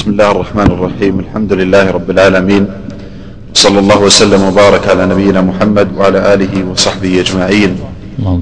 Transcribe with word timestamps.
بسم 0.00 0.10
الله 0.10 0.30
الرحمن 0.30 0.66
الرحيم. 0.66 1.18
الحمد 1.18 1.52
لله 1.52 1.90
رب 1.90 2.10
العالمين. 2.10 2.66
صلى 3.54 3.78
الله 3.78 3.98
وسلم 3.98 4.42
وبارك 4.44 4.88
على 4.88 5.06
نبينا 5.06 5.40
محمد 5.40 5.88
وعلى 5.96 6.34
آله 6.34 6.64
وصحبه 6.72 7.20
أجمعين. 7.20 7.76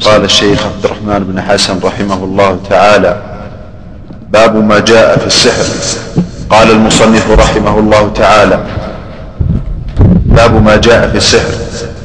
قال 0.07 0.25
الشيخ 0.25 0.67
عبد 0.67 0.85
الرحمن 0.85 1.21
بن 1.35 1.43
حسن 1.43 1.81
رحمه 1.85 2.25
الله 2.25 2.61
تعالى 2.71 3.23
باب 4.31 4.55
ما 4.65 4.79
جاء 4.79 5.19
في 5.19 5.27
السحر. 5.27 5.67
قال 6.51 6.71
المصنف 6.71 7.31
رحمه 7.31 7.79
الله 7.79 8.11
تعالى 8.15 8.59
باب 10.27 10.63
ما 10.63 10.77
جاء 10.77 11.09
في 11.09 11.17
السحر 11.17 11.55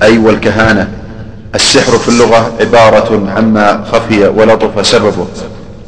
أي 0.02 0.18
والكهانة. 0.18 0.88
السحر 1.56 1.98
في 1.98 2.10
اللغة 2.10 2.52
عبارة 2.60 3.10
عما 3.38 3.84
خفي 3.92 4.28
ولطف 4.28 4.88
سببه. 4.88 5.28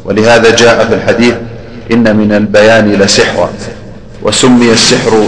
ولهذا 0.05 0.55
جاء 0.55 0.85
في 0.85 0.93
الحديث 0.93 1.35
إن 1.91 2.15
من 2.15 2.31
البيان 2.31 2.93
لسحرا 2.93 3.49
وسمي 4.23 4.71
السحر 4.71 5.27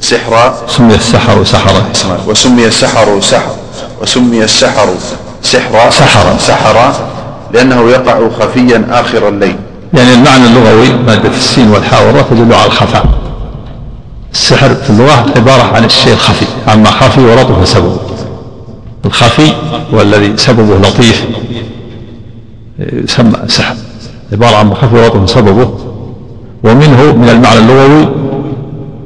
سحرا 0.00 0.54
سمي 0.68 0.94
السحر 0.94 1.44
سحرا. 1.44 1.82
وسمي 2.26 2.66
السحر 2.66 3.20
سحر 3.20 3.56
وسمي 4.02 4.44
السحر 4.44 4.88
سحرا 5.42 5.90
سحرا. 5.90 6.36
سحرا 6.38 6.94
لأنه 7.52 7.90
يقع 7.90 8.28
خفيا 8.40 8.86
آخر 8.90 9.28
الليل. 9.28 9.56
يعني 9.94 10.14
المعنى 10.14 10.46
اللغوي 10.46 10.88
مادة 11.06 11.28
السين 11.28 11.70
والحاء 11.70 12.06
والراء 12.06 12.26
تدل 12.30 12.54
على 12.54 12.66
الخفاء. 12.66 13.04
السحر 14.32 14.74
في 14.74 14.90
اللغة 14.90 15.32
عبارة 15.36 15.62
عن 15.62 15.84
الشيء 15.84 16.12
الخفي 16.12 16.46
عما 16.66 16.90
خفي 16.90 17.20
ولطف 17.20 17.68
سببه 17.68 18.00
الخفي 19.04 19.52
والذي 19.92 20.36
سببه 20.36 20.88
لطيف. 20.88 21.24
يسمى 22.78 23.32
سحر. 23.46 23.76
عبارة 24.32 24.56
عن 24.56 24.74
خفي 24.74 24.94
ولطف 24.96 25.30
سببه 25.30 25.70
ومنه 26.64 27.12
من 27.12 27.28
المعنى 27.28 27.58
اللغوي 27.58 28.08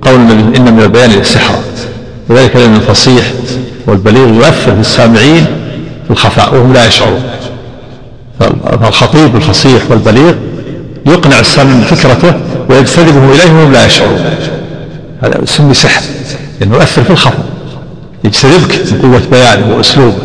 قول 0.03 0.15
النبي 0.15 0.59
إن 0.59 0.75
من 0.75 0.83
البيان 0.83 1.11
للسحر 1.11 1.55
وذلك 2.29 2.57
لأن 2.57 2.75
الفصيح 2.75 3.33
والبليغ 3.87 4.29
يؤثر 4.29 4.75
في 4.75 4.81
السامعين 4.81 5.47
في 6.05 6.11
الخفاء 6.11 6.55
وهم 6.55 6.73
لا 6.73 6.87
يشعرون. 6.87 7.23
فالخطيب 8.81 9.37
الفصيح 9.37 9.83
والبليغ 9.91 10.35
يقنع 11.07 11.41
السامع 11.41 11.81
بفكرته 11.81 12.35
ويجتذبه 12.71 13.33
إليه 13.33 13.53
وهم 13.53 13.73
لا 13.73 13.87
يشعرون. 13.87 14.25
هذا 15.23 15.43
يسمي 15.43 15.75
سحر 15.75 16.03
لأنه 16.61 16.75
يؤثر 16.75 17.05
في 17.05 17.11
الخفاء. 17.11 17.45
يجتذبك 18.25 18.93
من 18.93 19.01
قوة 19.03 19.23
بيانه 19.31 19.77
وأسلوبه. 19.77 20.17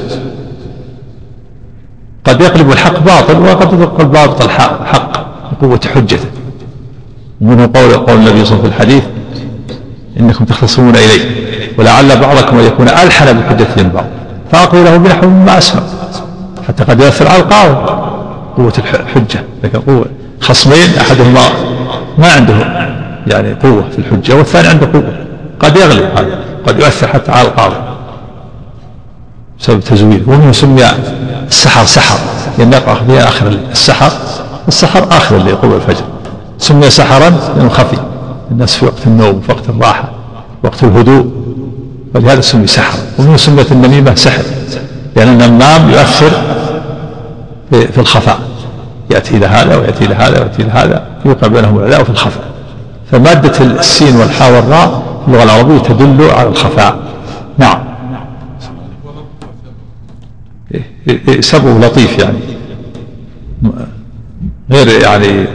قد 2.27 2.41
يقلب 2.41 2.71
الحق 2.71 2.99
باطل 2.99 3.41
وقد 3.41 3.79
يقلب 3.79 4.01
الباطل 4.01 4.49
حق 4.49 5.11
بقوة 5.61 5.79
حجته. 5.95 6.29
ومنه 7.41 7.69
قول 7.75 7.93
قول 7.93 8.17
النبي 8.17 8.25
صلى 8.25 8.29
الله 8.29 8.35
عليه 8.35 8.43
وسلم 8.45 8.61
في 8.61 8.67
الحديث 8.67 9.03
إنكم 10.19 10.45
تختصمون 10.45 10.95
إلي 10.95 11.21
ولعل 11.77 12.19
بعضكم 12.19 12.59
أن 12.59 12.65
يكون 12.65 12.87
ألحن 12.89 13.39
بحجة 13.39 13.67
من 13.77 13.89
بعض 13.89 14.05
فأقول 14.51 14.85
له 14.85 14.97
بنحو 14.97 15.27
مما 15.27 15.57
أسمع 15.57 15.81
حتى 16.67 16.83
قد 16.83 16.99
يؤثر 17.01 17.27
على 17.27 17.41
القاضي. 17.41 17.73
قوة 18.57 18.73
الحجة 18.77 19.43
لكن 19.63 19.79
قوة. 19.79 20.05
خصمين 20.41 20.97
أحدهما 21.01 21.41
ما 22.17 22.31
عنده 22.31 22.53
يعني 23.27 23.53
قوة 23.53 23.83
في 23.91 23.99
الحجة 23.99 24.35
والثاني 24.35 24.67
عنده 24.67 24.87
قوة. 24.93 25.13
قد 25.59 25.77
يغلب 25.77 26.03
هذا. 26.17 26.39
قد 26.67 26.79
يؤثر 26.79 27.07
حتى 27.07 27.31
على 27.31 27.47
القاضي. 27.47 27.75
بسبب 29.67 29.79
تزويره 29.79 30.21
ومنه 30.27 30.51
سمي 30.51 30.81
السحر 31.47 31.85
سحر 31.85 32.19
لأن 32.57 32.73
يقع 32.73 32.93
في 32.93 33.19
آخر 33.19 33.47
السحر 33.71 34.11
السحر 34.67 35.07
آخر 35.11 35.37
قبل 35.37 35.73
الفجر. 35.75 36.03
سمي 36.59 36.89
سحرا 36.89 37.29
لأنه 37.57 37.69
خفي 37.69 37.97
الناس 38.51 38.75
في 38.75 38.85
وقت 38.85 39.07
النوم 39.07 39.41
في 39.41 39.51
وقت 39.51 39.69
الراحة 39.69 40.09
وقت 40.63 40.83
الهدوء. 40.83 41.25
ولهذا 42.15 42.41
سمي 42.41 42.67
سحر 42.67 42.99
ومنه 43.19 43.37
سميت 43.37 43.71
النميمة 43.71 44.15
سحر 44.15 44.43
لأن 45.15 45.41
النمام 45.41 45.89
يؤثر 45.89 46.31
في 47.71 47.97
الخفاء. 47.97 48.39
يأتي 49.11 49.37
إلى 49.37 49.45
هذا 49.45 49.75
ويأتي 49.75 50.05
إلى 50.05 50.15
هذا 50.15 50.39
ويأتي 50.39 50.61
إلى 50.61 50.71
هذا 50.71 51.03
يوقع 51.25 51.47
بينهم 51.47 51.77
العداء 51.77 52.03
في 52.03 52.09
الخفاء. 52.09 52.43
فمادة 53.11 53.65
السين 53.79 54.15
والحاء 54.15 54.53
والراء 54.53 55.03
في 55.25 55.31
اللغة 55.31 55.43
العربية 55.43 55.79
تدل 55.79 56.29
على 56.29 56.47
الخفاء. 56.47 56.95
نعم. 57.57 57.86
سبب 61.39 61.83
لطيف 61.83 62.19
يعني. 62.19 62.37
غير 64.71 64.87
يعني 65.01 65.47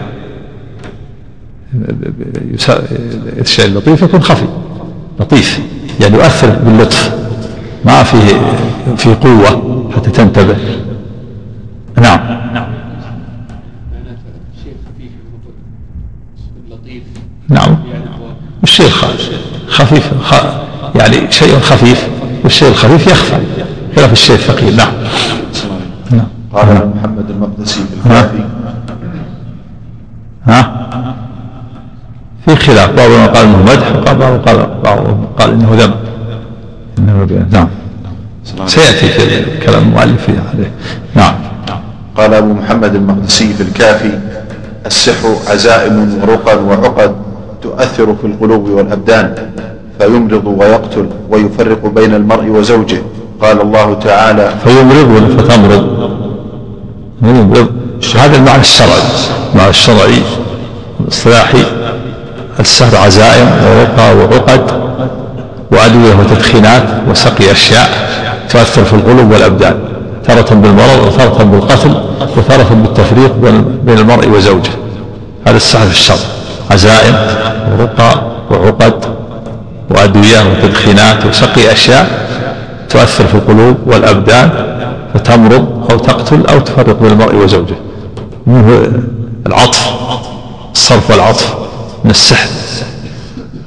الشيء 3.41 3.65
اللطيف 3.65 4.03
يكون 4.03 4.23
خفي. 4.23 4.47
لطيف. 5.21 5.61
يعني 6.01 6.15
يؤثر 6.15 6.51
باللطف. 6.51 7.15
ما 7.85 8.03
فيه 8.03 8.41
في 8.97 9.15
قوة 9.15 9.91
حتى 9.97 10.11
تنتبه. 10.11 10.57
نعم. 12.01 12.43
نعم. 17.49 17.77
الشيء 18.63 18.89
خفيف. 19.69 20.11
يعني 20.95 21.33
شيء 21.33 21.59
خفيف 21.59 22.09
والشيء 22.45 22.69
الخفيف 22.69 23.07
يخفى. 23.07 23.39
خلاف 23.97 24.13
الشيء 24.13 24.37
الثقيل. 24.37 24.77
نعم 24.77 24.93
نعم. 24.95 25.41
قال 26.53 26.91
محمد 26.97 27.31
المقدسي 27.31 27.81
في 27.81 28.07
الكافي 28.07 28.45
ها؟ 30.47 30.89
في 32.47 32.57
خلاف. 32.57 32.91
بعضهم 32.91 33.27
قال 33.27 33.45
إنه 33.47 33.63
مدح 33.63 33.97
وبعضهم 33.97 34.39
قال 34.41 34.69
بعضهم 34.85 35.27
قال 35.39 35.51
إنه 35.51 35.75
ذم. 35.79 35.95
إنه 36.99 37.47
نعم. 37.53 37.69
سيأتي 38.67 39.09
في 39.09 39.45
كلام 39.67 39.83
المؤلف 39.83 40.31
عليه. 40.31 40.71
نعم. 41.15 41.35
قال 42.17 42.35
أبو 42.35 42.53
محمد 42.53 42.95
المقدسي 42.95 43.53
في 43.53 43.61
الكافي 43.63 44.19
السحر 44.87 45.37
عزائم 45.51 46.19
ورقى 46.23 46.57
وعقد 46.65 47.15
تؤثر 47.63 48.15
في 48.15 48.27
القلوب 48.27 48.69
والأبدان 48.69 49.34
فيمرض 49.99 50.47
ويقتل 50.47 51.07
ويفرق 51.31 51.87
بين 51.87 52.15
المرء 52.15 52.47
وزوجه. 52.47 53.03
قال 53.41 53.61
الله 53.61 53.95
تعالى 53.95 54.55
فيمرض 54.65 55.41
فتمرض؟ 55.41 56.22
هذا 57.22 58.37
المعنى 58.37 58.60
الشرعي 58.60 59.03
المعنى 59.53 59.71
الشرعي 59.71 60.22
الاصطلاحي 61.00 61.65
السهر 62.60 62.97
عزائم 62.97 63.47
ورقى 63.65 64.16
وعقد 64.16 64.83
وأدوية 65.71 66.15
وتدخينات 66.15 66.83
وسقي 67.10 67.53
أشياء 67.53 67.91
تؤثر 68.50 68.84
في 68.84 68.93
القلوب 68.93 69.33
والأبدان 69.33 69.75
تارة 70.27 70.55
بالمرض 70.55 71.06
وتارة 71.06 71.43
بالقتل 71.44 71.94
وتارة 72.37 72.69
بالتفريق 72.75 73.33
بين 73.84 73.99
المرء 73.99 74.28
وزوجه. 74.28 74.71
هذا 75.47 75.56
السحر 75.56 75.84
في 75.87 75.91
الشر 75.93 76.19
عزائم 76.71 77.15
ورقى 77.72 78.22
وعقد 78.50 79.04
وأدوية 79.91 80.39
وتدخينات 80.50 81.27
وسقي 81.27 81.72
أشياء 81.72 82.06
تؤثر 82.92 83.26
في 83.26 83.34
القلوب 83.34 83.76
والأبدان 83.86 84.50
فتمرض 85.14 85.86
أو 85.91 85.98
تقتل 85.98 86.47
أو 86.47 86.58
تفرق 86.58 87.00
بين 87.00 87.12
المرء 87.12 87.34
وزوجه. 87.34 87.75
منه 88.47 88.92
العطف 89.47 89.91
الصرف 90.72 91.10
والعطف 91.10 91.54
من 92.04 92.10
السحر. 92.10 92.48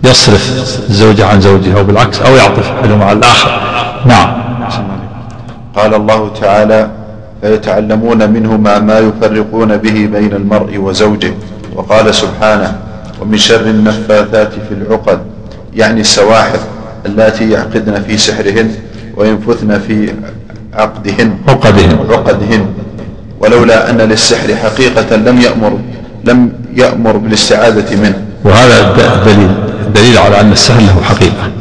يصرف 0.03 0.73
الزوجة 0.89 1.25
عن 1.25 1.41
زوجها 1.41 1.79
وبالعكس 1.79 2.21
أو 2.21 2.35
يعطف 2.35 2.71
أحدهما 2.71 3.05
على 3.05 3.17
الآخر. 3.17 3.61
نعم. 4.05 4.33
قال 5.75 5.93
الله 5.93 6.31
تعالى 6.41 6.89
فيتعلمون 7.41 8.29
منهما 8.29 8.79
ما 8.79 8.99
يفرقون 8.99 9.77
به 9.77 10.09
بين 10.11 10.33
المرء 10.33 10.77
وزوجه. 10.77 11.33
وقال 11.75 12.15
سبحانه 12.15 12.79
ومن 13.21 13.37
شر 13.37 13.61
النفاثات 13.61 14.53
في 14.53 14.71
العقد 14.71 15.19
يعني 15.73 16.01
السواحر 16.01 16.59
اللاتي 17.05 17.51
يعقدن 17.51 18.03
في 18.03 18.17
سحرهن 18.17 18.71
وينفثن 19.17 19.79
في 19.79 20.13
عقدهن 20.73 21.37
عقدهن. 21.47 21.99
عقدهن 22.09 22.65
ولولا 23.39 23.89
أن 23.89 23.97
للسحر 23.97 24.55
حقيقة 24.55 25.15
لم 25.15 25.41
يأمر 25.41 25.79
لم 26.23 26.53
يأمر 26.73 27.17
بالاستعاذة 27.17 27.95
منه. 27.95 28.21
وهذا 28.43 28.93
دليل 29.25 29.51
دليل 29.95 30.17
على 30.17 30.41
أن 30.41 30.51
السحر 30.51 30.79
له 30.79 31.01
حقيقة. 31.03 31.51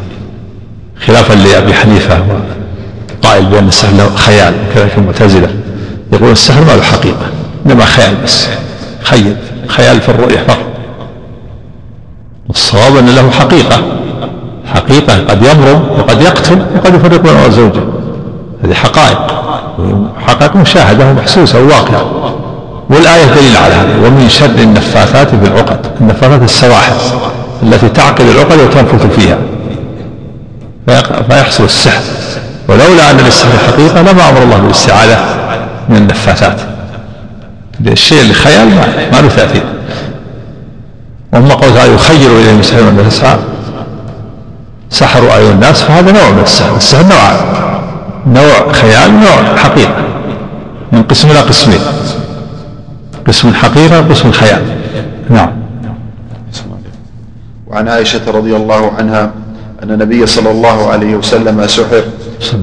خلافا 1.06 1.34
لأبي 1.34 1.74
حنيفة 1.74 2.18
قائل 3.22 3.46
بأن 3.46 3.68
السحر 3.68 3.96
له 3.96 4.16
خيال 4.16 4.54
كذلك 4.74 4.98
المعتزلة. 4.98 5.48
يقول 6.12 6.30
السحر 6.30 6.60
ما 6.60 6.72
له 6.72 6.82
حقيقة 6.82 7.26
إنما 7.66 7.84
خيال 7.84 8.14
بس. 8.24 8.48
خيل 9.02 9.36
خيال 9.68 10.00
في 10.00 10.08
الرؤية 10.08 10.38
فقط. 10.38 10.66
والصواب 12.48 12.96
أن 12.96 13.06
له 13.06 13.30
حقيقة. 13.30 14.03
حقيقة 14.74 15.24
قد 15.28 15.42
يمرض 15.42 15.98
وقد 15.98 16.22
يقتل 16.22 16.66
وقد 16.76 16.94
يفرق 16.94 17.20
بين 17.20 17.50
زوجه 17.50 17.80
هذه 18.64 18.74
حقائق. 18.74 19.18
حقائق 20.26 20.56
مشاهدة 20.56 21.06
ومحسوسة 21.06 21.60
وواقعة. 21.60 22.34
والآية 22.90 23.24
دليل 23.24 23.56
على 23.56 23.74
هذا. 23.74 24.06
ومن 24.06 24.28
شر 24.28 24.44
النفاثات 24.44 25.28
في 25.28 25.46
العقد 25.46 25.86
النفاثات 26.00 26.42
السواحل 26.42 26.92
التي 27.62 27.88
تعقد 27.88 28.20
العقد 28.20 28.60
وتنفث 28.60 29.20
فيها. 29.20 29.38
فيحصل 31.28 31.64
السحر. 31.64 32.02
ولولا 32.68 33.10
أن 33.10 33.16
للسحر 33.16 33.58
حقيقة 33.72 34.02
لما 34.02 34.28
أمر 34.28 34.42
الله 34.42 34.56
بالاستعاذة 34.56 35.18
من 35.88 35.96
النفاثات. 35.96 36.60
الشيء 37.86 38.20
اللي 38.20 38.34
خيال 38.34 38.68
ما, 38.68 38.86
ما 39.12 39.20
له 39.20 39.28
تأثير. 39.28 39.62
وأما 41.32 41.54
قول 41.54 41.94
يخير 41.94 42.30
إليهم 42.38 42.60
السحر 42.60 42.82
من 42.82 43.06
تسعى 43.10 43.36
سحروا 44.94 45.30
أعين 45.30 45.50
الناس 45.50 45.82
فهذا 45.82 46.12
نوع 46.12 46.30
من 46.30 46.42
السحر. 46.42 46.76
السحر 46.76 47.02
نوعان 47.02 47.36
نوع 48.26 48.72
خيال 48.72 49.10
نوع 49.20 49.56
حقيقة. 49.56 49.96
ينقسم 50.92 51.30
إلى 51.30 51.40
قسمين. 51.40 51.80
قسم 53.26 53.48
الحقيقة 53.48 54.00
وقسم 54.00 54.28
الخيال 54.28 54.62
نعم. 55.30 55.50
وعن 57.66 57.88
عائشة 57.88 58.20
رضي 58.30 58.56
الله 58.56 58.92
عنها 58.98 59.30
أن 59.82 59.90
النبي 59.90 60.26
صلى 60.26 60.50
الله 60.50 60.90
عليه 60.90 61.16
وسلم 61.16 61.66
سحر 61.66 62.02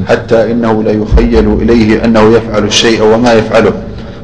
حتى 0.10 0.52
إنه 0.52 0.84
لا 0.84 0.92
يخيل 0.92 1.54
إليه 1.62 2.06
أنه 2.06 2.36
يفعل 2.36 2.64
الشيء 2.64 3.04
وما 3.04 3.34
يفعله 3.34 3.74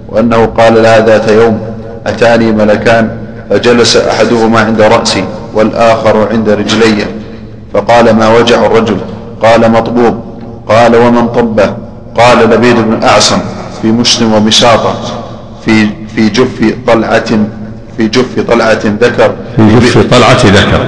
وأنه 0.09 0.45
قال 0.45 0.83
لها 0.83 0.99
ذات 1.05 1.27
يوم 1.31 1.59
أتاني 2.07 2.51
ملكان 2.51 3.09
فجلس 3.49 3.97
أحدهما 3.97 4.59
عند 4.59 4.81
رأسي 4.81 5.23
والآخر 5.53 6.27
عند 6.31 6.49
رجلي. 6.49 7.05
فقال 7.77 8.15
ما 8.15 8.37
وجع 8.37 8.65
الرجل؟ 8.65 8.97
قال 9.41 9.71
مطبوب. 9.71 10.23
قال 10.69 10.95
ومن 10.95 11.27
طبه؟ 11.27 11.73
قال 12.17 12.49
لبيد 12.49 12.75
بن 12.75 13.03
أعصم 13.03 13.37
في 13.81 13.87
مسلم 13.87 14.33
ومشاطة 14.33 14.93
في 15.65 15.87
في 16.15 16.29
جف 16.29 16.73
طلعة 16.87 17.29
في 17.97 18.07
جف 18.07 18.39
طلعة 18.47 18.79
ذكر. 19.01 19.31
في 19.55 19.79
جف 19.79 19.97
طلعة 20.11 20.45
ذكر. 20.45 20.85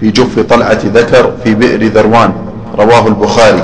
في 0.00 0.10
جف 0.10 0.40
طلعة 0.50 0.78
ذكر 0.94 1.30
في 1.44 1.54
بئر 1.54 1.86
ذروان. 1.86 2.32
رواه 2.78 3.06
البخاري. 3.06 3.62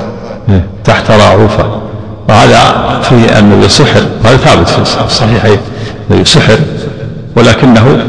إيه، 0.48 0.66
تحت 0.84 1.10
راعوفة 1.10 1.80
وهذا 2.28 2.60
في 3.02 3.38
أنه 3.38 3.68
سحر 3.68 4.02
هذا 4.24 4.36
ثابت 4.36 4.68
في 4.68 5.04
الصحيحين 5.04 5.58
أنه 6.10 6.24
سحر 6.24 6.58
ولكنه 7.36 8.06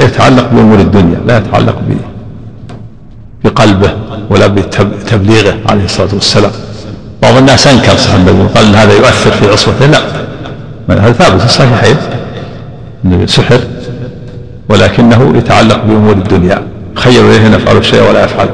يتعلق 0.00 0.48
بأمور 0.52 0.78
الدنيا 0.78 1.20
لا 1.26 1.38
يتعلق 1.38 1.78
بقلبه 3.44 3.90
ولا 4.30 4.46
بتبليغه 4.46 5.54
عليه 5.68 5.84
الصلاة 5.84 6.14
والسلام. 6.14 6.52
بعض 7.22 7.36
الناس 7.36 7.66
أنكر 7.66 7.96
صحيح 7.96 8.14
النبي 8.14 8.42
قال 8.54 8.64
إن 8.66 8.74
هذا 8.74 8.92
يؤثر 8.92 9.30
في 9.30 9.48
عصبته 9.48 9.86
لا. 9.86 9.98
هذا 10.88 11.12
ثابت 11.12 11.40
في 11.40 11.46
الصحيحين 11.46 11.96
سحر 13.26 13.60
ولكنه 14.68 15.36
يتعلق 15.36 15.84
بأمور 15.84 16.12
الدنيا. 16.12 16.62
خير 16.94 17.30
إليه 17.30 17.48
نفعل 17.48 17.76
الشيء 17.76 18.02
ولا 18.08 18.24
يفعل. 18.24 18.48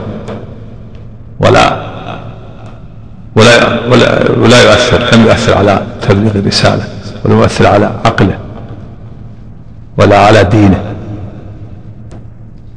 ولا 1.40 1.88
ولا 3.37 3.81
ولا, 3.90 4.31
ولا 4.43 4.62
يؤثر. 4.62 5.17
لم 5.17 5.26
يؤثر 5.26 5.58
على 5.58 5.82
تبليغ 6.08 6.32
الرسالة 6.35 6.85
ولا 7.25 7.35
يؤثر 7.35 7.67
على 7.67 7.90
عقله 8.05 8.38
ولا 9.99 10.19
على 10.19 10.44
دينه. 10.44 10.81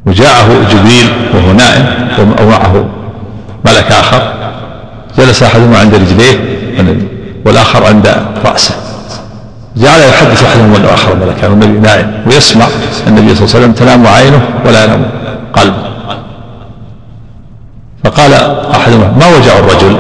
وجاءه 0.06 0.48
جبريل 0.72 1.10
وهو 1.34 1.54
نائم 1.54 1.86
ومعه 2.42 2.86
ملك 3.66 3.92
آخر 3.92 4.34
جلس 5.18 5.44
أحدهما 5.44 5.78
عند 5.78 5.96
رجليه 5.96 6.40
والآخر 7.46 7.86
عند 7.86 8.16
رأسه. 8.46 8.76
جعل 9.78 10.00
يحدث 10.00 10.44
أحدهما 10.44 10.78
الآخر 10.78 11.16
ملكا 11.16 11.48
والنبي 11.48 11.80
نائم 11.80 12.12
ويسمع 12.28 12.66
النبي 13.08 13.36
صلى 13.36 13.46
الله 13.46 13.56
عليه 13.56 13.66
وسلم 13.66 13.72
تنام 13.72 14.08
عينه 14.08 14.42
ولا 14.66 14.84
ينام 14.84 15.06
قلبه. 15.54 15.92
فقال 18.04 18.34
أحدهما 18.76 19.14
ما 19.20 19.28
وجع 19.28 19.60
الرجل 19.60 19.98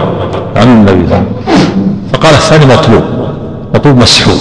عن 0.56 0.63
النبي 0.63 1.07
صلى 1.07 1.15
الله 1.15 1.15
عليه 1.15 1.25
وسلم؟ 1.48 1.98
فقال 2.13 2.33
الثاني 2.33 2.65
مطلوب. 2.65 3.03
مطلوب 3.75 3.98
مسحوب. 3.98 4.38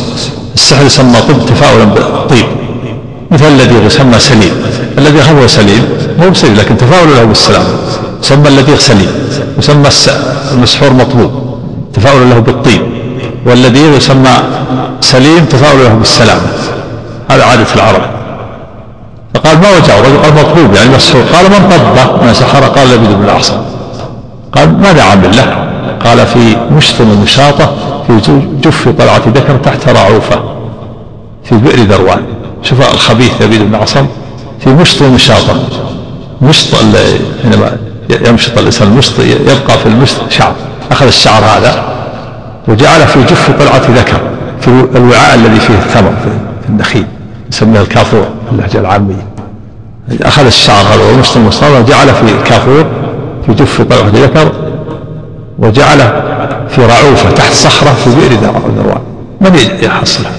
السحر 0.55 0.85
يسمى 0.85 1.21
طب 1.29 1.47
تفاؤلا 1.47 1.85
بالطيب. 1.85 2.47
مثل 3.31 3.47
الذي 3.47 3.75
يسمى 3.87 4.19
سليم. 4.19 4.53
الذي 4.99 5.19
هو 5.19 5.47
سليم 5.47 5.89
هو 6.23 6.31
بسليم 6.31 6.55
لكن 6.57 6.77
تفاؤل 6.77 7.09
له 7.17 7.25
بالسلام. 7.25 7.65
يسمى 8.23 8.49
الذي 8.49 8.77
سليم 8.77 9.13
يسمى 9.59 9.89
المسحور 10.53 10.93
مطلوب. 10.93 11.31
تفاؤل 11.95 12.31
له 12.31 12.39
بالطيب. 12.39 12.83
والذي 13.47 13.81
يسمى 13.81 14.35
سليم 15.01 15.45
تفاؤل 15.45 15.85
له 15.85 15.95
بالسلامة 15.95 16.47
هذا 17.31 17.45
عادة 17.45 17.75
العرب. 17.75 18.03
فقال 19.35 19.59
ما 19.59 19.69
وجع 19.77 19.99
الرجل 19.99 20.17
قال 20.17 20.33
مطلوب 20.35 20.75
يعني 20.75 20.89
مسحور. 20.97 21.23
قال 21.23 21.45
من 21.45 21.69
طبه؟ 21.71 22.27
من 22.27 22.35
سحر. 22.35 22.65
قال 22.65 22.89
لبيد 22.89 23.11
بن 23.11 23.25
الأعصم. 23.25 23.57
قال 24.53 24.79
ماذا 24.79 25.03
عامل 25.03 25.37
له؟ 25.37 25.69
قال 26.05 26.27
في 26.27 26.57
مشط 26.71 27.01
ومشاطة 27.01 27.75
في 28.07 28.41
جف 28.63 28.89
طلعة 28.89 29.23
ذكر 29.35 29.57
تحت 29.57 29.89
راعوفة 29.89 30.43
في 31.45 31.55
بئر 31.55 31.79
ذروان. 31.79 32.23
شوف 32.63 32.95
الخبيث 32.95 33.43
لبيد 33.43 33.63
بن 33.63 33.75
عصم 33.75 34.07
في 34.61 34.71
مشط 34.71 35.03
ومشاطة. 35.03 35.55
مشط 36.43 36.75
حينما 37.43 37.77
يمشط 38.27 38.59
الإنسان 38.59 38.89
المشط 38.89 39.21
يبقى 39.21 39.79
في 39.79 39.87
المشط 39.87 40.17
شعر. 40.31 40.55
أخذ 40.91 41.07
الشعر 41.07 41.43
هذا 41.45 41.85
وجعله 42.69 43.07
في 43.07 43.23
جف 43.25 43.51
طلعة 43.59 43.99
ذكر 44.01 44.21
في 44.61 44.69
الوعاء 44.69 45.35
الذي 45.35 45.61
فيه 45.61 45.75
الثمر 45.75 46.13
في 46.63 46.69
النخيل 46.69 47.07
يسميه 47.53 47.81
الكافور 47.81 48.29
اللهجة 48.53 48.79
العامية. 48.79 49.27
أخذ 50.23 50.47
الشعر 50.47 50.85
هذا 50.95 51.05
والمشط 51.05 51.37
المصطلح 51.37 51.79
وجعله 51.79 52.13
في 52.13 52.23
الكافور 52.23 52.87
في 53.47 53.55
جف 53.55 53.83
طلعة 53.83 54.09
ذكر 54.09 54.53
وجعله 55.59 56.23
في 56.69 56.81
رعوفة 56.81 57.31
تحت 57.31 57.53
صخرة 57.53 57.93
في 58.05 58.11
بئر 58.11 58.33
ذروان 58.77 59.01
من 59.41 59.59
يحصلها 59.83 60.33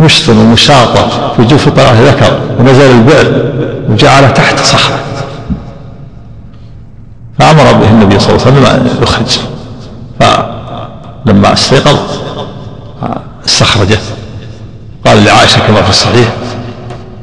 مشط 0.00 0.28
ومشاطة 0.28 1.32
في 1.36 1.44
جوف 1.44 1.68
طلعه 1.68 2.00
ذكر 2.00 2.38
ونزل 2.58 2.90
البئر 2.90 3.52
وجعله 3.88 4.30
تحت 4.30 4.58
صخرة. 4.58 4.98
فأمر 7.38 7.72
به 7.72 7.88
النبي 7.88 8.18
صلى 8.18 8.34
الله 8.34 8.46
عليه 8.46 8.52
وسلم 8.52 8.66
أن 8.66 9.02
يخرج. 9.02 9.38
فلما 10.20 11.52
استيقظ 11.52 11.98
استخرجه 13.46 13.98
قال 15.06 15.24
لعائشة 15.24 15.58
كما 15.66 15.82
في 15.82 15.90
الصحيح 15.90 16.28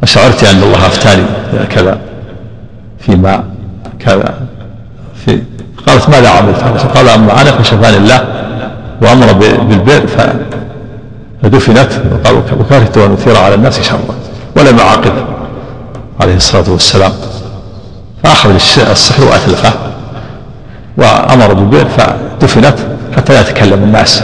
أشعرت 0.04 0.44
أن 0.44 0.64
الله 0.64 0.88
أفتاني 0.88 1.24
كذا 1.70 2.00
فيما 3.00 3.44
كذا 4.00 4.34
في 5.26 5.42
قالت 5.88 6.10
ماذا 6.10 6.30
عملت؟ 6.30 6.58
قال 6.96 7.10
أما 7.10 7.42
أنا 7.42 7.52
فشفاني 7.52 7.98
الله 7.98 8.26
وأمر 9.02 9.32
بالبئر 9.34 10.08
فدفنت 11.44 11.90
وقال 12.12 12.36
وكرهت 12.60 12.98
أن 12.98 13.14
أثير 13.14 13.38
على 13.38 13.56
الناس 13.56 13.82
شرا 13.82 14.00
ولم 14.58 14.78
يعاقب 14.78 15.14
عليه 16.20 16.36
الصلاة 16.36 16.70
والسلام. 16.70 17.12
فأخذ 18.24 18.50
السحر 18.90 19.24
وأتلفه. 19.24 19.74
وأمر 20.98 21.54
بالبئر 21.54 21.88
فدفنت 21.98 22.76
حتى 23.18 23.34
لا 23.34 23.42
يتكلم 23.42 23.84
الناس 23.84 24.24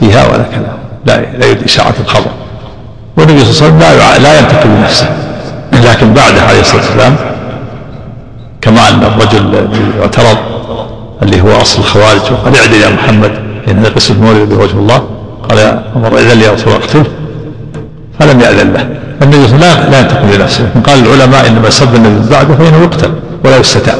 فيها 0.00 0.26
ولا 0.26 0.42
كلام. 0.42 0.78
لا 1.06 1.38
لا 1.38 1.46
يريد 1.46 1.62
إشاعة 1.62 1.94
الخبر. 2.00 2.30
والنبي 3.16 3.44
صلى 3.44 3.68
الله 3.68 3.86
عليه 3.86 3.96
وسلم 3.96 3.98
لا 3.98 4.18
لا 4.18 4.38
ينتقل 4.38 4.68
بنفسه 4.68 5.08
لكن 5.72 6.12
بعده 6.14 6.42
عليه 6.42 6.60
الصلاة 6.60 6.82
والسلام 6.82 7.16
كما 8.60 8.88
أن 8.88 9.02
الرجل 9.02 9.68
اعترض 10.00 10.36
اللي 11.22 11.40
هو 11.40 11.60
أصل 11.60 11.78
الخوارج 11.78 12.20
وقال 12.32 12.56
اعدل 12.56 12.74
يا 12.74 12.90
محمد 12.90 13.32
إن 13.68 13.78
هذا 13.78 13.88
قصة 13.88 14.14
مولد 14.14 14.48
بوجه 14.48 14.72
الله 14.72 15.08
قال 15.48 15.58
يا 15.58 15.82
عمر 15.96 16.18
إذن 16.18 16.38
لي 16.38 16.44
يا 16.44 16.52
رسول 16.52 16.72
الله 16.72 16.84
اقتله 16.84 17.04
فلم 18.18 18.40
يأذن 18.40 18.72
له. 18.72 18.88
النبي 19.22 19.46
صلى 19.48 19.56
الله 19.56 19.66
عليه 19.66 19.78
وسلم 19.78 19.90
لا 19.90 20.00
ينتقم 20.00 20.30
لنفسه. 20.30 20.70
قال 20.86 21.06
العلماء 21.06 21.48
إنما 21.48 21.70
سب 21.70 21.94
النبي 21.94 22.30
بعده 22.30 22.54
فإنه 22.54 22.82
يقتل 22.82 23.12
ولا 23.44 23.56
يستتاب. 23.56 23.98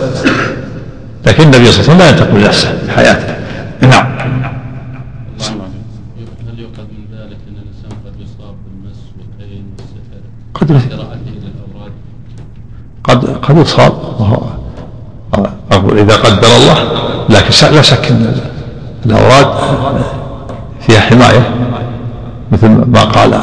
لكن 1.26 1.42
النبي 1.42 1.72
صلى 1.72 1.80
الله 1.80 1.82
عليه 1.82 1.82
وسلم 1.82 1.98
لا 1.98 2.08
ينتقم 2.08 2.38
لنفسه 2.38 2.78
في 2.86 2.92
حياته. 2.92 3.34
نعم. 3.82 4.06
هل 6.48 6.58
يؤخذ 6.58 6.82
من 6.82 7.04
ذلك 7.12 7.38
أن 7.48 7.56
الإنسان 7.62 7.92
قد 8.04 8.14
يصاب 8.20 8.54
بالمس 8.64 9.00
والعين 9.18 9.64
والسحر 9.78 10.22
قد 10.54 10.68
قد 13.04 13.20
قد 13.42 13.56
يصاب. 13.56 13.92
أقول 15.72 15.98
إذا 15.98 16.16
قدر 16.16 16.56
الله 16.56 16.78
لكن 17.28 17.74
لا 17.76 17.82
شك 17.82 18.06
أن 18.10 18.40
الأوراد 19.06 19.46
فيها 20.88 21.00
حماية 21.00 21.50
مثل 22.52 22.68
ما 22.68 23.04
قال 23.04 23.40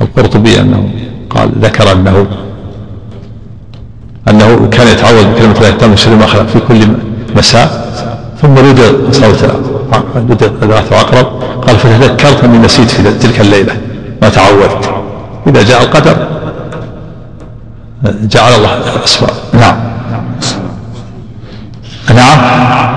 القرطبي 0.00 0.60
أنه 0.60 0.90
قال 1.30 1.50
ذكر 1.60 1.92
أنه 1.92 2.26
أنه 4.28 4.68
كان 4.72 4.88
يتعوذ 4.88 5.24
بكلمة 5.24 5.56
الله 5.56 5.68
التامة 5.68 5.96
شر 5.96 6.14
ما 6.14 6.26
خلق 6.26 6.46
في 6.46 6.60
كل 6.60 6.88
مساء 7.36 7.88
ثم 8.42 8.54
رد 8.58 9.08
صوت 9.12 9.50
لدغته 10.16 10.96
عقرب 10.96 11.26
قال 11.66 11.76
فتذكرت 11.76 12.44
أني 12.44 12.58
نسيت 12.58 12.90
في 12.90 13.18
تلك 13.18 13.40
الليلة 13.40 13.76
ما 14.22 14.28
تعودت. 14.28 14.90
إذا 15.46 15.62
جاء 15.62 15.82
القدر 15.82 16.16
جعل 18.04 18.52
الله 18.52 18.76
الاسباب 18.96 19.30
نعم. 19.52 19.76
نعم. 22.14 22.87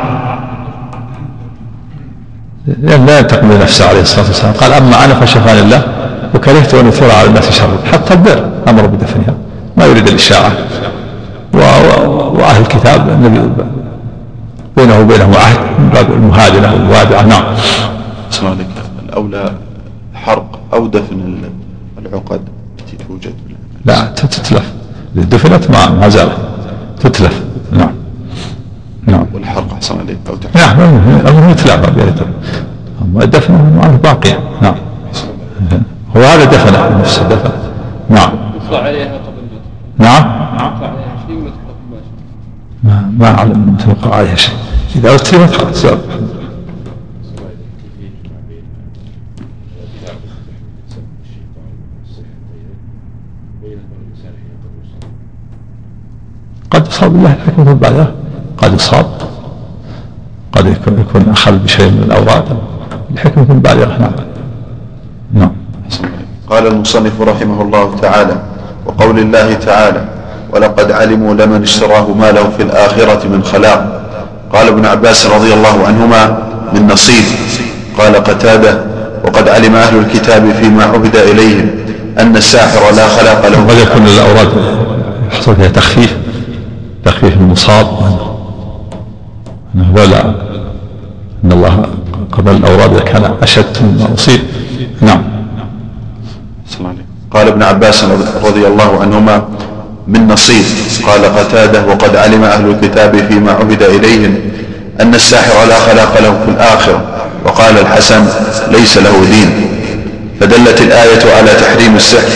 لأن 2.68 3.06
لا 3.06 3.20
ينتقم 3.20 3.51
لنفسه 3.51 3.89
عليه 3.89 4.01
الصلاة 4.01 4.27
والسلام. 4.27 4.53
قال 4.53 4.74
أما 4.74 5.06
أنا 5.06 5.13
فشفاني 5.13 5.60
الله 5.60 5.84
وكرهت 6.36 6.74
أن 6.74 6.88
يثور 6.88 7.12
على 7.12 7.27
الناس 7.27 7.50
شر. 7.50 7.77
حتى 7.91 8.13
البر 8.13 8.50
أمر 8.68 8.86
بدفنها. 8.86 9.34
ما 9.77 9.86
يريد 9.86 10.08
الإشاعة. 10.08 10.51
وأهل 11.53 12.62
الكتاب 12.62 13.10
النبي 13.10 13.63
بينه 14.77 15.00
وبينه 15.00 15.38
عهد 15.38 15.60
من 15.80 15.89
باب 15.94 16.12
المهادنة 16.12 16.74
والوادعة 16.74 17.22
نعم. 17.22 17.44
السلام 18.30 18.58
الأولى 19.10 19.53
حرق 20.13 20.60
أو 20.74 20.88
دفن 20.88 21.36
العقد 21.98 22.41
التي 22.80 22.98
توجد. 23.08 23.34
لا 23.86 24.06
تتلف. 24.06 24.72
دفنت 25.15 25.72
ما 25.72 25.89
ما 25.89 26.10
زالت 26.10 26.38
تتلف. 27.00 27.41
نعم. 29.08 29.20
نعم 29.20 29.27
والحرق 29.34 29.74
أحسن 29.74 30.00
عليك 30.00 30.17
أو 30.29 30.36
تحرق 30.36 30.77
نعم 30.77 31.20
الأمر 31.20 31.51
يتلعب 31.51 31.84
أما 33.01 33.24
الدفن 33.24 34.00
باقية 34.03 34.39
نعم. 34.62 34.75
هو 36.17 36.22
هذا 36.22 36.46
دفنه 36.46 37.00
نفسه 37.00 37.27
دفن 37.29 37.51
نعم. 38.10 38.31
يطلع 38.55 38.79
عليها 38.79 39.13
قبل 39.13 39.41
نعم. 39.98 40.24
يطلع 40.24 40.88
عليها 40.88 41.15
شيء 41.27 41.51
ما 42.84 43.12
ما 43.17 43.38
أعلم 43.38 43.51
أن 43.51 43.77
توقع 43.77 44.15
عليها 44.15 44.36
شيء. 44.36 44.55
إذا 44.96 45.15
أتلمت 45.15 45.51
خلاص 45.51 45.86
قد 56.72 56.88
أصاب 56.88 57.15
الله 57.15 57.34
الحكمة 57.34 57.74
بعدها 57.74 58.21
قد 58.62 58.74
يصاب 58.74 59.06
قد 60.51 60.65
يكون 60.65 61.00
يكون 61.00 61.32
أخذ 61.32 61.51
بشيء 61.51 61.91
من 61.91 62.03
الأوراد 62.06 62.44
الحكمة 63.12 63.44
بالغة 63.44 63.98
نعم 64.00 64.12
نعم. 65.34 65.51
قال 66.50 66.68
المصنف 66.68 67.22
رحمه 67.22 67.62
الله 67.62 67.96
تعالى 68.01 68.36
وقول 68.86 69.20
الله 69.20 69.53
تعالى 69.53 70.06
ولقد 70.53 70.91
علموا 70.91 71.34
لمن 71.34 71.62
اشتراه 71.63 72.13
ما 72.13 72.32
له 72.32 72.50
في 72.58 72.63
الآخرة 72.63 73.27
من 73.27 73.44
خلاق 73.44 74.01
قال 74.53 74.68
ابن 74.68 74.86
عباس 74.86 75.25
رضي 75.25 75.53
الله 75.53 75.88
عنهما 75.88 76.38
من 76.74 76.88
نصيب 76.88 77.24
قال 77.98 78.15
قتادة 78.15 78.84
وقد 79.25 79.50
علم 79.50 79.75
أهل 79.75 79.98
الكتاب 79.98 80.51
فيما 80.51 80.84
عهد 80.84 81.15
إليهم 81.15 81.70
أن 82.20 82.36
الساحر 82.36 82.96
لا 82.96 83.08
خلاق 83.08 83.48
له 83.48 83.58
قد 83.68 83.77
يكون 83.77 84.08
الأوراد 84.08 84.50
يحصل 85.32 85.56
فيها 85.56 85.68
تخفيف 85.68 86.18
تخفيف 87.06 87.38
المصاب 87.38 87.88
أنه 89.75 89.94
لولا 89.96 90.22
أن 91.44 91.51
الله 91.51 91.86
قبل 92.32 92.51
الأوراد 92.51 92.94
إذا 92.94 93.04
كان 93.04 93.32
أشد 93.44 93.78
مما 93.82 94.13
أصيب. 94.13 94.40
نعم. 95.01 95.24
قال 97.32 97.48
ابن 97.48 97.63
عباس 97.63 98.04
رضي 98.44 98.68
الله 98.68 99.01
عنهما 99.01 99.44
من 100.08 100.28
نصيب. 100.28 100.63
قال 101.08 101.25
قتادة 101.25 101.86
وقد 101.86 102.16
علم 102.16 102.44
أهل 102.44 102.70
الكتاب 102.70 103.28
فيما 103.28 103.51
عهد 103.51 103.84
إليهم 103.84 104.36
أن 105.01 105.16
الساحر 105.16 105.66
لا 105.70 105.80
خلاق 105.80 106.22
له 106.22 106.40
في 106.46 106.51
الآخرة. 106.51 107.01
وقال 107.46 107.78
الحسن 107.78 108.25
ليس 108.72 108.98
له 108.98 109.25
دين. 109.32 109.72
فدلت 110.40 110.82
الآية 110.82 111.36
على 111.38 111.51
تحريم 111.62 111.96
السحر 111.96 112.30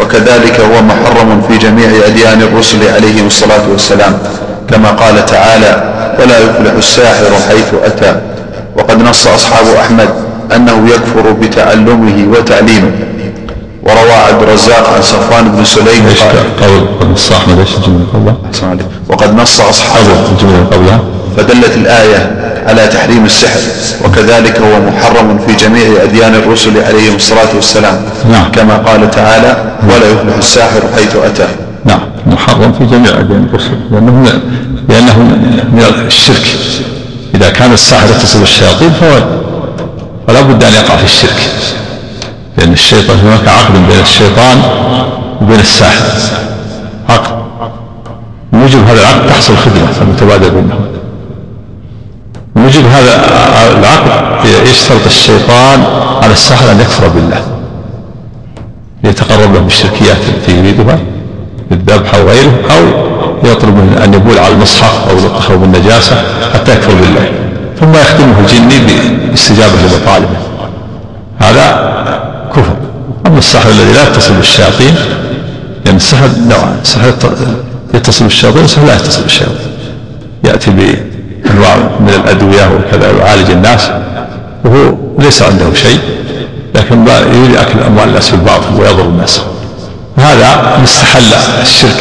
وكذلك 0.00 0.60
هو 0.60 0.82
محرم 0.82 1.42
في 1.48 1.58
جميع 1.58 1.88
أديان 2.06 2.42
الرسل 2.42 2.88
عليهم 2.94 3.26
الصلاة 3.26 3.68
والسلام 3.72 4.18
كما 4.70 4.90
قال 4.90 5.26
تعالى 5.26 5.99
ولا 6.20 6.38
يفلح 6.38 6.72
الساحر 6.78 7.30
حيث 7.48 7.74
أتى. 7.84 8.20
وقد 8.76 9.02
نص 9.02 9.26
أصحاب 9.26 9.66
أحمد 9.80 10.08
أنه 10.56 10.88
يكفر 10.88 11.30
بتعلمه 11.30 12.28
وتعليمه 12.32 12.90
وروى 13.82 14.12
عبد 14.12 14.42
الرزاق 14.42 14.94
عن 14.94 15.02
صفوان 15.02 15.52
بن 15.52 15.64
سليم 15.64 16.06
قول 16.60 17.12
نص 17.12 17.32
أحمد 17.32 17.58
إيش 17.58 17.76
الجملة 17.76 18.04
قبلها؟ 18.14 18.36
وقد 19.08 19.34
نص 19.34 19.60
أصحابه 19.60 20.06
الجملة 20.32 20.64
قبلها. 20.72 21.00
فدلت 21.36 21.74
الآية 21.76 22.30
على 22.66 22.86
تحريم 22.86 23.24
السحر. 23.24 23.60
وكذلك 24.04 24.60
هو 24.60 24.80
محرم 24.80 25.38
في 25.46 25.54
جميع 25.54 26.02
أديان 26.02 26.34
الرسل 26.34 26.84
عليهم 26.84 27.16
الصلاة 27.16 27.54
والسلام. 27.54 28.02
نعم. 28.32 28.52
كما 28.52 28.76
قال 28.76 29.10
تعالى 29.10 29.56
ولا 29.84 30.10
يفلح 30.10 30.36
الساحر 30.38 30.80
حيث 30.96 31.16
أتى. 31.16 31.48
نعم. 31.84 32.00
محرم 32.26 32.72
في 32.72 32.86
جميع 32.86 33.10
أديان 33.10 33.48
الرسل. 33.50 33.76
لأنه 33.92 34.40
لأنه 35.00 35.18
من 35.18 36.04
الشرك. 36.06 36.46
إذا 37.34 37.50
كان 37.50 37.72
الساحر 37.72 38.10
يتصل 38.10 38.38
بالشياطين 38.38 38.90
فهو 38.90 39.22
فلا 40.26 40.40
بد 40.40 40.64
أن 40.64 40.72
يقع 40.72 40.96
في 40.96 41.04
الشرك. 41.04 41.50
لأن 42.58 42.72
الشيطان 42.72 43.18
هناك 43.18 43.48
عقد 43.48 43.72
بين 43.72 44.00
الشيطان 44.00 44.62
وبين 45.42 45.60
الساحر. 45.60 46.04
عقد. 47.08 47.40
موجب 48.52 48.88
هذا 48.88 49.00
العقد 49.00 49.26
تحصل 49.28 49.56
خدمة 49.56 50.02
المتبادل 50.02 50.50
بينهم 50.50 50.80
موجب 52.56 52.86
هذا 52.86 53.14
العقد 53.78 54.44
يشترط 54.70 55.06
الشيطان 55.06 55.84
على 56.22 56.32
الساحر 56.32 56.70
أن 56.70 56.80
يكفر 56.80 57.08
بالله. 57.08 57.40
ليتقرب 59.04 59.54
له 59.54 59.60
بالشركيات 59.60 60.16
التي 60.28 60.58
يريدها 60.58 60.98
بالذبح 61.70 62.14
أو 62.14 62.28
غيره 62.28 62.52
أو 62.70 63.10
يطلب 63.44 63.76
منه 63.76 64.04
أن 64.04 64.14
يبول 64.14 64.38
على 64.38 64.54
المصحف 64.54 65.08
أو 65.10 65.18
يلطخه 65.18 65.56
بالنجاسة 65.56 66.22
حتى 66.54 66.72
يكفر 66.72 66.94
بالله 66.94 67.28
ثم 67.80 67.92
يخدمه 67.92 68.40
الجني 68.40 68.78
باستجابة 69.30 69.72
لمطالبه. 69.72 70.36
هذا 71.38 71.90
كفر. 72.56 72.76
أما 73.26 73.38
السحر 73.38 73.70
الذي 73.70 73.92
لا 73.92 74.08
يتصل 74.08 74.34
بالشياطين 74.34 74.94
لأن 75.84 75.96
السحر 75.96 76.28
نوعان 76.48 76.78
السحر 76.82 77.12
يتصل 77.94 78.24
بالشياطين 78.24 78.62
والسحر 78.62 78.86
لا 78.86 78.96
يتصل 78.96 79.22
بالشياطين. 79.22 79.70
يأتي 80.44 80.70
بأنواع 80.70 81.76
من 81.76 82.22
الأدوية 82.24 82.70
وكذا 82.74 83.10
يعالج 83.10 83.50
الناس 83.50 83.90
وهو 84.64 84.94
ليس 85.18 85.42
عنده 85.42 85.74
شيء 85.74 86.00
لكن 86.74 87.06
يريد 87.08 87.56
أكل 87.56 87.80
أموال 87.86 88.08
الناس 88.08 88.30
بالباطل 88.30 88.74
ويضر 88.78 89.04
الناس. 89.04 89.40
هذا 90.20 90.76
إن 90.76 90.82
استحل 90.82 91.32
الشرك 91.62 92.00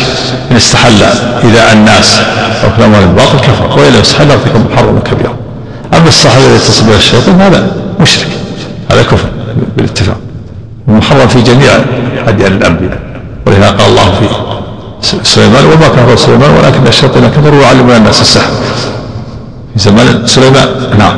إن 0.52 0.56
استحل 0.56 1.04
إذا 1.44 1.74
الناس 1.74 2.20
أو 2.64 2.70
الأموال 2.78 3.04
الباطل 3.04 3.40
كفر 3.40 3.80
وإلا 3.80 4.02
استحل 4.02 4.32
ارتكب 4.32 4.72
محرم 4.72 5.00
كبيرا. 5.00 5.34
أما 5.94 6.08
السحر 6.08 6.38
الذي 6.40 6.56
يتصل 6.56 6.86
به 6.86 6.96
الشيطان 6.96 7.42
هذا 7.42 7.72
مشرك 8.00 8.28
هذا 8.92 9.04
كفر 9.04 9.30
بالاتفاق. 9.78 10.18
ومحرم 10.88 11.28
في 11.28 11.42
جميع 11.42 11.72
أديان 12.28 12.52
الأنبياء 12.52 13.00
ولهذا 13.46 13.70
قال 13.70 13.88
الله 13.88 14.12
في 14.12 14.28
سليمان 15.24 15.66
وما 15.66 15.88
كفر 15.88 16.16
سليمان 16.16 16.50
ولكن 16.52 16.88
الشياطين 16.88 17.28
كفروا 17.30 17.62
يعلمون 17.62 17.96
الناس 17.96 18.22
السحر. 18.22 18.52
في 19.74 19.80
زمان 19.80 20.28
سليمان 20.28 20.68
نعم. 21.00 21.18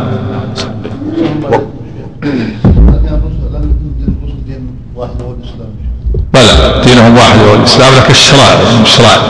دينهم 7.01 7.17
واحد 7.17 7.39
هو 7.39 7.55
الاسلام 7.55 7.93
لكن 7.93 8.12
الشرائع 8.12 8.60
الشرائع 8.84 9.22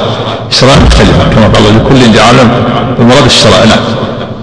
الشرائع 0.49 0.79
مختلفه 0.79 1.29
كما 1.35 1.47
قال 1.47 1.63
لكل 1.63 2.13
جعلنا 2.13 2.63
المراد 2.99 3.25
الشرائع 3.25 3.65
نعم. 3.65 3.79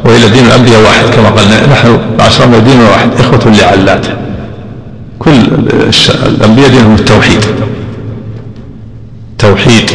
وإلى 0.05 0.29
دين 0.29 0.47
الأنبياء 0.47 0.83
واحد 0.83 1.05
كما 1.05 1.29
قال 1.29 1.71
نحن 1.71 1.99
معاشرنا 2.19 2.59
ديننا 2.59 2.91
واحد 2.91 3.11
إخوة 3.21 3.53
لعلات. 3.53 4.07
كل 5.19 5.41
الأنبياء 6.27 6.69
دينهم 6.69 6.95
التوحيد. 6.95 7.45
توحيد 9.39 9.91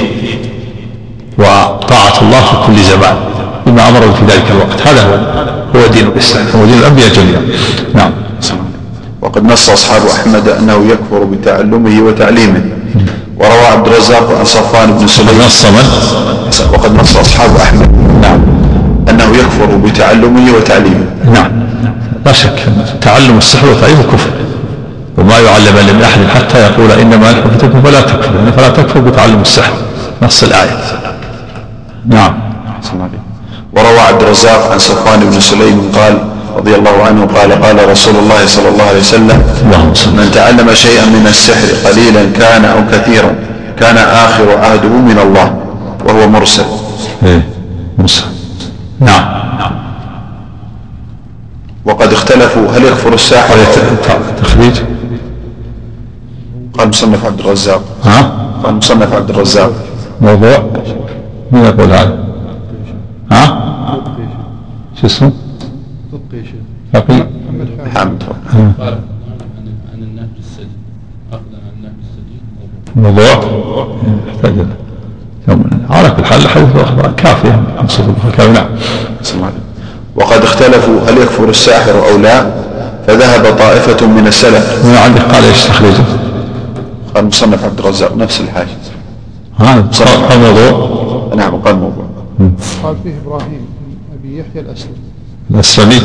وطاعة 1.38 2.22
الله 2.22 2.42
في 2.42 2.68
كل 2.68 2.84
زمان 2.84 3.16
بما 3.66 3.90
أمر 3.90 4.02
في 4.02 4.26
ذلك 4.26 4.46
الوقت. 4.52 4.88
هذا 4.88 5.04
هو 5.04 5.80
هو 5.80 5.88
دين 5.88 6.08
الإسلام 6.08 6.46
هو 6.56 6.66
دين 6.66 6.80
الأنبياء 6.80 7.10
جميعا. 7.10 7.42
نعم. 7.94 8.12
وقد 9.22 9.44
نص 9.46 9.70
أصحاب 9.70 10.02
أحمد 10.06 10.48
أنه 10.48 10.86
يكفر 10.92 11.24
بتعلمه 11.24 12.02
وتعليمه. 12.02 12.83
وروى 13.40 13.66
عبد 13.66 13.88
الرزاق 13.88 14.38
عن 14.40 14.46
صفوان 14.46 14.92
بن 14.94 15.08
سليم. 15.08 15.42
نص 15.46 15.66
من؟ 15.66 15.86
وقد 16.74 16.96
نص 16.96 17.18
أصحاب 17.18 17.56
أحمد. 17.56 17.90
نعم. 18.22 18.42
أنه 19.10 19.38
يكفر 19.38 19.66
بتعلمه 19.66 20.52
وتعليمه. 20.56 21.06
نعم. 21.34 21.52
لا 22.26 22.32
شك. 22.32 22.60
تعلم 23.02 23.38
السحر 23.38 23.70
وتعليمه 23.70 24.04
كفر 24.04 24.30
وما 25.18 25.40
يعلم 25.40 25.76
من 25.76 26.04
أحد 26.04 26.28
حتى 26.36 26.60
يقول 26.60 26.92
إنما 26.92 27.32
نحن 27.32 27.50
فتنكم 27.58 27.82
فلا 27.82 28.02
تكفر. 28.02 28.36
يعني 28.36 28.52
فلا 28.52 28.70
تكفر 28.70 29.00
بتعلم 29.00 29.42
السحر. 29.42 29.74
نص 30.22 30.44
الآية. 30.44 30.78
نعم. 32.08 32.34
وروى 33.74 34.00
عبد 34.00 34.22
الرزاق 34.22 34.72
عن 34.72 34.80
صفوان 34.80 35.20
بن 35.20 35.40
سليم 35.40 35.92
قال 35.96 36.33
رضي 36.58 36.76
الله 36.76 37.04
عنه 37.04 37.26
قال 37.26 37.52
قال 37.52 37.90
رسول 37.90 38.16
الله 38.16 38.46
صلى 38.46 38.70
الله 38.70 38.84
عليه 38.84 39.00
وسلم 39.00 39.44
من 40.18 40.32
تعلم 40.34 40.74
شيئا 40.74 41.06
من 41.06 41.28
السحر 41.28 41.90
قليلا 41.90 42.24
كان 42.40 42.66
أو 42.66 42.80
كثيرا 42.92 43.36
كان 43.80 43.98
آخر 43.98 44.58
عهده 44.58 44.90
من 44.90 45.20
الله 45.20 45.56
وهو 46.06 46.30
مرسل. 46.30 46.66
إيه 47.26 47.48
مرسل. 47.98 48.24
نعم. 49.00 49.26
وقد 51.86 52.14
اختلفوا 52.14 52.68
هل 52.72 52.84
يكفر 52.84 53.14
الساحر 53.14 53.56
تخريج. 54.44 54.76
قال 56.78 56.90
مصنف 56.90 57.26
عبد 57.26 57.40
الرزاق. 57.40 57.84
ها؟ 58.04 58.32
قال 58.64 58.76
مصنف 58.76 59.14
عبد 59.14 59.30
الرزاق. 59.30 59.72
موضوع؟ 60.22 60.70
مين 61.52 61.66
يقول 61.66 61.92
هذا؟ 61.92 62.18
ها؟ 63.32 63.64
شو 65.02 65.08
اسمه؟ 65.08 65.32
النهج 70.04 70.30
السديد 72.00 72.42
موضوع؟ 72.96 73.34
موضوع 73.52 73.88
يحتاج 74.28 74.54
على 75.90 76.10
كل 76.10 76.26
حال 76.26 76.42
الحديث 76.42 76.76
الأخبار. 76.76 77.12
كافية. 77.12 77.64
نصف 77.84 78.36
كافية. 78.38 78.54
نعم. 78.54 79.52
وقد 80.16 80.42
اختلفوا 80.42 81.00
هل 81.02 81.18
يكفر 81.18 81.50
الساحر 81.50 82.10
أو 82.10 82.18
لا 82.18 82.52
فذهب 83.08 83.58
طائفة 83.58 84.08
من 84.08 84.28
السلف. 84.28 84.86
من 84.86 84.96
عندك؟ 84.96 85.22
قال 85.22 85.44
إيش 85.44 85.64
تخريجه؟ 85.64 86.04
قال 87.16 87.26
مصنف 87.26 87.64
عبد 87.66 87.80
الرزاق 87.80 88.18
نفس 88.18 88.42
الحاجة. 88.42 88.68
هذا 89.58 89.82
قال 90.30 90.40
موضوع. 90.40 91.36
نعم 91.36 91.56
قال 91.56 91.76
موضوع. 91.76 92.06
قال 92.84 92.96
فيه 93.04 93.14
إبراهيم 93.26 93.66
أبي 94.20 94.40
يحيى 94.40 94.62
الأسلم. 94.62 95.03
الأسلمي 95.52 96.02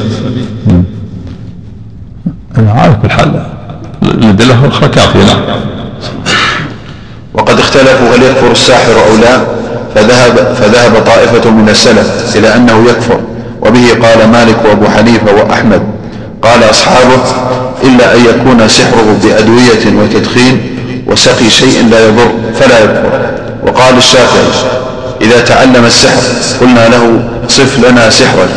أنا 2.59 2.73
على 2.73 2.97
كل 3.03 3.11
حال. 3.11 3.47
الأدلة 4.03 4.65
الأخرى 4.65 4.89
كافية 4.89 5.25
نعم. 5.25 5.61
وقد 7.35 7.59
اختلفوا 7.59 8.17
هل 8.17 8.23
يكفر 8.23 8.53
الساحر 8.53 8.93
أو 8.93 9.17
لا 9.17 9.41
فذهب, 9.95 10.55
فذهب 10.55 11.05
طائفة 11.07 11.51
من 11.51 11.69
السلف 11.69 12.37
إلى 12.37 12.55
أنه 12.57 12.85
يكفر. 12.91 13.21
وبه 13.61 13.89
قال 14.03 14.29
مالك 14.31 14.57
وأبو 14.65 14.89
حنيفة 14.89 15.33
وأحمد 15.35 15.83
قال 16.43 16.71
أصحابه 16.71 17.23
إلا 17.83 18.15
أن 18.15 18.25
يكون 18.25 18.69
سحره 18.69 19.19
بأدوية 19.23 20.03
وتدخين 20.03 20.61
وسقي 21.07 21.51
شيء 21.51 21.89
لا 21.91 22.09
يضر 22.09 22.33
فلا 22.61 22.79
يكفر. 22.79 23.31
وقال 23.67 23.97
الشافعي 23.97 24.43
إذا 25.21 25.41
تعلم 25.41 25.85
السحر 25.85 26.23
قلنا 26.61 26.89
له 26.89 27.21
صف 27.49 27.79
لنا 27.79 28.11
سحرا. 28.11 28.49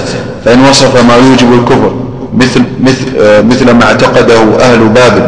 فإن 0.45 0.65
وصف 0.69 1.03
ما 1.03 1.15
يوجب 1.15 1.53
الكفر 1.53 1.91
مثل, 2.33 2.63
مثل, 2.83 3.05
مثل 3.45 3.71
ما 3.71 3.83
اعتقده 3.83 4.41
أهل 4.59 4.79
بابل 4.79 5.21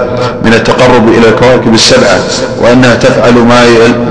من 0.45 0.53
التقرب 0.53 1.07
إلى 1.07 1.29
الكواكب 1.29 1.73
السبعة 1.73 2.19
وأنها 2.61 2.95
تفعل 2.95 3.33
ما 3.33 3.61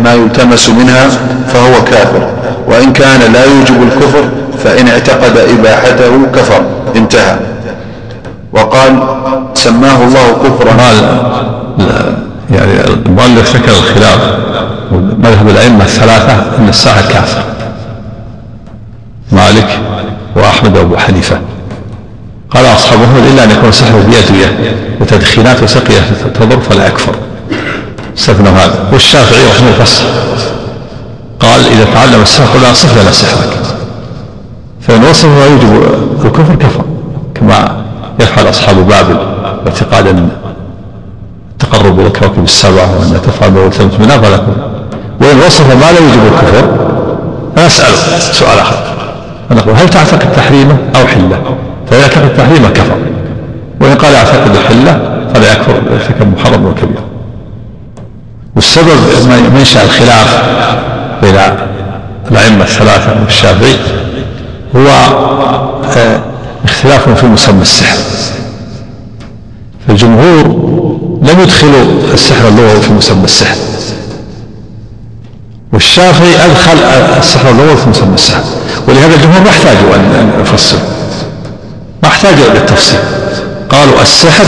ما 0.05 0.15
يلتمس 0.15 0.69
منها 0.69 1.09
فهو 1.53 1.85
كافر. 1.85 2.29
وإن 2.69 2.93
كان 2.93 3.33
لا 3.33 3.45
يوجب 3.45 3.83
الكفر 3.83 4.25
فإن 4.65 4.89
اعتقد 4.89 5.37
إباحته 5.37 6.27
كفر. 6.35 6.63
انتهى. 6.97 7.37
وقال 8.53 9.03
سماه 9.55 10.05
الله 10.05 10.37
كفرا. 10.45 10.73
يعني 12.51 12.81
المؤلف 13.07 13.57
ذكر 13.57 13.71
الخلاف. 13.73 14.21
مذهب 15.19 15.49
الأئمة 15.49 15.85
الثلاثة 15.85 16.33
أن 16.59 16.69
الساحر 16.69 17.13
كافر. 17.13 17.43
مالك؟ 19.33 19.79
وأحمد 20.63 20.77
وأبو 20.77 20.97
حنيفة. 20.97 21.41
قال 22.51 22.67
أصحاب 22.67 22.99
محمد 22.99 23.27
إلا 23.33 23.45
أن 23.45 23.51
يكون 23.51 23.73
سحره 23.73 24.07
بأدوية 24.11 24.77
وتدخينات 25.01 25.63
وسقية 25.63 26.01
تضر 26.35 26.61
فلا 26.61 26.87
يكفر. 26.87 27.15
استثنوا 28.19 28.53
هذا. 28.53 28.89
والشافعي 28.93 29.47
رحمه 29.47 29.69
الله 29.75 29.87
قال 31.41 31.61
إذا 31.61 31.85
تعلم 31.95 32.23
السحر 32.23 32.59
قل 32.59 32.73
أصف 32.73 33.03
لنا 33.03 33.13
سحرك. 33.13 33.59
فإن 34.81 35.05
وصف 35.05 35.25
ما 35.25 35.47
يوجب 35.47 35.83
الكفر 36.25 36.55
كفر. 36.55 36.85
كما 37.35 37.85
يفعل 38.21 38.49
أصحاب 38.49 38.77
بابل 38.77 39.19
باعتقاد 39.65 40.07
أن 40.07 40.29
التقرب 41.53 42.01
إلى 42.01 42.07
الكواكب 42.07 42.45
السبعة 42.45 42.99
وأن 42.99 43.21
تفعل 43.27 43.51
ما 43.51 43.65
يلتمس 43.65 43.93
منها 44.01 44.19
فلا 44.19 44.41
وإن 45.21 45.39
وصف 45.47 45.67
ما 45.67 45.93
لا 45.93 45.99
يوجب 46.01 46.33
الكفر 46.33 46.77
فنسأله 47.57 48.19
سؤال 48.19 48.59
آخر. 48.59 48.92
فنقول 49.53 49.75
هل 49.77 49.89
تعتقد 49.89 50.33
تحريمه 50.33 50.77
أو 50.97 51.07
حله؟ 51.07 51.57
فإذا 51.91 52.03
اعتقد 52.03 52.37
تحريمه 52.37 52.69
كفر. 52.69 52.97
وإن 53.81 53.95
قال 53.95 54.15
أعتقد 54.15 54.57
حله 54.69 55.21
فلا 55.35 55.53
يكفر 55.53 55.83
ارتكب 55.93 56.39
محرم 56.39 56.67
وكبير. 56.67 57.03
والسبب 58.57 58.97
منشأ 59.55 59.85
الخلاف 59.85 60.43
بين 61.23 61.35
الأئمة 62.31 62.65
الثلاثة 62.65 63.17
والشافعي 63.25 63.77
هو 64.77 64.89
آه، 65.97 66.21
اختلاف 66.65 67.09
في 67.09 67.27
مسمى 67.27 67.63
السحر. 67.63 67.99
فالجمهور 69.89 70.47
لم 71.23 71.41
يدخلوا 71.41 71.85
السحر 72.15 72.49
اللغوي 72.49 72.81
في 72.81 72.93
مسمى 72.93 73.25
السحر. 73.25 73.57
والشافعي 75.73 76.35
أدخل 76.45 76.79
السحر 77.19 77.51
اللغوي 77.51 77.77
في 77.77 77.89
مسمى 77.89 78.15
السحر. 78.15 78.43
ولهذا 78.89 79.15
الجمهور 79.15 79.41
ما 79.41 79.51
احتاجوا 79.51 79.95
أن 79.95 80.31
يفصلوا 80.41 80.81
ما 82.03 82.09
احتاجوا 82.09 82.47
إلى 82.51 82.59
التفصيل 82.59 82.99
قالوا 83.71 84.03
السحر 84.03 84.45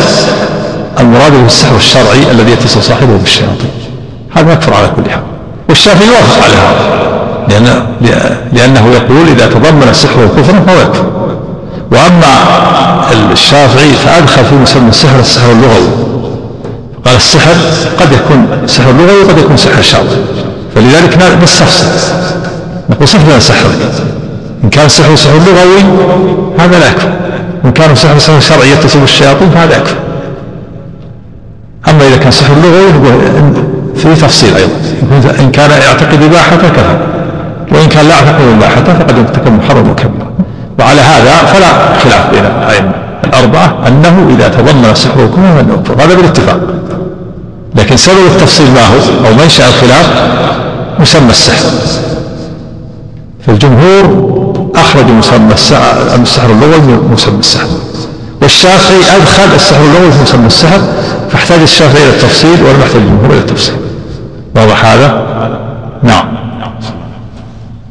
المراد 1.00 1.32
به 1.32 1.46
السحر 1.46 1.76
الشرعي 1.76 2.30
الذي 2.30 2.52
يتصل 2.52 2.82
صاحبه 2.82 3.16
بالشياطين. 3.16 3.70
هذا 4.36 4.52
يكفر 4.52 4.74
على 4.74 4.88
كل 4.96 5.10
حال. 5.10 5.22
والشافعي 5.68 6.08
يوافق 6.08 6.44
على 6.44 6.54
هذا. 6.54 7.04
لأن 7.48 7.86
لأنه 8.52 8.92
يقول 8.92 9.28
إذا 9.28 9.46
تضمن 9.46 9.88
السحر 9.90 10.28
كفرا 10.36 10.60
فهو 10.66 10.80
يكفر. 10.80 11.06
وأما 11.92 12.32
الشافعي 13.32 13.92
فأدخل 13.92 14.44
في 14.44 14.54
مسمى 14.54 14.88
السحر 14.88 15.20
السحر 15.20 15.52
اللغوي. 15.52 15.88
قال 17.04 17.16
السحر 17.16 17.54
قد 18.00 18.12
يكون 18.12 18.62
سحر 18.66 18.92
لغوي 18.92 19.24
وقد 19.24 19.38
يكون 19.38 19.56
سحر 19.56 19.82
شرعي. 19.82 20.04
فلذلك 20.74 21.18
نستفصل 21.42 21.86
نقول 22.90 23.08
صف 23.08 23.28
لنا 23.28 23.38
سحرك 23.38 23.78
إن 24.64 24.70
كان 24.70 24.86
السحر 24.86 25.16
سحر 25.16 25.34
لغوي 25.34 25.82
هذا 26.58 26.78
لا 26.78 26.90
يكفر 26.90 27.12
وإن 27.64 27.72
كان 27.72 27.94
سحر 27.94 28.18
سحر 28.18 28.40
شرعي 28.40 28.70
يتصل 28.70 29.00
بالشياطين 29.00 29.50
فهذا 29.50 29.76
يكفر 29.76 29.96
أما 31.88 32.06
إذا 32.08 32.16
كان 32.16 32.30
سحر 32.30 32.54
لغوي 32.54 32.92
في 33.96 34.14
تفصيل 34.14 34.54
أيضا. 34.56 35.40
إن 35.40 35.50
كان 35.50 35.70
يعتقد 35.70 36.22
إباحته 36.22 36.68
كفر 36.68 36.98
وإن 37.72 37.88
كان 37.88 38.08
لا 38.08 38.14
يعتقد 38.14 38.44
إباحته 38.56 38.94
فقد 38.94 39.18
ارتكب 39.18 39.52
محرم 39.52 39.90
وكبير 39.90 40.26
وعلى 40.78 41.00
هذا 41.00 41.30
فلا 41.30 41.98
خلاف 42.02 42.30
بين 42.30 42.44
الأئمة 42.44 42.92
الأربعة 43.24 43.88
أنه 43.88 44.36
إذا 44.36 44.48
تضمن 44.48 44.84
السحر 44.92 45.20
والكفر 45.20 45.56
فإنه 45.56 45.74
يكفر. 45.74 46.04
هذا 46.04 46.14
بالاتفاق. 46.14 46.60
لكن 47.74 47.96
سبب 47.96 48.26
التفصيل 48.26 48.66
ما 48.70 48.80
هو 48.86 49.26
أو 49.28 49.34
منشأ 49.34 49.68
الخلاف 49.68 50.06
مسمى 51.00 51.30
السحر. 51.30 51.64
فالجمهور 53.46 54.04
أخرج 54.76 55.04
مسمى 55.04 55.52
السحر 56.22 56.50
اللغوي 56.50 56.78
من 56.78 57.10
مسمى 57.12 57.38
السحر. 57.38 57.66
والشافعي 58.42 59.16
أدخل 59.16 59.54
السحر 59.56 59.80
اللغوي 59.84 60.12
في 60.12 60.22
مسمى 60.22 60.46
السحر 60.46 60.80
فاحتاج 61.30 61.60
الشافعي 61.60 62.02
إلى 62.02 62.10
التفصيل 62.10 62.62
ولم 62.62 62.80
يحتاج 62.80 62.96
الجمهور 62.96 63.30
إلى 63.30 63.38
التفصيل. 63.38 63.74
واضح 64.56 64.84
هذا؟ 64.84 65.08
نعم. 66.02 66.24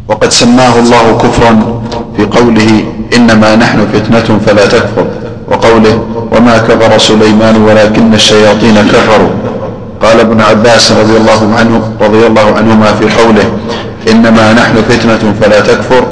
وقد 0.07 0.29
سماه 0.31 0.79
الله 0.79 1.17
كفرا 1.17 1.81
في 2.17 2.25
قوله 2.25 2.85
إنما 3.15 3.55
نحن 3.55 3.87
فتنة 3.93 4.39
فلا 4.45 4.65
تكفر 4.65 5.05
وقوله 5.47 6.05
وما 6.31 6.57
كفر 6.57 6.97
سليمان 6.97 7.61
ولكن 7.61 8.13
الشياطين 8.13 8.75
كفروا. 8.75 9.29
قال 10.03 10.19
ابن 10.19 10.41
عباس 10.41 10.91
رضي 10.91 11.17
الله 11.17 11.55
عنه 11.59 11.91
رضي 12.01 12.27
الله 12.27 12.55
عنهما 12.57 12.93
في 12.93 13.05
قوله 13.21 13.51
إنما 14.11 14.53
نحن 14.53 14.75
فتنة 14.89 15.33
فلا 15.41 15.59
تكفر 15.59 16.03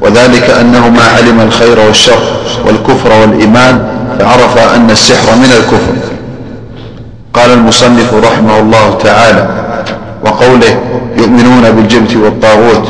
وذلك 0.00 0.50
أنه 0.50 0.88
ما 0.88 1.02
علم 1.16 1.40
الخير 1.40 1.80
والشر 1.80 2.18
والكفر 2.66 3.12
والإيمان 3.20 3.86
فعرف 4.18 4.58
أن 4.58 4.90
السحر 4.90 5.36
من 5.36 5.52
الكفر. 5.58 5.92
قال 7.34 7.50
المصنف 7.52 8.14
رحمه 8.14 8.58
الله 8.58 8.98
تعالى 9.04 9.48
وقوله 10.24 10.80
يؤمنون 11.16 11.70
بالجبت 11.70 12.16
والطاغوت. 12.16 12.88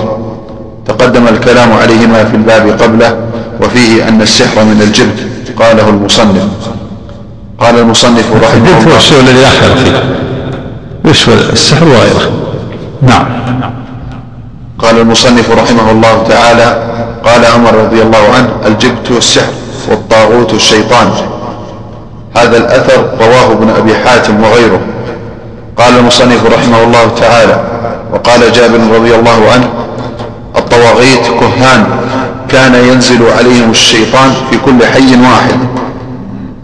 تقدم 0.86 1.28
الكلام 1.28 1.72
عليهما 1.72 2.24
في 2.24 2.36
الباب 2.36 2.82
قبله 2.82 3.16
وفيه 3.62 4.08
أن 4.08 4.22
السحر 4.22 4.64
من 4.64 4.82
الجبت 4.82 5.18
قاله 5.58 5.88
المصنف. 5.88 6.48
قال 7.60 7.78
المصنف 7.78 8.24
رحمه 8.42 8.78
الله 8.78 8.92
هو 8.92 8.96
الشيء 8.96 9.20
الذي 9.20 9.46
خير 9.60 9.76
فيه. 9.84 10.26
يشمل 11.06 11.50
السحر 11.52 11.84
وغيره 11.84 12.30
نعم. 13.02 13.26
قال 14.78 14.98
المصنف 14.98 15.50
رحمه 15.50 15.90
الله 15.90 16.22
تعالى 16.28 16.82
قال 17.24 17.46
عمر 17.46 17.74
رضي 17.74 18.02
الله 18.02 18.28
عنه 18.36 18.48
الجبت 18.66 19.10
والسحر 19.10 19.52
والطاغوت 19.90 20.54
الشيطان 20.54 21.10
هذا 22.36 22.56
الأثر 22.56 23.10
رواه 23.20 23.52
ابن 23.52 23.70
أبي 23.70 23.94
حاتم 23.94 24.44
وغيره. 24.44 24.80
قال 25.76 25.98
المصنف 25.98 26.46
رحمه 26.46 26.82
الله 26.84 27.08
تعالى 27.20 27.60
وقال 28.12 28.52
جابر 28.52 28.78
رضي 28.94 29.14
الله 29.14 29.50
عنه 29.52 29.68
الطواغيت 30.56 31.26
كهان 31.40 31.86
كان 32.48 32.74
ينزل 32.74 33.22
عليهم 33.38 33.70
الشيطان 33.70 34.32
في 34.50 34.58
كل 34.58 34.86
حي 34.86 35.16
واحد. 35.22 35.58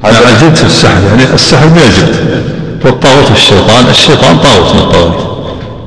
هذا 0.04 0.20
نعم 0.24 0.34
الجد 0.34 0.54
في 0.54 0.66
السحر 0.66 1.00
يعني 1.10 1.34
السحر 1.34 1.66
من 1.66 1.78
الجد 1.78 2.61
والطاغوت 2.84 3.30
الشيطان 3.30 3.84
الشيطان 3.90 4.38
طاغوت 4.38 4.74
من 4.74 4.80
الطواغيت 4.80 5.22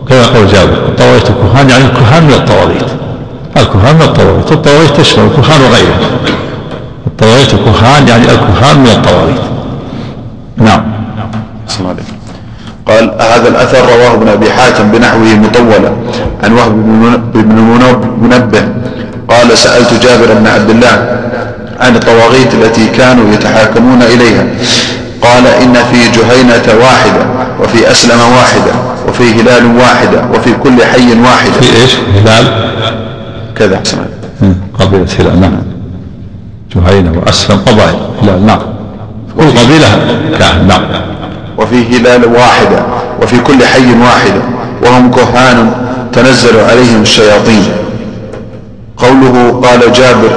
كما 0.09 0.25
قال 0.25 0.47
جابر 0.47 0.73
الطواغيت 0.73 1.29
الكهان 1.29 1.69
يعني 1.69 1.85
الكهان 1.85 2.23
من 2.23 2.33
الطواغيت. 2.33 2.89
الكهان 3.57 3.95
من 3.95 4.01
الطواغيت 4.01 4.51
والطواغيت 4.51 4.97
تشمل 4.97 5.25
الكهان 5.25 5.61
وغيره. 5.61 5.99
الطواغيت 7.07 7.53
الكهان 7.53 8.07
يعني 8.07 8.23
الكهان 8.23 8.79
من 8.79 8.87
الطواغيت. 8.87 9.41
نعم. 10.57 10.83
قال 12.87 13.03
هذا 13.19 13.47
الأثر 13.47 13.79
رواه 13.79 14.13
ابن 14.13 14.27
أبي 14.27 14.51
حاتم 14.51 14.91
بنحوه 14.91 15.35
مطولا 15.35 15.91
عن 16.43 16.53
وهب 16.53 17.31
بن 17.33 17.55
منبه. 18.21 18.63
قال 19.29 19.57
سألت 19.57 19.93
جابر 20.03 20.33
بن 20.33 20.47
عبد 20.47 20.69
الله 20.69 21.19
عن 21.79 21.95
الطواغيت 21.95 22.53
التي 22.53 22.87
كانوا 22.87 23.33
يتحاكمون 23.33 24.01
إليها. 24.01 24.45
قال 25.25 25.47
إن 25.47 25.73
في 25.73 26.11
جهينة 26.19 26.83
واحدة 26.83 27.25
وفي 27.63 27.91
أسلم 27.91 28.19
واحدة 28.19 28.71
وفي 29.09 29.23
هلال 29.41 29.77
واحدة 29.77 30.25
وفي 30.33 30.53
كل 30.53 30.83
حي 30.83 31.21
واحدة. 31.21 31.51
في 31.51 31.81
إيش؟ 31.81 31.95
هلال؟ 32.15 32.45
كذا. 33.55 33.81
قبيلة 34.79 35.07
هلال 35.19 35.41
نعم. 35.41 35.57
جهينة 36.75 37.19
وأسلم 37.19 37.57
قبائل 37.57 37.95
هلال 38.23 38.45
نعم. 38.45 38.59
كل 39.37 39.43
قبيلة 39.59 39.87
نعم. 40.67 40.81
وفي 41.57 41.97
هلال 41.97 42.25
واحدة 42.25 42.85
وفي 43.21 43.37
كل 43.39 43.65
حي 43.65 43.93
واحدة 44.03 44.41
وهم 44.83 45.11
كهان 45.11 45.71
تنزل 46.13 46.59
عليهم 46.59 47.01
الشياطين. 47.01 47.63
قوله 48.97 49.61
قال 49.63 49.91
جابر 49.93 50.29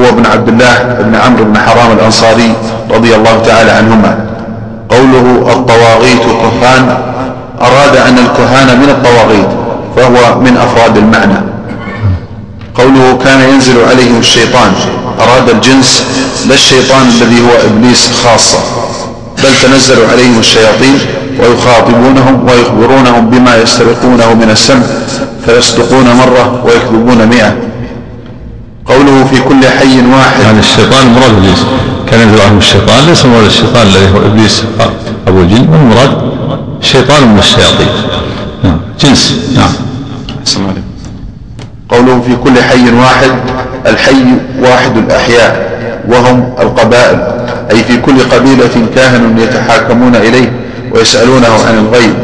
هو 0.00 0.08
ابن 0.08 0.26
عبد 0.26 0.48
الله 0.48 0.74
بن 1.00 1.14
عمرو 1.14 1.44
بن 1.44 1.58
حرام 1.58 1.92
الأنصاري 1.92 2.52
رضي 2.90 3.14
الله 3.14 3.42
تعالى 3.46 3.70
عنهما. 3.70 4.18
قوله 4.88 5.52
الطواغيت 5.52 6.22
كهان 6.42 6.98
أراد 7.60 7.96
أن 7.96 8.18
الكهان 8.18 8.80
من 8.80 8.88
الطواغيت 8.88 9.48
فهو 9.96 10.40
من 10.40 10.56
أفراد 10.56 10.96
المعنى. 10.96 11.40
قوله 12.74 13.18
كان 13.24 13.40
ينزل 13.52 13.84
عليهم 13.90 14.18
الشيطان 14.18 14.72
أراد 15.20 15.48
الجنس 15.48 16.04
لا 16.48 16.54
الشيطان 16.54 17.08
الذي 17.08 17.40
هو 17.40 17.66
إبليس 17.66 18.10
خاصة 18.24 18.58
بل 19.42 19.50
تنزل 19.62 19.96
عليهم 20.12 20.38
الشياطين 20.38 20.98
ويخاطبونهم 21.40 22.46
ويخبرونهم 22.48 23.30
بما 23.30 23.56
يسترقونه 23.56 24.34
من 24.34 24.50
السمع 24.50 24.82
فيصدقون 25.46 26.04
مرة 26.04 26.64
ويكذبون 26.64 27.26
مئة. 27.26 27.65
في 29.26 29.40
كل 29.40 29.66
حي 29.78 30.00
واحد. 30.06 30.40
يعني 30.40 30.58
الشيطان 30.58 31.06
مراد 31.12 31.30
إبليس. 31.30 31.58
كان 32.10 32.20
ينزل 32.20 32.40
عنه 32.40 32.58
الشيطان 32.58 33.06
ليس 33.06 33.24
مراد 33.26 33.44
الشيطان 33.44 33.86
الذي 33.86 34.14
هو 34.14 34.26
إبليس 34.26 34.64
أبو 35.26 35.40
الجن 35.40 35.68
والمراد 35.68 36.18
شيطان 36.80 37.28
من 37.28 37.38
الشياطين. 37.38 37.88
نعم. 38.64 38.80
جنس. 39.00 39.50
نعم. 39.56 39.72
قوله 41.88 42.22
في 42.26 42.36
كل 42.36 42.62
حي 42.62 42.90
واحد 42.92 43.30
الحي 43.86 44.24
واحد 44.60 44.96
الأحياء 44.96 45.66
وهم 46.08 46.52
القبائل. 46.60 47.18
أي 47.70 47.84
في 47.84 47.96
كل 47.96 48.20
قبيلة 48.20 48.86
كاهن 48.94 49.38
يتحاكمون 49.38 50.16
إليه 50.16 50.52
ويسألونه 50.92 51.48
عن 51.68 51.78
الغيب. 51.78 52.14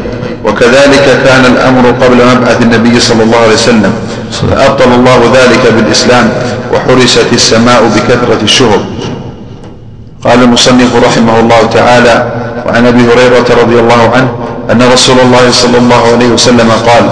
وكذلك 0.45 1.05
كان 1.25 1.43
الأمر 1.45 1.83
قبل 2.01 2.17
مبعث 2.31 2.61
النبي 2.61 2.99
صلى 2.99 3.23
الله 3.23 3.37
عليه 3.37 3.53
وسلم. 3.53 3.93
فأبطل 4.51 4.91
الله 4.93 5.19
ذلك 5.33 5.73
بالإسلام 5.75 6.29
وحرست 6.73 7.29
السماء 7.33 7.81
بكثرة 7.95 8.41
الشهر 8.43 8.79
قال 10.23 10.43
المصنف 10.43 10.91
رحمه 11.07 11.39
الله 11.39 11.61
تعالى 11.73 12.15
وعن 12.65 12.85
أبي 12.87 13.03
هريرة 13.03 13.47
رضي 13.61 13.79
الله 13.79 14.01
عنه 14.15 14.29
أن 14.71 14.81
رسول 14.93 15.19
الله 15.19 15.51
صلى 15.51 15.77
الله 15.77 16.01
عليه 16.13 16.27
وسلم 16.27 16.71
قال 16.71 17.05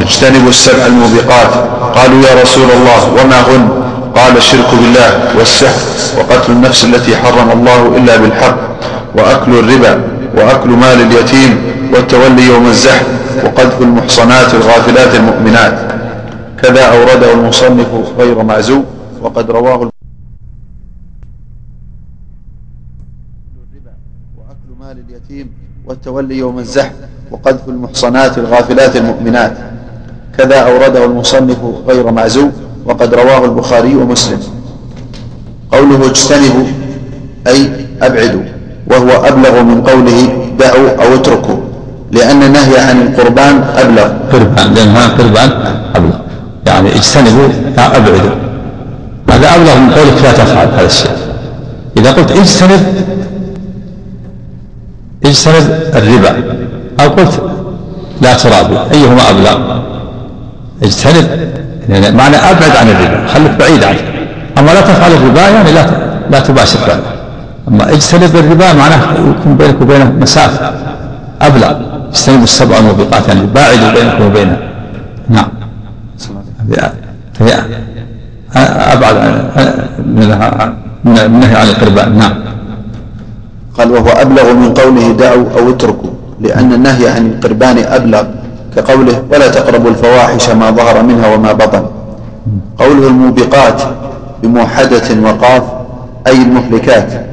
اجتنبوا 0.00 0.48
السبع 0.48 0.86
الموبقات. 0.86 1.52
قالوا 1.94 2.20
يا 2.22 2.42
رسول 2.42 2.68
الله 2.70 3.00
وما 3.18 3.40
هن؟ 3.40 3.68
قال 4.16 4.36
الشرك 4.36 4.70
بالله 4.72 5.10
والسحر 5.38 5.80
وقتل 6.18 6.52
النفس 6.52 6.84
التي 6.84 7.16
حرم 7.16 7.50
الله 7.52 7.80
إلا 7.96 8.16
بالحق 8.16 8.56
وأكل 9.14 9.52
الربا 9.58 10.00
وأكل 10.36 10.70
مال 10.70 11.00
اليتيم 11.00 11.58
والتولي 11.92 12.46
يوم 12.46 12.66
الزحف 12.66 13.06
وقذف 13.44 13.82
المحصنات 13.82 14.54
الغافلات 14.54 15.14
المؤمنات. 15.14 15.90
كذا 16.62 16.82
أورده 16.82 17.32
المصنف 17.32 17.86
غير 18.18 18.42
معزو 18.42 18.82
وقد 19.22 19.50
رواه 19.50 19.90
وأكل 24.38 24.70
مال 24.80 25.04
اليتيم 25.08 25.50
والتولي 25.86 26.38
يوم 26.38 26.58
الزحف 26.58 26.92
وقذف 27.30 27.68
المحصنات 27.68 28.38
الغافلات 28.38 28.96
المؤمنات. 28.96 29.56
كذا 30.38 30.56
أورده 30.56 31.04
المصنف 31.04 31.58
غير 31.86 32.10
معزو 32.10 32.50
وقد 32.84 33.14
رواه 33.14 33.44
البخاري 33.44 33.96
ومسلم. 33.96 34.40
قوله 35.72 36.10
اجتنبوا 36.10 36.66
أي 37.46 37.86
أبعدوا. 38.02 38.59
وهو 38.90 39.26
أبلغ 39.26 39.62
من 39.62 39.82
قوله 39.82 40.46
دعوا 40.58 41.04
أو 41.04 41.14
اتركوا 41.14 41.56
لأن 42.12 42.42
النهي 42.42 42.78
عن 42.78 43.02
القربان 43.02 43.64
أبلغ. 43.76 44.08
قربان 44.32 44.74
لأن 44.74 44.88
هذا 44.88 45.08
قربان 45.18 45.50
أبلغ. 45.96 46.16
يعني 46.66 46.94
اجتنبوا 46.94 47.48
أبعدوا. 47.78 48.30
هذا 49.30 49.54
أبلغ 49.54 49.78
من 49.78 49.90
قولك 49.90 50.22
لا 50.22 50.32
تفعل 50.32 50.68
هذا 50.76 50.86
الشيء. 50.86 51.10
إذا 51.96 52.12
قلت 52.12 52.30
اجتنب 52.30 52.82
اجتنب 55.24 55.80
الربا. 55.94 56.44
أو 57.00 57.08
قلت 57.08 57.42
لا 58.22 58.34
ترابي 58.34 58.78
أيهما 58.94 59.30
أبلغ؟ 59.30 59.80
اجتنب. 60.82 61.50
يعني 61.88 62.16
معنى 62.16 62.36
أبعد 62.36 62.76
عن 62.76 62.88
الربا 62.88 63.26
خليك 63.26 63.52
بعيد 63.52 63.84
عنه. 63.84 63.98
أما 64.58 64.70
لا 64.70 64.80
تفعل 64.80 65.12
الربا 65.12 65.40
يعني 65.40 65.72
لا 65.72 65.86
لا 66.30 66.40
تباشر 66.40 66.78
بعد. 66.88 67.19
أما 67.70 67.92
اجتنب 67.92 68.36
الربا؟ 68.36 68.72
معناه 68.72 69.12
يكون 69.12 69.56
بينك 69.56 69.80
وبينه 69.80 70.10
مسافة. 70.20 70.72
أبلغ. 71.42 71.74
اجتنبوا 72.12 72.44
السبع 72.44 72.78
الموبقات 72.78 73.28
يعني 73.28 73.46
باعدوا 73.46 73.90
بينكم 73.92 74.26
وبينه. 74.26 74.58
نعم. 75.28 75.48
فهي 77.34 77.54
أبعد 78.94 79.14
من 81.04 81.18
النهي 81.18 81.54
عن 81.54 81.68
القربان. 81.68 82.18
نعم. 82.18 82.34
قال 83.78 83.90
وهو 83.90 84.08
أبلغ 84.08 84.52
من 84.52 84.74
قوله 84.74 85.12
دعوا 85.12 85.44
أو 85.58 85.70
اتركوا 85.70 86.10
لأن 86.40 86.72
النهي 86.72 87.08
عن 87.08 87.26
القربان 87.26 87.78
أبلغ 87.78 88.24
كقوله 88.76 89.22
ولا 89.30 89.48
تقربوا 89.48 89.90
الفواحش 89.90 90.50
ما 90.50 90.70
ظهر 90.70 91.02
منها 91.02 91.34
وما 91.34 91.52
بطن. 91.52 91.84
قوله 92.78 93.06
الموبقات 93.08 93.82
بموحدة 94.42 95.08
وقاف 95.24 95.62
أي 96.26 96.42
المهلكات. 96.42 97.29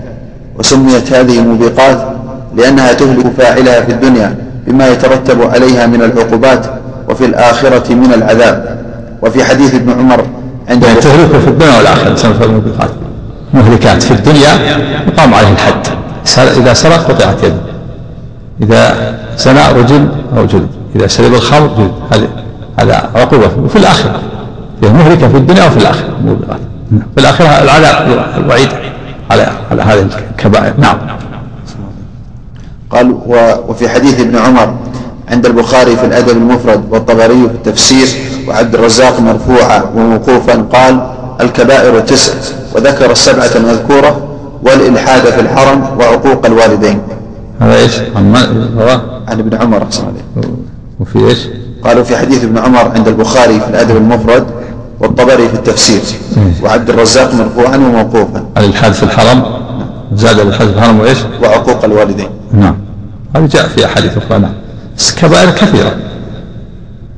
وسميت 0.60 1.14
هذه 1.14 1.42
موبقات 1.42 2.08
لأنها 2.56 2.94
تهلك 2.94 3.28
فاعلها 3.38 3.82
في 3.82 3.92
الدنيا 3.92 4.36
بما 4.68 4.88
يترتب 4.88 5.42
عليها 5.42 5.86
من 5.88 6.02
العقوبات 6.02 6.66
وفي 7.10 7.26
الآخرة 7.26 7.94
من 7.94 8.14
العذاب. 8.14 8.78
وفي 9.22 9.44
حديث 9.44 9.76
ابن 9.76 9.92
عمر 9.92 10.26
عند 10.70 10.84
يعني 10.84 11.00
تهلكه 11.00 11.40
في 11.40 11.48
الدنيا 11.48 11.78
والآخرة 11.78 12.16
سنة 12.16 12.44
الموبقات. 12.44 12.90
مهلكات 13.54 14.04
في 14.04 14.12
الدنيا 14.12 14.78
يقام 15.08 15.34
عليه 15.34 15.52
الحد. 15.52 15.88
إذا 16.38 16.74
سرق 16.74 17.12
قطعت 17.12 17.44
يده. 17.44 17.62
إذا 18.62 19.14
زنى 19.38 19.72
رجل 19.76 20.08
أو 20.38 20.46
جلد. 20.46 20.68
إذا 20.96 21.08
شرب 21.08 21.34
الخمر 21.34 21.68
جلد. 21.78 21.92
هذا 22.12 22.28
هذا 22.80 23.10
عقوبة. 23.16 23.50
وفي 23.64 23.76
الآخرة. 23.76 24.20
هي 24.84 24.90
مهلكة 24.90 25.28
في 25.28 25.38
الدنيا 25.38 25.66
وفي 25.66 25.78
الآخرة 25.78 26.18
موبقات. 26.26 26.60
في 26.90 27.22
الآخرة 27.22 27.46
العذاب 27.46 28.26
الوعيد. 28.38 28.70
على 29.32 29.48
على 29.72 29.82
هذه 29.82 30.10
الكبائر 30.32 30.74
نعم 30.78 30.98
قال 32.90 33.18
وفي 33.68 33.90
حديث 33.90 34.20
ابن 34.20 34.36
عمر 34.36 34.76
عند 35.30 35.46
البخاري 35.46 35.96
في 35.96 36.06
الأدب 36.06 36.30
المفرد 36.30 36.84
والطبري 36.92 37.48
في 37.48 37.56
التفسير 37.56 38.08
وعبد 38.48 38.76
الرزاق 38.76 39.20
مرفوعا 39.20 39.84
وموقوفا 39.96 40.56
قال 40.56 41.12
الكبائر 41.42 42.00
تسع 42.00 42.34
وذكر 42.76 43.12
السبعة 43.12 43.50
المذكورة 43.56 44.28
والإلحاد 44.64 45.22
في 45.22 45.42
الحرم 45.42 45.84
وعقوق 46.00 46.46
الوالدين 46.46 47.00
هذا 47.60 47.76
إيش؟ 47.76 48.00
عن 49.28 49.40
ابن 49.40 49.58
عمر 49.58 49.84
أحسن 49.84 50.04
عليه 50.06 50.48
وفي 51.00 51.20
إيش؟ 51.20 51.48
قالوا 51.84 52.04
في 52.04 52.18
حديث 52.18 52.44
ابن 52.44 52.58
عمر 52.58 52.92
عند 52.96 53.08
البخاري 53.08 53.60
في 53.60 53.70
الأدب 53.70 53.98
المفرد 53.98 54.48
والطبري 55.00 55.50
في 55.50 55.54
التفسير. 55.54 56.02
إيه. 56.38 56.64
وعبد 56.64 56.90
الرزاق 56.90 57.34
مرفوعا 57.34 57.76
وموقوفا. 57.76 58.46
الإلحاد 58.58 58.94
في 58.94 59.04
الحرم. 59.04 59.44
زاد 60.14 60.40
الإلحاد 60.40 60.68
في 60.68 60.74
الحرم 60.74 61.00
وإيش؟ 61.00 61.18
وعقوق 61.44 61.86
الوالدين. 61.86 62.30
نعم. 62.54 62.76
هذا 63.36 63.46
جاء 63.46 63.68
في 63.68 63.86
أحاديث 63.86 64.18
أخرى 64.18 64.40
نعم. 64.40 64.54
كبائر 65.18 65.50
كثيرة. 65.50 65.96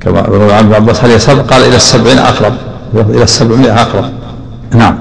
كما 0.00 0.20
روى 0.20 0.52
عن 0.52 0.64
ابن 0.64 0.74
عباس 0.74 1.04
هل 1.04 1.10
يسبق 1.10 1.52
قال 1.52 1.62
إلى 1.62 1.76
السبعين 1.76 2.18
أقرب. 2.18 2.52
إلى 2.94 3.22
السبعمائة 3.22 3.82
أقرب. 3.82 4.04
نعم. 4.74 4.96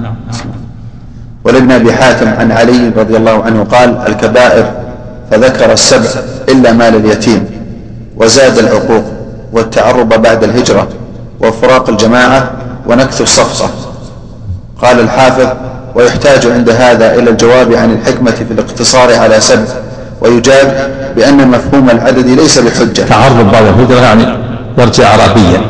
ولابن 1.43 1.71
أبي 1.71 1.93
حاتم 1.93 2.27
عن 2.27 2.51
علي 2.51 2.91
رضي 2.97 3.17
الله 3.17 3.43
عنه 3.43 3.63
قال 3.63 3.97
الكبائر 4.07 4.71
فذكر 5.31 5.73
السبع 5.73 6.21
إلا 6.49 6.73
مال 6.73 6.95
اليتيم 6.95 7.45
وزاد 8.17 8.57
العقوق 8.57 9.03
والتعرب 9.53 10.09
بعد 10.09 10.43
الهجرة 10.43 10.87
وفراق 11.39 11.89
الجماعة 11.89 12.51
ونكث 12.89 13.21
الصفقه 13.21 13.69
قال 14.81 14.99
الحافظ 14.99 15.47
ويحتاج 15.95 16.47
عند 16.47 16.69
هذا 16.69 17.15
إلى 17.15 17.29
الجواب 17.29 17.73
عن 17.73 17.93
الحكمة 17.93 18.31
في 18.31 18.51
الاقتصار 18.51 19.15
على 19.15 19.41
سبع 19.41 19.65
ويجاب 20.21 20.91
بأن 21.15 21.47
مفهوم 21.47 21.89
العدد 21.89 22.27
ليس 22.27 22.59
بحجة. 22.59 23.01
تعرب 23.01 23.51
بعد 23.51 23.63
الهجره 23.65 23.99
يعني 24.01 24.25
يرجع 24.77 25.09
عربيا 25.09 25.61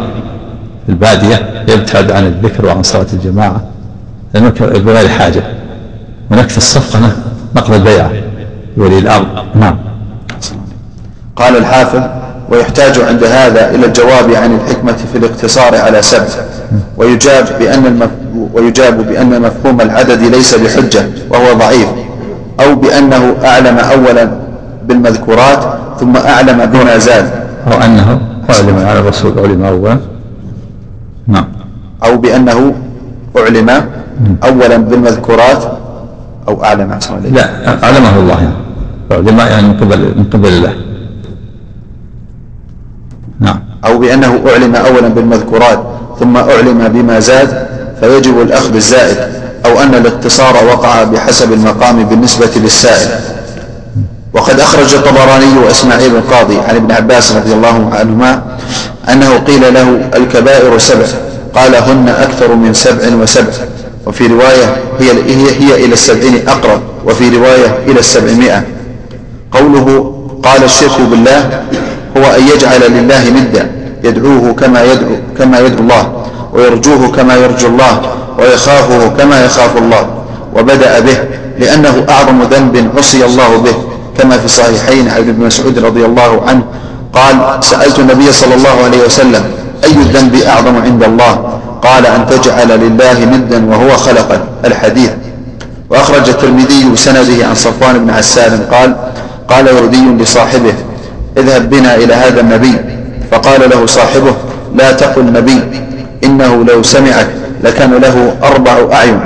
في 0.85 0.89
البادية 0.89 1.65
يبتعد 1.67 2.11
عن 2.11 2.25
الذكر 2.25 2.65
وعن 2.65 2.83
صلاة 2.83 3.07
الجماعة 3.13 3.61
لأنه 4.33 4.49
بغير 4.59 5.09
حاجة. 5.09 5.43
ونكث 6.31 6.57
الصفقة 6.57 7.11
نقض 7.55 7.73
البيعة 7.73 8.11
لولي 8.77 8.97
الأمر. 8.97 9.45
نعم. 9.55 9.77
قال 11.35 11.57
الحافظ 11.57 12.01
ويحتاج 12.51 12.99
عند 12.99 13.23
هذا 13.23 13.69
إلى 13.75 13.85
الجواب 13.85 14.31
عن 14.31 14.55
الحكمة 14.55 14.95
في 15.11 15.17
الاقتصار 15.17 15.75
على 15.75 16.01
سبع 16.01 16.25
ويجاب 16.97 17.45
بأن 17.59 17.85
المف... 17.85 18.09
ويجاب 18.53 19.07
بأن 19.07 19.41
مفهوم 19.41 19.81
العدد 19.81 20.21
ليس 20.21 20.55
بحجة 20.55 21.05
وهو 21.29 21.53
ضعيف. 21.53 21.87
أو 22.59 22.75
بأنه 22.75 23.35
أعلم 23.45 23.77
أولا 23.77 24.29
بالمذكورات 24.87 25.63
ثم 25.99 26.17
أعلم 26.17 26.65
بما 26.65 26.97
زاد. 26.97 27.31
أو 27.67 27.81
أنه 27.81 28.21
أعلم 28.49 28.85
على 28.87 28.99
الرسول 28.99 29.39
علم 29.39 29.63
أولا 29.63 29.97
نعم. 31.27 31.45
أو 32.03 32.17
بأنه 32.17 32.75
أعلم 33.37 33.69
أولا 34.43 34.77
بالمذكورات 34.77 35.63
أو 36.47 36.63
أعلم. 36.63 36.91
أحسن 36.91 37.13
لا 37.33 37.67
أعلمه 37.83 38.19
الله. 38.19 38.41
يعني 38.41 38.53
أعلم 39.11 39.39
يعني 39.39 39.67
من 39.67 39.73
قبل 39.73 39.99
من 39.99 40.25
قبل 40.33 40.47
الله 40.47 40.88
نعم. 43.39 43.59
أو 43.85 43.97
بأنه 43.97 44.39
أعلم 44.47 44.75
أولا 44.75 45.07
بالمذكورات 45.07 45.83
ثم 46.19 46.37
أعلم 46.37 46.87
بما 46.87 47.19
زاد 47.19 47.67
فيجب 47.99 48.41
الأخذ 48.41 48.71
بالزائد 48.71 49.17
أو 49.65 49.81
أن 49.81 49.95
الاقتصار 49.95 50.55
وقع 50.65 51.03
بحسب 51.03 51.53
المقام 51.53 52.03
بالنسبة 52.03 52.49
للسائل. 52.55 53.19
وقد 54.33 54.59
أخرج 54.59 54.93
الطبراني 54.93 55.57
وإسماعيل 55.65 56.15
القاضي 56.15 56.57
عن 56.57 56.75
ابن 56.75 56.91
عباس 56.91 57.31
رضي 57.31 57.53
الله 57.53 57.89
عنهما 57.93 58.43
أنه 59.11 59.37
قيل 59.37 59.73
له 59.73 60.09
الكبائر 60.15 60.77
سبع. 60.77 61.05
قال 61.55 61.75
هن 61.75 62.09
أكثر 62.09 62.55
من 62.55 62.73
سبع 62.73 63.15
وسبع. 63.21 63.53
وفي 64.05 64.27
رواية 64.27 64.77
هي, 64.99 65.11
هي, 65.11 65.51
هي 65.59 65.85
إلى 65.85 65.93
السبعين 65.93 66.47
أقرب. 66.47 66.81
وفي 67.05 67.29
رواية 67.29 67.77
إلى 67.87 67.99
السبعمائة. 67.99 68.63
قوله 69.51 70.15
قال 70.43 70.63
الشرك 70.63 71.01
بالله 71.11 71.63
هو 72.17 72.23
أن 72.23 72.47
يجعل 72.55 72.81
لله 72.91 73.29
ندا 73.29 73.71
يدعوه 74.03 74.53
كما 74.53 74.83
يدعو, 74.83 75.15
كما 75.37 75.59
يدعو 75.59 75.79
الله 75.79 76.11
ويرجوه 76.53 77.11
كما 77.11 77.35
يرجو 77.35 77.67
الله 77.67 78.01
ويخافه 78.39 79.07
كما 79.17 79.45
يخاف 79.45 79.77
الله. 79.77 80.07
وبدأ 80.55 80.99
به 80.99 81.17
لأنه 81.59 82.05
أعظم 82.09 82.43
ذنب 82.43 82.89
عصي 82.97 83.25
الله 83.25 83.57
به 83.57 83.73
كما 84.17 84.37
في 84.37 84.45
الصحيحين 84.45 85.09
عن 85.09 85.17
ابن 85.17 85.45
مسعود 85.45 85.79
رضي 85.79 86.05
الله 86.05 86.41
عنه 86.47 86.63
قال 87.13 87.63
سألت 87.63 87.99
النبي 87.99 88.31
صلى 88.31 88.55
الله 88.55 88.83
عليه 88.85 89.05
وسلم 89.05 89.43
أي 89.83 89.91
الذنب 89.91 90.35
أعظم 90.35 90.81
عند 90.81 91.03
الله؟ 91.03 91.59
قال 91.81 92.05
أن 92.05 92.25
تجعل 92.25 92.79
لله 92.79 93.25
ندا 93.25 93.65
وهو 93.69 93.97
خلقك. 93.97 94.41
الحديث. 94.65 95.11
وأخرج 95.89 96.29
الترمذي 96.29 96.89
بسنده 96.93 97.47
عن 97.47 97.55
صفوان 97.55 97.97
بن 97.99 98.09
عسال 98.09 98.69
قال 98.71 98.95
قال 99.49 99.67
يهودي 99.67 100.23
لصاحبه 100.23 100.73
اذهب 101.39 101.69
بنا 101.69 101.95
إلى 101.95 102.13
هذا 102.13 102.41
النبي. 102.41 102.75
فقال 103.31 103.69
له 103.69 103.85
صاحبه 103.85 104.35
لا 104.75 104.91
تقل 104.91 105.25
نبي 105.33 105.59
إنه 106.23 106.65
لو 106.67 106.83
سمعك 106.83 107.27
لكان 107.63 107.91
له 107.93 108.35
أربع 108.43 108.75
أعين. 108.93 109.19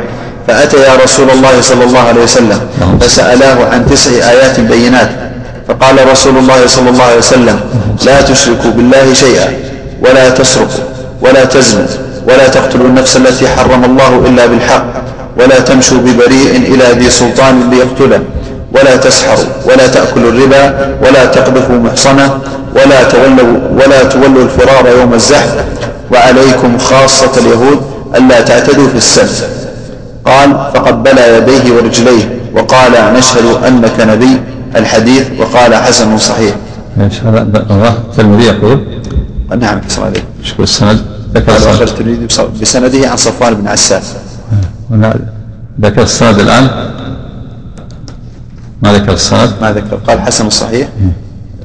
فأتى 0.48 0.78
يا 0.78 0.94
رسول 1.04 1.30
الله 1.30 1.62
صلى 1.62 1.84
الله 1.84 2.00
عليه 2.00 2.24
وسلم 2.24 2.60
فسألاه 3.02 3.58
عن 3.72 3.86
تسع 3.92 4.12
آيات 4.12 4.60
بينات. 4.60 5.10
فقال 5.68 6.12
رسول 6.12 6.38
الله 6.38 6.68
صلى 6.68 6.90
الله 6.90 7.04
عليه 7.04 7.18
وسلم 7.18 7.60
لا 8.06 8.22
تشركوا 8.22 8.72
بالله 8.72 9.14
شيئا 9.14 9.48
ولا 10.04 10.30
تسرقوا 10.30 10.84
ولا 11.22 11.44
تزنوا 11.46 11.88
ولا 12.28 12.48
تقتلوا 12.48 12.88
النفس 12.88 13.18
التي 13.18 13.48
حرم 13.48 13.84
الله 13.84 14.24
إلا 14.28 14.46
بالحق 14.46 14.86
ولا 15.40 15.60
تمشوا 15.60 15.98
ببريء 15.98 16.52
إلى 16.68 16.86
ذي 17.00 17.10
سلطان 17.10 17.70
ليقتله. 17.72 18.20
ولا 18.74 18.96
تسحروا 18.96 19.46
ولا 19.66 19.88
تأكلوا 19.88 20.32
الربا 20.32 20.64
ولا 21.02 21.26
تقذفوا 21.26 21.76
محصنة 21.76 22.40
ولا 22.76 23.04
تولوا 23.04 23.58
ولا 23.80 24.04
تولوا 24.04 24.44
الفرار 24.44 24.88
يوم 25.00 25.14
الزحف. 25.14 25.66
وعليكم 26.12 26.78
خاصة 26.78 27.32
اليهود 27.38 27.82
ألا 28.16 28.42
تعتدوا 28.42 28.88
في 28.88 28.98
السبت. 28.98 29.50
قال 30.26 30.50
فقبل 30.74 31.18
يديه 31.18 31.76
ورجليه 31.76 32.40
وقال 32.56 32.92
نشهد 33.18 33.46
أنك 33.68 34.00
نبي 34.00 34.42
الحديث 34.76 35.26
وقال 35.40 35.76
حسن 35.76 36.18
صحيح 36.18 36.56
الله 36.98 37.94
الترمذي 38.10 38.46
يقول. 38.46 38.80
نعم 39.60 39.82
شكو 40.44 40.64
السند؟ 40.64 41.00
ذكر 41.36 41.84
الترمذي 41.84 42.28
بسنده 42.62 43.10
عن 43.10 43.18
صفوان 43.18 43.54
بن 43.54 43.68
عسال 43.68 44.02
ذكر 45.82 46.02
السند 46.02 46.40
الآن. 46.40 46.68
ما 48.84 48.94
ذكر 48.94 49.14
السند 49.14 49.50
ما 49.62 49.72
ذكر. 49.72 49.96
قال 49.96 50.20
حسن 50.20 50.48
الصحيح 50.48 50.90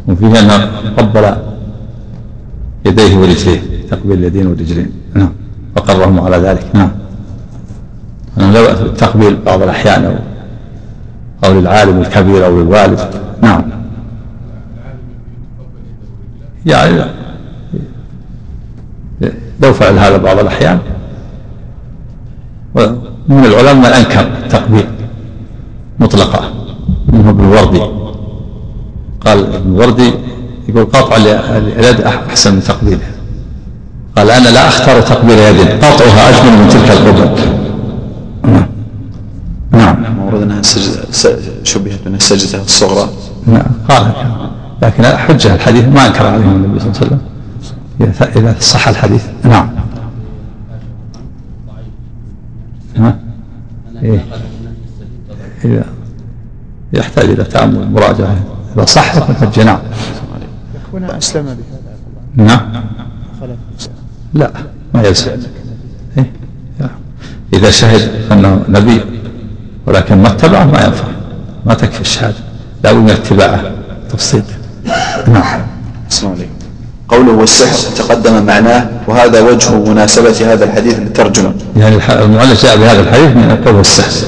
وفيه 0.09 0.41
أنه 0.41 0.71
قبل 0.99 1.37
يديه 2.85 3.17
ورجليه 3.17 3.61
تقبيل 3.91 4.19
اليدين 4.19 4.47
والرجلين. 4.47 4.93
نعم. 5.15 5.33
وقرهم 5.77 6.21
على 6.21 6.37
ذلك. 6.37 6.67
نعم. 6.75 6.91
أنه 8.39 8.53
لو 8.53 8.71
التقبيل 8.71 9.37
بعض 9.47 9.63
الأحيان 9.63 10.05
أو 10.05 10.15
أو 11.45 11.61
للعالم 11.61 12.01
الكبير 12.01 12.47
أو 12.47 12.61
للوالد. 12.61 13.01
نعم. 13.43 13.65
يعني 16.67 17.05
لو 19.63 19.73
فعل 19.73 19.99
هذا 19.99 20.17
بعض 20.17 20.39
الأحيان. 20.39 20.79
ومن 22.75 23.45
العلماء 23.45 23.75
من 23.75 23.85
أنكر 23.85 24.29
التقبيل 24.45 24.87
مطلقة. 25.99 26.53
منه 27.13 27.31
ابن 27.31 27.45
الوردي 27.45 27.81
قال 29.21 29.55
ابن 29.55 29.75
الوردي 29.75 30.13
يقول 30.69 30.85
قطع 30.85 31.17
اليد 31.17 32.01
أحسن 32.01 32.55
من 32.55 32.63
تقبيلها 32.63 33.11
قال 34.17 34.31
أنا 34.31 34.49
لا 34.49 34.69
أختار 34.69 35.01
تقبيل 35.01 35.39
يد 35.39 35.85
قطعها 35.85 36.29
أجمل 36.29 36.59
من 36.59 36.69
تلك 36.69 36.91
القبل. 36.91 37.59
نعم. 39.73 40.05
أنها 40.43 40.63
شبهت 41.65 41.99
من 42.07 42.15
السجدة 42.15 42.63
الصغرى. 42.63 43.09
نعم 43.47 43.67
قال 43.89 44.13
لكن 44.83 45.05
حجة 45.05 45.55
الحديث 45.55 45.85
ما 45.85 46.07
أنكر 46.07 46.27
عليهم 46.27 46.65
النبي 46.65 46.81
صلى 46.81 46.89
الله 46.89 47.19
عليه 48.01 48.11
وسلم. 48.11 48.43
إذا 48.43 48.57
صح 48.61 48.89
الحديث. 48.89 49.25
نعم. 49.45 49.71
ها؟ 52.97 53.19
إيه؟ 54.03 54.25
إذا 55.65 55.85
يحتاج 56.93 57.31
إلى 57.31 57.45
تأمل 57.45 57.91
مراجعة. 57.91 58.37
إذا 58.77 58.85
صح 58.85 59.17
يكون 59.17 59.37
حجة 59.37 59.65
نعم. 59.65 59.79
يكون 60.89 61.05
أسلم 61.05 61.45
بهذا. 61.45 62.49
نعم. 62.49 62.83
لا 64.35 64.51
ما 64.95 65.03
يلزم 65.03 65.31
إيه؟ 66.19 66.31
إذا 67.53 67.71
شهد 67.71 68.11
أنه 68.33 68.65
نبي 68.69 69.01
ولكن 69.87 70.23
ما 70.23 70.29
اتبعه 70.29 70.65
ما 70.65 70.85
ينفع. 70.85 71.05
ما 71.67 71.75
تكفي 71.75 72.01
الشهادة. 72.01 72.37
لا 72.85 72.93
بد 72.93 72.99
من 72.99 73.11
اتباعه. 73.11 73.73
تصديق 74.13 74.45
نعم. 75.27 75.61
السلام 76.11 76.33
عليكم. 76.33 76.51
قوله 77.09 77.33
والسحر 77.33 77.97
تقدم 77.97 78.43
معناه 78.47 78.89
وهذا 79.07 79.41
وجه 79.41 79.75
مناسبة 79.75 80.53
هذا 80.53 80.65
الحديث 80.65 80.99
للترجمة. 80.99 81.55
يعني 81.77 81.97
المؤلف 82.25 82.63
جاء 82.63 82.77
بهذا 82.77 83.01
الحديث 83.01 83.37
من 83.37 83.51
القول 83.51 83.75
والسحر. 83.75 84.27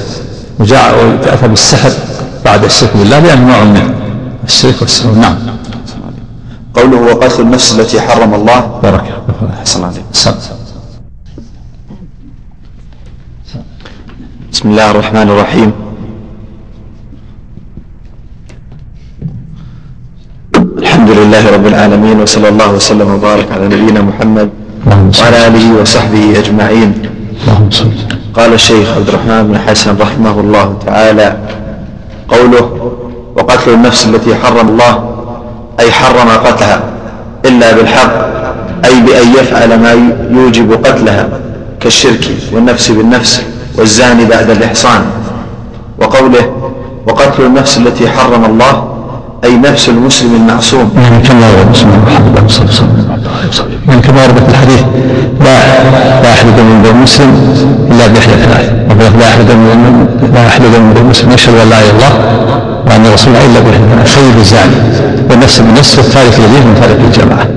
وجاء 0.59 1.05
وأتى 1.05 1.47
بالسحر 1.47 1.91
بعد 2.51 2.63
الشرك 2.63 2.97
بالله 2.97 3.35
نوع 3.35 3.63
من 3.63 3.95
الشرك 4.43 4.81
والسحر 4.81 5.11
نعم. 5.11 5.35
قوله 6.73 6.99
وقتل 7.01 7.41
النفس 7.41 7.79
التي 7.79 8.01
حرم 8.01 8.33
الله. 8.33 8.59
بارك 8.83 9.03
أحسن 9.59 9.83
عليك 9.83 10.03
بسم 14.51 14.65
الله 14.69 14.91
الرحمن 14.91 15.27
الرحيم. 15.31 15.71
الحمد 20.83 21.09
لله 21.09 21.43
رب 21.55 21.65
العالمين 21.67 22.19
وصلى 22.19 22.49
الله 22.49 22.69
وسلم 22.71 23.07
وبارك 23.15 23.47
على 23.51 23.65
نبينا 23.71 24.01
محمد 24.01 24.49
وعلى 25.19 25.47
آله 25.47 25.65
وصحبه 25.81 26.39
أجمعين. 26.39 26.91
قال 28.35 28.53
الشيخ 28.53 28.87
عبد 28.97 29.07
الرحمن 29.07 29.41
بن 29.47 29.55
حسن 29.57 29.95
رحمه 29.97 30.35
الله 30.39 30.67
تعالى 30.85 31.27
قوله 32.31 32.93
وقتل 33.35 33.73
النفس 33.73 34.05
التي 34.05 34.35
حرم 34.35 34.69
الله 34.69 35.09
أي 35.79 35.91
حرم 35.91 36.29
قتلها 36.29 36.81
إلا 37.45 37.73
بالحق 37.75 38.13
أي 38.85 39.01
بأن 39.01 39.33
يفعل 39.33 39.79
ما 39.79 39.91
يوجب 40.31 40.85
قتلها 40.85 41.29
كالشرك 41.79 42.31
والنفس 42.53 42.91
بالنفس 42.91 43.41
والزاني 43.77 44.25
بعد 44.25 44.49
الإحصان. 44.49 45.01
وقوله 45.99 46.73
وقتل 47.07 47.43
النفس 47.45 47.77
التي 47.77 48.09
حرم 48.09 48.45
الله 48.45 48.90
أي 49.43 49.57
نفس 49.57 49.89
المسلم 49.89 50.35
المعصوم. 50.35 50.91
يعني 50.97 51.23
كما 51.27 51.71
بسم 51.73 51.87
الله؟ 51.87 51.97
الرحمن 51.97 52.27
الرحيم 52.27 52.89
يعني 53.87 54.01
كما 54.01 54.23
ورد 54.23 54.37
في 54.37 54.49
الحديث؟ 54.49 54.81
لا 55.39 55.57
لا 56.23 56.29
يحل 56.29 56.55
دم 56.57 56.89
المسلم 56.89 57.55
إلا 57.91 58.07
بإحدى 58.07 58.33
ثلاث 58.33 59.15
لا 59.19 59.27
يحل 59.29 59.47
دم 59.47 59.61
لا 60.33 60.45
يحل 60.45 60.61
دم 60.61 61.01
المسلم 61.01 61.31
يشهد 61.31 61.53
ان 61.53 61.69
لا 61.69 61.79
إله 61.79 61.89
إلا 61.89 61.91
الله. 61.91 62.13
وأن 62.87 63.13
رسول 63.13 63.33
الله 63.33 63.45
إلا 63.45 63.59
بإحدى 63.59 63.83
ثلاث 63.95 64.15
خير 64.15 64.33
الزاني 64.39 64.75
والنفس 65.29 65.59
بالنفس 65.59 65.97
والتارك 65.97 66.33
لدينه 66.33 66.65
من 66.67 66.75
تارك 66.81 66.99
الجماعة. 67.07 67.47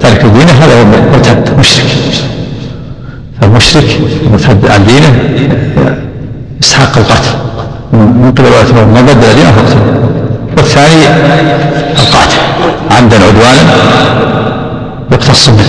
تارك 0.00 0.24
الدين 0.24 0.48
هذا 0.48 0.80
هو 0.80 0.84
مرتد 1.12 1.58
مشرك. 1.58 1.86
فالمشرك 3.40 4.00
المرتد 4.26 4.66
عن 4.70 4.86
دينه. 4.86 5.10
يستحق 6.60 6.98
القتل. 6.98 7.34
من 7.92 8.32
قبل 8.38 8.48
ما 8.94 9.00
بدل 9.00 9.34
دينه 9.34 9.52
فاقتله 9.56 9.94
والثاني 10.56 11.06
القاتل 11.98 12.38
عمدا 12.90 13.16
عدوانا 13.16 13.74
يقتص 15.12 15.48
منه 15.48 15.64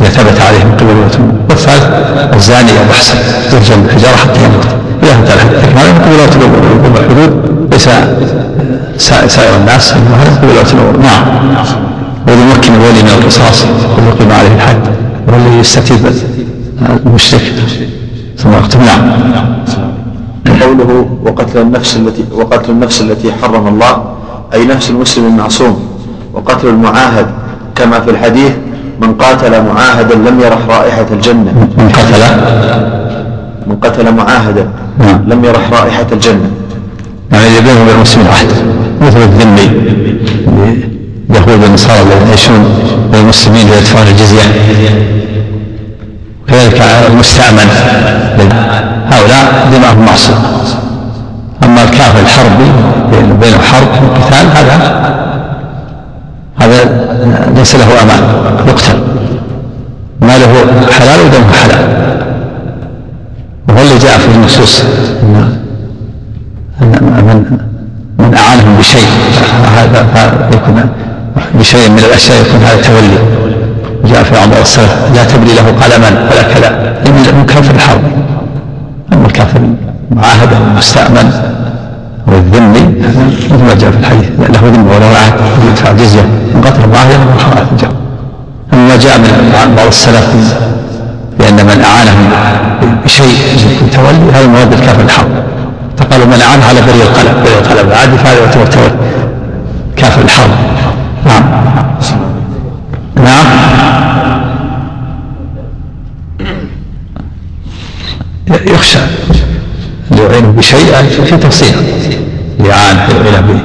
إذا 0.00 0.08
ثبت 0.08 0.40
عليه 0.40 0.64
من 0.64 0.76
قبل 0.80 0.96
والثالث 1.50 1.86
الزاني 2.34 2.70
أو 2.70 2.84
محسن 2.90 3.14
يرجم 3.52 3.82
بالحجارة 3.82 4.16
حتى 4.16 4.40
يموت. 4.44 4.66
إذا 5.02 5.34
الحد 5.34 5.46
لكن 5.46 5.78
هذا 5.78 5.92
من 5.92 5.98
قبل 6.84 7.00
الحدود 7.00 7.68
ليس 7.72 7.88
سائر 9.28 9.56
الناس. 9.56 9.92
هذا 9.92 10.30
من 10.30 10.38
قبل 10.42 10.50
الأمور 10.50 10.96
نعم. 10.96 11.24
وليمكن 12.28 12.74
الولي 12.74 13.02
من 13.02 13.10
القصاص 13.18 13.64
ويقيم 13.98 14.32
عليه 14.32 14.54
الحد. 14.54 14.80
والذي 15.28 15.58
يستتيب 15.58 16.12
المشرك. 17.06 17.52
ثم 18.38 18.52
يقتل 18.52 18.78
نعم 18.78 19.10
قوله 20.62 21.08
وقتل 21.24 21.60
النفس 21.60 21.96
التي 21.96 22.24
وقتل 22.32 22.70
النفس 22.70 23.00
التي 23.00 23.32
حرم 23.42 23.66
الله 23.66 24.04
أي 24.54 24.64
نفس 24.64 24.90
المسلم 24.90 25.26
المعصوم. 25.26 25.88
وقتل 26.34 26.68
المعاهد 26.68 27.26
كما 27.74 28.00
في 28.00 28.10
الحديث 28.10 28.52
من 29.00 29.14
قاتل 29.14 29.62
معاهدا 29.62 30.14
لم 30.14 30.40
يرح 30.40 30.58
رائحة 30.68 31.06
الجنة. 31.10 31.52
من 31.78 31.88
قتل؟ 31.88 32.22
من 33.66 33.76
قتل 33.76 34.14
معاهدا 34.14 34.68
نعم. 34.98 35.24
لم 35.28 35.44
يرح 35.44 35.72
رائحة 35.72 36.06
الجنة. 36.12 36.50
يعني 37.32 37.60
بينه 37.60 37.82
وبين 37.82 37.94
المسلمين 37.94 38.26
عهد 38.28 38.50
مثل 39.00 39.22
الذمي 39.22 39.68
اليهود 41.30 41.62
والنصارى 41.62 42.02
الذين 42.02 42.28
يعيشون 42.28 42.64
بين 43.12 43.20
المسلمين 43.20 43.66
ليدفعون 43.66 44.06
الجزية. 44.06 44.42
كذلك 46.48 46.82
المستأمن. 47.10 47.68
هؤلاء 49.10 49.68
دماءهم 49.72 50.06
معصوم 50.06 50.36
أما 51.64 51.82
الكافر 51.82 52.20
الحربي 52.20 52.72
بينه 53.40 53.58
حرب 53.58 53.88
قتال 54.22 54.46
هذا 54.56 55.08
هذا 56.60 56.78
ليس 57.56 57.74
له 57.74 58.02
أمان 58.02 58.22
يقتل. 58.66 58.98
ماله 60.20 60.66
حلال 60.98 61.20
ودمه 61.20 61.52
حلال. 61.62 61.84
وهو 63.68 63.82
اللي 63.82 63.98
جاء 63.98 64.18
في 64.18 64.28
النصوص 64.34 64.82
من 66.80 67.58
من 68.18 68.34
أعانهم 68.34 68.76
بشيء 68.78 69.08
هذا 69.76 70.06
يكون 70.52 70.90
بشيء 71.54 71.90
من 71.90 71.98
الأشياء 71.98 72.40
يكون 72.40 72.60
هذا 72.60 72.82
تولي. 72.82 73.18
جاء 74.04 74.22
في 74.22 74.34
بعض 74.34 74.48
السلف 74.60 74.96
لا 75.14 75.24
تبلي 75.24 75.54
له 75.54 75.62
قلما 75.62 76.28
ولا 76.30 76.42
كذا 76.42 76.70
من 77.32 77.46
كافر 77.46 77.74
الحرب. 77.74 78.00
الكافر 79.38 79.60
المعاهد 80.12 80.52
أو 80.52 80.62
المستامن 80.70 81.32
أو 82.28 82.32
مثل 82.52 83.64
ما 83.64 83.74
جاء 83.74 83.90
في 83.90 83.98
الحديث 83.98 84.28
له 84.38 84.60
ذمه 84.64 84.96
وله 84.96 85.06
عهد 85.06 85.32
يدفع 85.68 85.90
الجزيه 85.90 86.22
من 86.54 86.62
قتل 86.66 86.88
معاهدا 86.88 87.18
من 87.18 87.40
حرام 87.40 87.66
الجو 87.72 87.88
أما 88.72 88.88
ما 88.88 88.96
جاء 88.96 89.18
من 89.18 89.74
بعض 89.76 89.86
السلف 89.86 90.54
بأن 91.38 91.54
من 91.54 91.84
اعانهم 91.84 92.30
بشيء 93.04 93.36
يكون 93.74 93.90
تولي 93.90 94.32
هذا 94.32 94.46
مراد 94.46 94.72
الكافر 94.72 95.02
الحرب 95.02 95.28
فقالوا 95.96 96.26
من 96.26 96.40
أعانه 96.40 96.64
على 96.64 96.80
بري 96.80 97.02
القلم 97.02 97.42
بري 97.44 97.58
القلم 97.58 97.92
عاد 97.92 98.16
فهذا 98.16 98.40
يعتبر 98.40 98.66
تولي 98.66 98.90
كافر 99.96 100.22
الحرب 100.22 100.50
نعم 101.26 101.44
نعم 103.16 103.46
يخشى 108.66 108.98
يعين 110.38 110.52
بشيء 110.52 111.24
في 111.24 111.36
تفصيل. 111.36 111.74
لعان 112.60 112.96
به. 113.48 113.60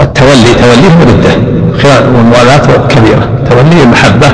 التولي 0.00 0.54
توليه 0.54 0.94
ردة 1.00 1.34
والموالاة 2.08 2.86
كبيرة. 2.88 3.28
تولي 3.50 3.82
المحبة 3.82 4.26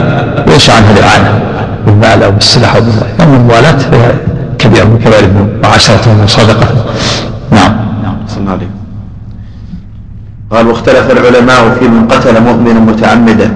وينشا 0.49 0.73
عنها 0.73 0.93
الإعانة 0.93 1.41
بالمال 1.87 2.23
أو 2.23 2.31
بالسلاح 2.31 2.75
أو 2.75 2.81
بالمال. 2.81 3.07
أما 3.21 3.37
الموالاة 3.37 3.79
فهي 3.79 4.13
كبيرة 4.59 4.85
من 4.85 4.99
كبائر 5.05 5.25
الذنوب 5.25 5.49
وعشرة 5.65 6.13
من 6.13 6.27
صدقة 6.27 6.67
نعم 7.51 7.77
صلى 8.29 8.51
عليه 8.51 8.71
قال 10.51 10.67
واختلف 10.67 11.11
العلماء 11.11 11.77
في 11.81 11.89
من 11.89 12.09
قتل 12.09 12.43
مؤمنا 12.43 12.81
متعمدا 12.81 13.55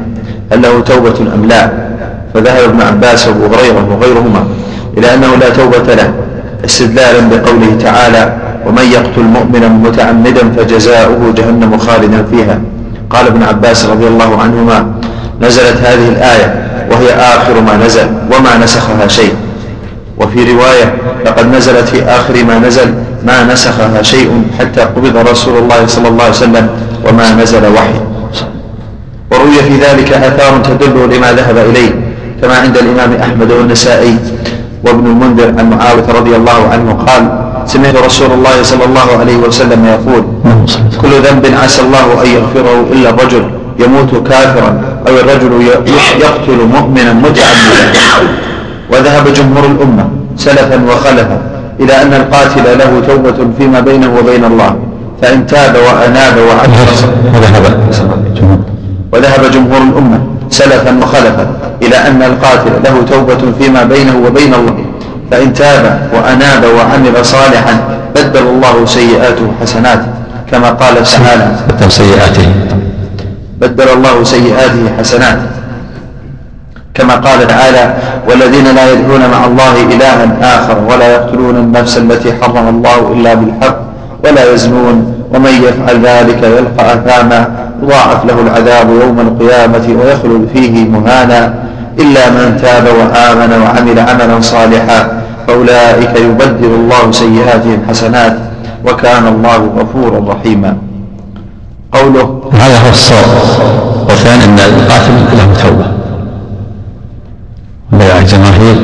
هل 0.53 0.63
له 0.63 0.81
توبة 0.81 1.35
أم 1.35 1.45
لا؟ 1.45 1.80
فذهب 2.35 2.63
ابن 2.65 2.81
عباس 2.81 3.27
وابو 3.27 3.55
هريرة 3.55 3.87
وغيرهما 3.91 4.47
إلى 4.99 5.15
أنه 5.15 5.35
لا 5.41 5.49
توبة 5.51 5.95
له 5.95 6.13
استدلالا 6.65 7.21
بقوله 7.29 7.77
تعالى 7.83 8.33
ومن 8.67 8.83
يقتل 8.93 9.23
مؤمنا 9.23 9.69
متعمدا 9.69 10.51
فجزاؤه 10.57 11.33
جهنم 11.37 11.79
خالدا 11.79 12.25
فيها. 12.31 12.59
قال 13.11 13.27
ابن 13.27 13.43
عباس 13.43 13.87
رضي 13.87 14.07
الله 14.07 14.43
عنهما 14.43 14.87
نزلت 15.41 15.77
هذه 15.77 16.09
الآية 16.09 16.71
وهي 16.91 17.11
آخر 17.15 17.61
ما 17.61 17.77
نزل 17.87 18.07
وما 18.33 18.65
نسخها 18.65 19.09
شيء. 19.09 19.35
وفي 20.19 20.53
رواية 20.53 20.95
لقد 21.27 21.47
نزلت 21.55 21.89
في 21.89 22.03
آخر 22.03 22.45
ما 22.45 22.59
نزل 22.59 22.95
ما 23.27 23.45
نسخها 23.53 24.03
شيء 24.03 24.45
حتى 24.59 24.81
قبض 24.81 25.17
رسول 25.17 25.59
الله 25.59 25.87
صلى 25.87 26.09
الله 26.09 26.25
عليه 26.25 26.35
وسلم 26.35 26.69
وما 27.09 27.35
نزل 27.43 27.67
وحي. 27.67 28.01
وروي 29.33 29.63
في 29.69 29.77
ذلك 29.77 30.13
آثار 30.13 30.61
تدل 30.65 31.17
لما 31.17 31.33
ذهب 31.33 31.59
إليه. 31.59 32.10
كما 32.43 32.55
عند 32.55 32.77
الإمام 32.77 33.13
أحمد 33.23 33.51
والنسائي 33.53 34.17
وابن 34.87 35.07
المنذر 35.07 35.49
عن 35.59 35.71
معاوية 35.71 36.09
رضي 36.19 36.37
الله 36.37 36.69
عنه 36.73 36.93
قال 36.93 37.23
سمعت 37.67 37.97
رسول 37.97 38.33
الله 38.33 38.63
صلى 38.63 38.85
الله 38.85 39.09
عليه 39.21 39.37
وسلم 39.37 39.87
يقول 39.87 40.25
كل 41.03 41.13
ذنب 41.27 41.47
عسى 41.63 41.83
الله 41.83 42.23
أن 42.25 42.29
يغفره 42.29 42.87
إلا 42.93 43.11
الرجل 43.11 43.45
يموت 43.79 44.29
كافرا 44.29 44.81
أو 45.09 45.15
الرجل 45.19 45.53
يقتل 46.21 46.59
مؤمنا 46.77 47.13
متعمدا. 47.13 47.85
وذهب 48.93 49.33
جمهور 49.33 49.65
الأمة 49.67 50.05
سلفا 50.37 50.81
وخلفا 50.89 51.39
إلى 51.81 52.03
أن 52.03 52.13
القاتل 52.15 52.79
له 52.79 53.03
توبة 53.07 53.39
فيما 53.59 53.81
بينه 53.81 54.11
وبين 54.19 54.45
الله 54.45 54.77
فإن 55.23 55.47
تاب 55.47 55.75
وأناب 55.77 56.37
وذهب. 56.39 57.65
وذهب 59.13 59.51
جمهور 59.51 59.83
الأمة 59.83 60.21
سلفا 60.51 60.99
وخلفا 61.03 61.47
إلى 61.83 61.97
أن 61.97 62.23
القاتل 62.23 62.73
له 62.85 62.95
توبة 63.11 63.53
فيما 63.59 63.85
بينه 63.85 64.17
وبين 64.27 64.55
الله. 64.55 64.77
فإن 65.31 65.53
تاب 65.53 66.11
وأناب 66.15 66.65
وعمل 66.77 67.25
صالحا 67.25 67.75
بدل 68.15 68.43
الله 68.47 68.87
سيئاته 68.87 69.47
حسنات 69.61 70.01
كما 70.51 70.71
قال 70.71 70.95
تعالى 71.05 71.47
بدل 71.69 71.93
سيئاته. 71.93 72.49
بدل 73.61 73.89
الله 73.89 74.25
سيئاته 74.25 74.85
حسنات 74.99 75.39
كما 76.95 77.15
قال 77.15 77.47
تعالى 77.47 77.95
والذين 78.29 78.75
لا 78.75 78.93
يدعون 78.93 79.21
مع 79.31 79.47
الله 79.47 79.75
إلها 79.95 80.27
آخر 80.43 80.79
ولا 80.91 81.09
يقتلون 81.13 81.57
النفس 81.57 81.99
التي 81.99 82.33
حرم 82.43 82.69
الله 82.69 83.13
إلا 83.13 83.35
بالحق 83.35 83.79
ولا 84.25 84.53
يزنون 84.53 85.15
ومن 85.35 85.51
يفعل 85.51 85.97
ذلك 86.03 86.43
يلقى 86.43 86.95
أثاما 86.95 87.49
يضاعف 87.83 88.25
له 88.25 88.41
العذاب 88.41 88.91
يوم 88.91 89.21
القيامة 89.21 89.87
ويخلد 90.01 90.49
فيه 90.55 90.89
مهانا. 90.89 91.55
إلا 92.01 92.31
من 92.31 92.59
تاب 92.63 92.85
وآمن 92.85 93.63
وعمل 93.63 93.99
عملا 93.99 94.41
صالحا 94.41 95.23
فأولئك 95.47 96.17
يبدل 96.17 96.75
الله 96.75 97.13
سيئاتهم 97.13 97.83
حسنات 97.89 98.37
وكان 98.87 99.27
الله 99.27 99.71
غفورا 99.79 100.35
رحيما. 100.35 100.77
قوله 101.93 102.41
هذا 102.53 102.79
هو 102.85 102.91
الصواب. 102.91 103.27
والثاني 104.09 104.45
أن 104.45 104.59
القاتل 104.59 105.13
له 105.33 105.55
توبة. 105.63 105.87
بيع 107.93 108.19
الجماهير. 108.19 108.77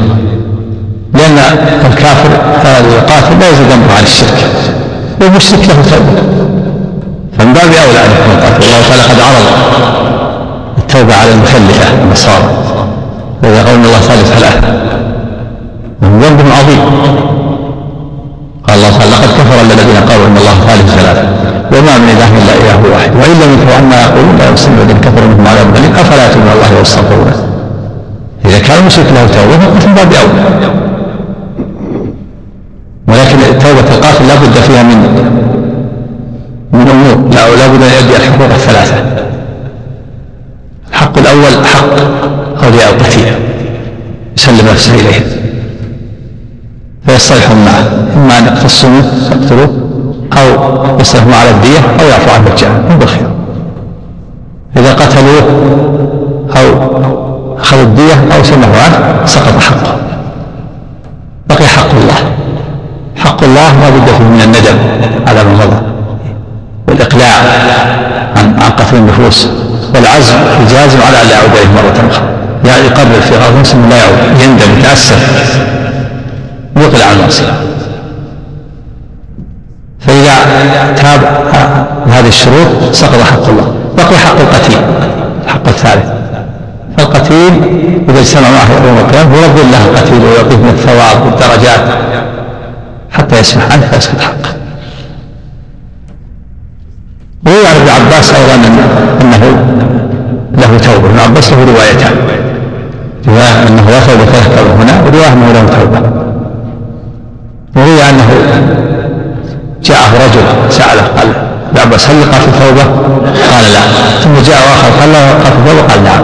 لأن 1.15 1.39
الكافر 1.91 2.31
القاتل 2.99 3.41
لا 3.41 3.49
يزيد 3.51 3.71
أمره 3.73 3.93
عن 3.99 4.03
الشرك. 4.03 4.51
والمشرك 5.21 5.61
له 5.69 5.83
توبة. 5.91 6.23
فمن 7.39 7.53
باب 7.53 7.65
أولى 7.65 8.01
أن 8.07 8.11
يكون 8.11 8.37
قاتل 8.43 8.63
الله 8.65 8.81
تعالى 8.89 9.03
قد 9.03 9.21
عرض 9.21 9.47
التوبة 10.79 11.15
على 11.15 11.33
المخلفة 11.33 12.03
النصارى 12.03 12.76
قول 13.43 13.53
الله 13.85 14.01
ثالث 14.09 14.29
ثلاثة 14.39 14.69
وهم 16.03 16.21
ذنب 16.21 16.41
عظيم. 16.59 16.83
قال 18.67 18.77
الله 18.79 18.91
تعالى 18.99 19.11
لقد 19.11 19.31
كفر 19.39 19.61
الذين 19.61 19.97
قالوا 20.09 20.27
إن 20.27 20.37
الله 20.37 20.57
ثالث 20.67 20.95
ثلاثة 20.95 21.25
وما 21.73 21.99
من 21.99 22.09
إله 22.17 22.31
إلا 22.41 22.55
إله 22.63 22.79
واحد. 22.93 23.11
وإن 23.17 23.35
لم 23.43 23.51
يكفروا 23.55 23.77
عما 23.79 23.97
يقولون 24.03 24.37
لا 24.39 24.51
يصيب 24.51 24.73
الذين 24.79 24.99
كفروا 25.01 25.29
منهم 25.29 25.47
عذاب 25.47 25.77
أليم. 25.77 25.93
أفلا 25.95 26.27
يتوبون 26.27 26.53
الله 26.53 26.79
ويستغفرون 26.79 27.33
إذا 28.45 28.59
كان 28.59 28.79
المشرك 28.79 29.07
له 29.15 29.27
توبة 29.27 29.57
فمن 29.81 29.95
باب 29.95 30.13
اولى 30.13 30.71
ولكن 33.09 33.59
توبه 33.59 33.89
القاتل 33.95 34.29
لا 34.29 34.35
بد 34.35 34.57
فيها 34.67 34.83
من 34.83 34.99
من 36.73 36.89
أمور. 36.89 37.17
لا 37.35 37.67
بد 37.69 37.83
أن 37.83 37.91
يؤدي 37.97 38.17
الحقوق 38.17 38.51
الثلاثة. 38.51 38.95
الحق 40.91 41.19
الأول 41.19 41.67
حق. 41.67 41.97
القتيل 43.17 43.35
يسلم 44.37 44.69
نفسه 44.73 44.95
اليهم 44.95 45.23
فيصطلحون 47.07 47.57
معه 47.65 48.15
إما 48.17 48.39
أن 48.39 48.47
يقتصموه 48.47 49.05
يقتلوه 49.33 49.71
أو 50.33 50.99
يصطلحون 51.01 51.33
على 51.33 51.51
الدية 51.51 51.79
أو 52.01 52.07
يعفو 52.07 52.31
عن 52.31 52.53
مجانا 52.53 52.79
من 52.79 52.99
بالخير 52.99 53.29
إذا 54.77 54.95
قتلوه 54.95 55.43
أو 56.57 57.57
أخذوا 57.59 57.83
الدية 57.83 58.15
أو 58.37 58.43
سمحوا 58.43 58.75
عنه 58.83 59.27
سقط 59.27 59.61
حقه. 59.61 59.97
بقي 61.49 61.67
حق 61.67 61.91
الله. 61.91 62.15
حق 63.17 63.45
الله 63.45 63.75
ما 63.81 63.91
بد 63.91 64.07
فيه 64.07 64.25
من 64.25 64.41
الندم 64.41 64.79
على 65.27 65.45
ما 65.45 65.53
مضى 65.53 65.81
والإقلاع 66.89 67.29
عن 68.37 68.55
عن 68.63 68.71
قتل 68.71 68.97
النفوس. 68.97 69.49
والعزم 69.95 70.35
الجازم 70.61 70.99
على 71.03 71.23
أن 71.23 71.29
لا 71.29 71.35
يعود 71.35 71.51
إليه 71.51 71.69
مرة 71.69 72.11
أخرى. 72.11 72.29
يعني 72.67 73.21
في 73.21 73.37
غرض 73.37 73.57
مسلم 73.61 73.89
لا 73.89 73.97
يعود 73.97 74.41
يندم 74.41 74.79
يتأسف 74.79 75.59
يقلع 76.77 77.07
عن 77.07 77.17
المعصية. 77.17 77.53
فإذا 80.01 80.35
تاب 80.97 81.21
هذه 82.07 82.29
الشروط 82.29 82.93
سقط 82.93 83.23
حق 83.23 83.49
الله. 83.49 83.75
بقي 83.97 84.19
حق 84.19 84.41
القتيل 84.41 84.79
الحق 85.45 85.69
الثالث. 85.69 86.07
فالقتيل 86.99 87.53
إذا 88.09 88.21
اجتمع 88.21 88.51
معه 88.51 88.87
يوم 88.87 88.99
القيامة 88.99 89.37
يرد 89.37 89.59
له 89.73 89.85
القتيل 89.85 90.25
ويعطيه 90.25 90.57
من 90.57 90.69
الثواب 90.69 91.27
والدرجات. 91.27 91.81
حتى 93.11 93.39
يسمح 93.41 93.73
عنه 93.73 93.87
فيسقط 93.87 94.21
حقه. 94.21 94.57
عن 97.47 97.77
ابن 97.77 97.89
عباس 97.89 98.35
أيضا 98.35 98.55
أنه 99.21 99.43
له 100.55 100.79
توبة. 100.79 101.09
ابن 101.09 101.19
عباس 101.19 101.53
له 101.53 101.65
روايتان. 101.65 102.17
رواية 103.29 103.69
أنه 103.69 103.83
توبة 104.07 104.25
له 104.57 104.75
هنا 104.83 105.03
ورواية 105.05 105.33
أنه 105.33 105.53
له 105.53 105.61
توبة 105.61 106.01
وروي 107.77 108.03
أنه 108.11 108.29
جاءه 109.83 110.11
رجل 110.27 110.73
سأله 110.73 111.03
قال 111.03 111.29
ابن 111.71 111.81
عباس 111.81 112.11
هل 112.11 112.17
في 112.17 112.51
ثوبه؟ 112.51 112.83
قال 113.53 113.65
لا. 113.73 113.81
ثم 114.25 114.35
جاء 114.47 114.57
آخر 114.57 115.01
قال 115.01 115.13
له 115.13 115.19
في 115.39 115.69
ثوبه؟ 115.69 115.83
قال 115.93 116.05
نعم 116.05 116.23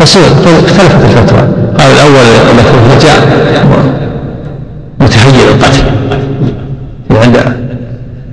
فصير 0.00 0.22
اختلفت 0.26 1.04
الفتوى 1.04 1.40
قال 1.78 1.90
يقول 1.96 2.58
لك 2.58 2.64
جاء 3.02 3.18
متهيئ 5.00 5.46
للقتل. 5.46 5.82
عند 7.22 7.36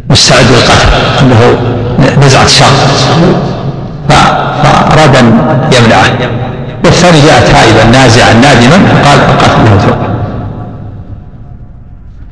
مستعد 0.10 0.46
للقتل 0.46 0.88
عنده 1.22 1.58
نزعة 2.26 2.48
شر. 2.48 2.66
فأراد 4.10 5.16
أن 5.16 5.26
يمنعه. 5.78 6.32
والثاني 6.86 7.22
جاء 7.28 7.52
تائبا 7.52 7.84
نازعا 7.98 8.34
نادما 8.34 8.78
قال 9.06 9.20
القتل 9.30 9.64
له 9.66 9.78
توبة. 9.86 10.08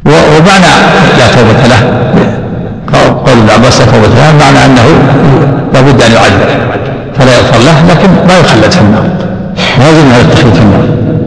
ومعنى 0.05 0.71
لا 1.17 1.27
توبة 1.35 1.67
له. 1.67 1.81
قول 3.25 3.37
ابن 3.37 3.49
عباس 3.49 3.81
لا 3.81 4.07
له 4.15 4.37
معنى 4.39 4.65
أنه 4.65 4.87
لابد 5.73 6.01
أن 6.01 6.11
يعذب 6.11 6.49
فلا 7.17 7.33
يغفر 7.37 7.59
له 7.59 7.85
لكن 7.89 8.09
ما 8.27 8.37
يخلد 8.39 8.71
في 8.71 8.81
النار. 8.81 9.03
ما 9.79 9.87
يلزم 9.89 10.07
هذا 10.11 10.21
التخليد 10.21 10.53
في 10.53 10.61
النار. 10.61 10.83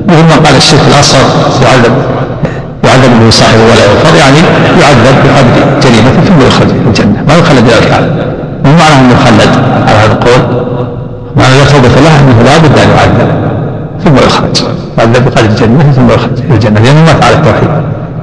مثل 0.09 0.23
ما 0.23 0.47
قال 0.47 0.57
الشرك 0.57 0.81
الأصغر 0.89 1.25
يعذب 1.63 1.93
يعذب 2.85 3.25
به 3.25 3.31
صاحبه 3.31 3.63
ولا 3.63 3.85
يغفر 3.85 4.15
يعني 4.19 4.39
يعذب 4.81 5.17
بقدر 5.25 5.81
جريمته 5.83 6.21
ثم 6.29 6.47
يخرج 6.47 6.69
في 6.69 6.89
الجنة. 6.89 7.25
ما 7.29 7.35
يخلد 7.35 7.69
إلى 7.69 7.79
الكعبة 7.79 8.07
مو 8.65 8.73
معنى 8.73 8.95
أنه 9.01 9.13
يخلد؟ 9.13 9.51
على 9.89 9.97
هذا 9.97 10.13
القول. 10.13 10.72
معنى 11.37 11.55
لا 11.59 11.65
توبة 11.65 11.89
له 11.89 12.21
أنه 12.21 12.43
لا 12.43 12.59
بد 12.59 12.79
أن 12.79 12.89
يعذب 12.97 13.29
ثم 14.05 14.17
يخرج. 14.17 14.57
يعذب 14.99 15.25
بقدر 15.25 15.47
جريمته 15.47 15.93
ثم 15.93 16.11
يخرج 16.11 16.41
إلى 16.41 16.55
الجنة. 16.55 16.81
لأنه 16.81 17.05
مات 17.05 17.25
على 17.25 17.35
التوحيد. 17.35 17.71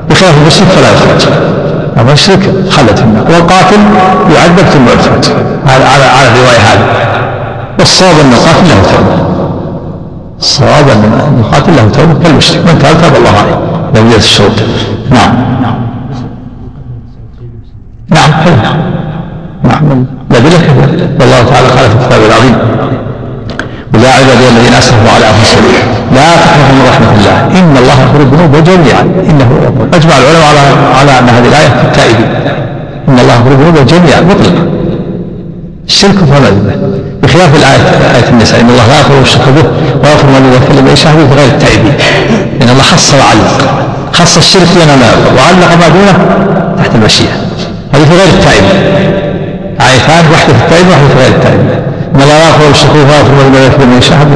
بخلاف 0.10 0.38
المشرك 0.42 0.68
فلا 0.68 0.92
يخرج. 0.92 1.28
أما 1.98 2.10
المشرك 2.10 2.40
في 2.40 3.04
النار. 3.04 3.24
والقاتل 3.32 3.80
يعذب 4.36 4.66
ثم 4.74 4.86
يخرج. 4.86 5.36
على 5.68 5.84
على 5.84 6.04
على 6.04 6.28
الرواية 6.28 6.60
هذه. 6.60 6.86
والصواب 7.80 8.16
أن 8.20 8.34
القاتل 8.34 8.68
له 8.70 8.82
توبة. 8.92 9.16
الصواب 10.40 10.90
أن 10.90 11.40
القاتل 11.40 11.76
له 11.76 11.90
توبة. 11.90 12.24
كالمشرك 12.24 12.58
من 12.58 12.80
تاب 12.80 13.02
تاب 13.02 13.16
الله 13.16 13.38
عليه. 13.40 13.70
لو 13.96 14.16
الشروط 14.18 14.52
نعم. 15.12 15.36
نعم. 15.62 15.76
نعم. 19.64 20.06
الأدلة 20.32 20.58
كثيرة 20.58 21.10
والله 21.20 21.44
تعالى 21.44 21.68
قال 21.68 21.90
في 21.90 21.96
الكتاب 21.96 22.22
العظيم 22.30 22.58
ويا 23.94 24.10
اسرفوا 24.80 25.12
على 25.16 25.26
أنفسهم. 25.34 25.64
لا 26.18 26.28
تقنطوا 26.44 26.76
من 26.80 26.86
رحمة 26.92 27.12
الله. 27.18 27.60
إن 27.60 27.78
الله 27.82 27.96
يغفر 28.04 28.22
الذنوب 28.22 28.64
جميعا. 28.64 29.02
إنه 29.30 29.46
هو 29.52 29.58
الغفور 29.62 29.88
أجمع 29.94 30.14
العلماء 30.18 30.48
على 30.50 30.60
على 31.00 31.20
أن 31.20 31.30
هذه 31.30 31.48
الآية 31.48 31.70
في 31.80 31.86
التائبين. 31.90 32.30
إن 33.10 33.20
الله 33.20 33.34
يغفر 33.34 33.52
الذنوب 33.52 33.76
جميعا. 33.94 34.22
مطلقا 34.22 34.64
الشرك 35.88 36.18
فما 36.30 36.50
به 36.50 36.76
بخلاف 37.24 37.56
الايه 37.56 37.82
آية 38.18 38.30
النساء. 38.30 38.62
إن 38.62 38.70
الله 38.70 38.88
لا 38.88 38.98
يغفر 39.00 39.22
الشرك 39.22 39.48
به 39.56 39.66
ويغفر 40.04 40.28
ما 40.28 40.40
يغفر 40.54 40.74
لمن 40.74 40.92
يشاء. 40.94 41.12
في 41.14 41.36
غير 41.40 41.50
التائبين. 41.56 41.96
إن 42.62 42.70
الله 42.70 42.84
خص 42.84 43.14
وعلق. 43.14 43.58
خص 44.14 44.38
الشرك 44.38 44.70
بين 44.78 44.88
ما 44.88 45.06
يغفر. 45.12 45.32
وعلق 45.38 45.72
ما 45.82 45.88
دونه 45.96 46.16
تحت 46.78 46.96
المشيئة. 46.96 47.36
هذه 47.94 48.04
في 48.10 48.16
غير 48.20 48.30
التائبين. 48.38 48.80
آيتان 49.82 50.24
واحدة 50.32 50.54
في 50.54 50.64
التائبين 50.66 50.90
واحدة 50.92 51.08
في 51.08 51.20
غير 51.20 51.32
التائبين. 51.38 51.70
ويغفر 52.16 53.48
لمن 53.48 53.56
يغفر 53.56 53.86
من 53.86 53.98
يشاء 53.98 54.28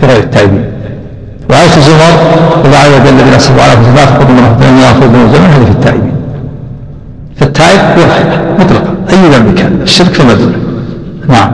في 0.00 0.06
غير 0.06 0.18
التائبين 0.22 0.64
وآية 1.50 1.76
الزمر 1.76 1.98
إذا 2.64 2.78
عاد 2.78 3.06
الذين 3.06 3.34
أسرفوا 3.34 3.62
على 3.62 3.72
أنفسهم 3.72 3.94
تقضوا 3.94 4.34
من 4.34 4.38
رحمة 4.38 4.68
الله 4.68 4.88
يغفر 4.88 5.08
من 5.08 5.24
الزمن 5.24 5.46
هذه 5.46 5.64
في 5.64 5.70
التائبين 5.70 6.14
فالتائب 7.36 7.98
واحد 7.98 8.26
مطلقا 8.60 8.94
أي 9.10 9.28
ذنب 9.30 9.58
كان 9.58 9.80
الشرك 9.82 10.12
فما 10.12 10.34
دونه 10.34 10.58
نعم. 11.28 11.50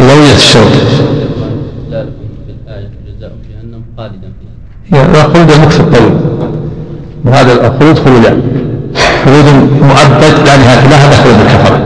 إذا 0.00 0.14
وجدت 0.14 0.40
في 0.40 0.70
فيها 4.90 5.22
خلود 5.22 5.50
المكث 5.50 5.80
الطويل 5.80 6.14
وهذا 7.24 7.52
الخلود 7.52 7.98
خلودان 7.98 8.42
خلود 9.24 9.44
مؤبد 9.82 10.46
نهاية 10.46 10.88
له 10.88 10.96
هذا 10.96 11.22
خلود 11.22 11.34
الكفرة 11.40 11.80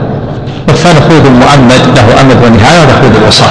خلود 0.93 1.25
مؤمد 1.27 1.97
له 1.97 2.21
أمد 2.21 2.43
ونهاية 2.43 2.87
خلود 3.01 3.15
العصاة 3.15 3.49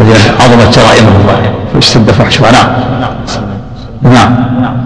الذين 0.00 0.32
عظمت 0.40 0.78
جرائمهم 0.78 1.26
واشتد 1.74 2.10
فحشها 2.10 2.52
نعم. 4.02 4.36
نعم. 4.60 4.76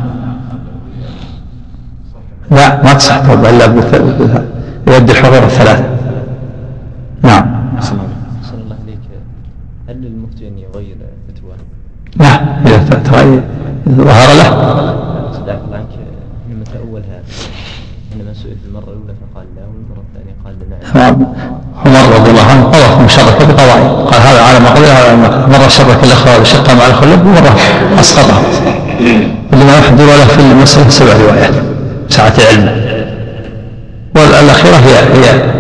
لا 2.51 2.83
ما 2.83 2.93
تصح 2.93 3.19
توبه 3.19 3.51
إلا 3.51 3.65
يؤدي 4.87 5.13
الحضور 5.13 5.45
الثلاثه 5.45 5.85
نعم. 7.23 7.45
أحسن 7.79 7.95
الله 8.65 8.77
إليك 8.85 8.99
هل 9.89 9.97
للمفتي 9.97 10.49
أن 10.49 10.59
يغير 10.59 10.97
فتوى؟ 11.29 11.53
نعم 12.17 12.41
إذا 12.67 12.95
تغير 13.05 13.41
مرة 25.49 25.69
شرك 25.69 26.05
الأخوة 26.05 26.41
وشق 26.41 26.75
مع 26.75 26.87
الأخوة 26.87 27.13
ومرة 27.13 27.57
أسقطها. 28.01 28.43
لما 29.53 29.79
يحضر 29.79 30.05
له 30.05 30.25
في 30.25 30.41
المسألة 30.41 30.89
سبع 30.89 31.13
روايات 31.13 31.55
سعة 32.09 32.33
علمه 32.51 32.73
والأخيرة 34.17 34.77
هي 34.77 34.95
هي 34.99 35.51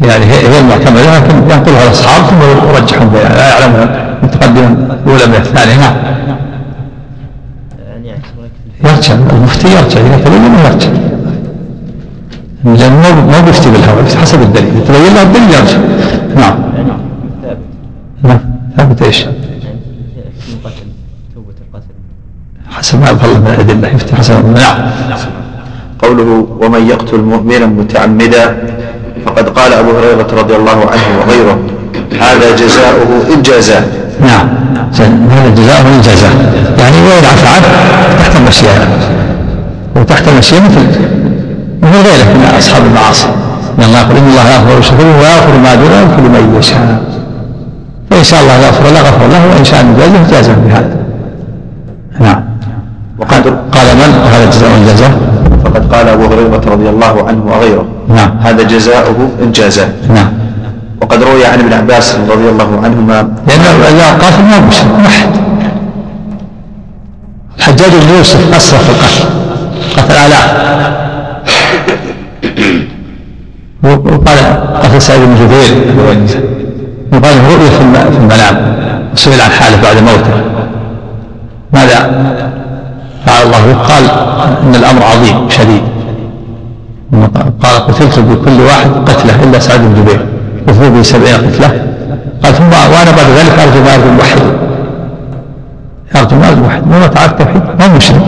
يعني 0.00 0.24
هي, 0.24 0.48
هي 0.48 0.60
المعتمدة 0.60 1.18
لكن 1.18 1.36
ينقلها 1.36 1.86
الأصحاب 1.86 2.22
ثم 2.24 2.68
يرجحون 2.68 3.08
بها. 3.08 3.28
لا 3.28 3.48
يعلمها 3.48 4.16
متقدما 4.22 4.98
الأولى 5.04 5.26
من 5.26 5.34
الثانية 5.34 5.76
نعم. 5.76 5.94
يرجع. 8.84 9.14
المفتي 9.14 9.68
يرجع 9.68 10.00
إذا 10.00 10.16
تبين 10.24 10.54
يرجع؟ 10.64 10.88
لأنه 12.64 13.26
ما 13.26 13.40
بيفتي 13.40 13.70
بالهوى 13.70 14.04
حسب 14.22 14.42
الدليل. 14.42 14.84
تبين 14.88 15.14
له 15.14 15.22
الدليل 15.22 15.50
يرجع. 15.50 15.78
نعم. 16.36 16.73
ثابت 18.94 19.02
إيش؟ 19.02 19.24
حسب 22.70 23.00
ما 23.00 23.10
يظهر 23.10 23.28
من 23.28 23.46
الأدلة 23.46 23.88
يفتي 23.88 24.16
حسب 24.16 24.54
نعم. 24.54 24.90
قوله 25.98 26.46
ومن 26.60 26.88
يقتل 26.88 27.20
مؤمنا 27.20 27.66
متعمدا 27.66 28.56
فقد 29.26 29.48
قال 29.48 29.72
أبو 29.72 29.90
هريرة 29.90 30.28
رضي 30.32 30.56
الله 30.56 30.90
عنه 30.90 31.20
وغيره 31.20 31.58
هذا 32.20 32.56
جزاؤه 32.56 33.34
إن 33.34 33.42
جازاه. 33.42 33.84
نعم. 34.20 34.48
هذا 35.30 35.54
جزاؤه 35.54 35.94
إن 35.96 36.00
جازاه. 36.00 36.30
يعني 36.78 36.96
وإن 36.96 37.24
عفى 37.24 37.46
عنه 37.46 37.68
تحت 38.18 38.36
المشيئة. 38.36 38.88
وتحت 39.96 40.28
المشيئة 40.28 40.60
مثل 40.60 40.86
مثل 41.82 41.96
غيره 41.96 42.24
من 42.24 42.54
أصحاب 42.58 42.82
المعاصي. 42.86 43.26
إن 43.78 43.84
الله 43.84 44.00
يقول 44.00 44.16
إن 44.16 44.28
الله 44.28 44.50
يغفر 44.50 44.78
الشكور 44.78 45.06
ويغفر 45.06 45.58
ما 45.58 45.74
دون 45.74 45.88
ذلك 45.88 46.18
لمن 46.18 46.56
يشاء. 46.58 47.14
فان 48.24 48.30
شاء 48.30 48.40
الله 48.42 48.68
غفر 48.68 48.84
له 48.84 49.00
غفر 49.00 49.26
له 49.26 49.54
وإن 49.54 49.64
شاء 49.64 49.80
أن 49.80 50.26
جازه 50.30 50.52
بهذا. 50.52 50.96
نعم. 52.20 52.44
وقد 53.18 53.46
قال 53.72 53.86
من؟ 53.96 54.20
وهذا 54.24 54.50
جزاء 54.50 54.70
جزاء. 54.94 55.12
فقد 55.64 55.94
قال 55.94 56.08
أبو 56.08 56.24
هريرة 56.24 56.62
رضي 56.66 56.88
الله 56.88 57.28
عنه 57.28 57.44
وغيره. 57.46 57.86
نعم. 58.08 58.30
هذا 58.40 58.62
جزاؤه 58.62 59.30
إن 59.42 59.52
جازاه. 59.52 59.88
نعم. 60.08 60.32
وقد 61.02 61.22
روي 61.22 61.46
عن 61.46 61.58
ابن 61.58 61.72
عباس 61.72 62.16
رضي 62.30 62.48
الله 62.48 62.80
عنهما. 62.84 63.28
لأن 63.48 63.60
القاتل 64.16 64.42
ما 64.42 64.60
مشرك 64.68 64.90
واحد 65.04 65.28
الحجاج 67.58 67.90
بن 67.90 68.16
يوسف 68.16 68.56
أسرف 68.56 68.82
في 68.82 68.90
القتل 68.90 69.24
قتل 69.96 70.16
آلاف 70.16 70.50
وقال 74.12 74.38
قتل 74.82 75.02
سعيد 75.02 75.20
بن 75.20 75.34
جبير. 75.34 76.53
وقال 77.12 77.44
رؤية 77.44 77.70
في 78.10 78.18
المنام 78.18 78.74
سئل 79.14 79.40
عن 79.40 79.50
حاله 79.50 79.82
بعد 79.82 79.96
موته. 79.96 80.40
ماذا؟ 81.72 81.98
فعل 83.26 83.42
الله 83.46 83.74
قال 83.74 84.04
إن 84.62 84.74
الأمر 84.74 85.02
عظيم 85.02 85.48
شديد. 85.50 85.82
قال 87.62 87.86
قتلت 87.86 88.18
بكل 88.18 88.60
واحد 88.60 88.90
قتله 89.06 89.44
إلا 89.44 89.58
سعد 89.58 89.80
بن 89.80 89.94
جبير. 89.94 90.26
وفوا 90.68 90.88
بي 90.88 91.04
سبعين 91.04 91.34
قتلة. 91.34 91.82
قال 92.42 92.54
ثم 92.54 92.70
وأنا 92.70 93.10
بعد 93.16 93.26
ذلك 93.38 93.58
أرجو 93.58 93.80
ما 93.82 93.94
ارجو 93.94 94.08
الوحيد 94.14 94.42
أرجو 96.16 96.36
ما 96.36 96.48
ارجو 96.48 96.60
الوحيد 96.60 96.82
وما 96.82 97.06
تعرف 97.06 97.30
التوحيد 97.30 97.62
ما 97.78 97.96
مشرك. 97.96 98.22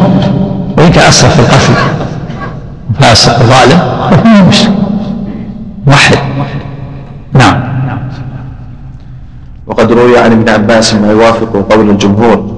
وإن 0.79 0.91
كان 0.91 1.09
أسرف 1.09 1.35
في 1.35 1.41
القتل. 1.41 1.75
فاسق 3.01 3.39
ظالم 3.39 3.81
فهو 4.11 4.49
مشرك. 4.49 4.71
موحد 5.87 6.19
نعم. 7.35 7.66
وقد 9.77 9.93
روي 9.93 10.19
عن 10.19 10.33
ابن 10.33 10.49
عباس 10.49 10.95
ما 10.95 11.11
يوافق 11.11 11.67
قول 11.71 11.91
الجمهور. 11.91 12.57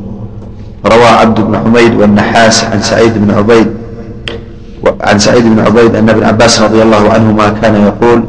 روى 0.86 1.08
عبد 1.20 1.40
بن 1.40 1.58
حميد 1.58 1.94
والنحاس 1.94 2.64
عن 2.64 2.82
سعيد 2.82 3.12
بن 3.18 3.34
عبيد 3.34 3.66
عن 5.00 5.18
سعيد 5.18 5.44
بن 5.44 5.58
عبيد 5.58 5.94
أن 5.96 6.08
ابن 6.08 6.22
عباس 6.24 6.62
رضي 6.62 6.82
الله 6.82 7.10
عنهما 7.10 7.48
كان 7.62 7.74
يقول 7.74 8.24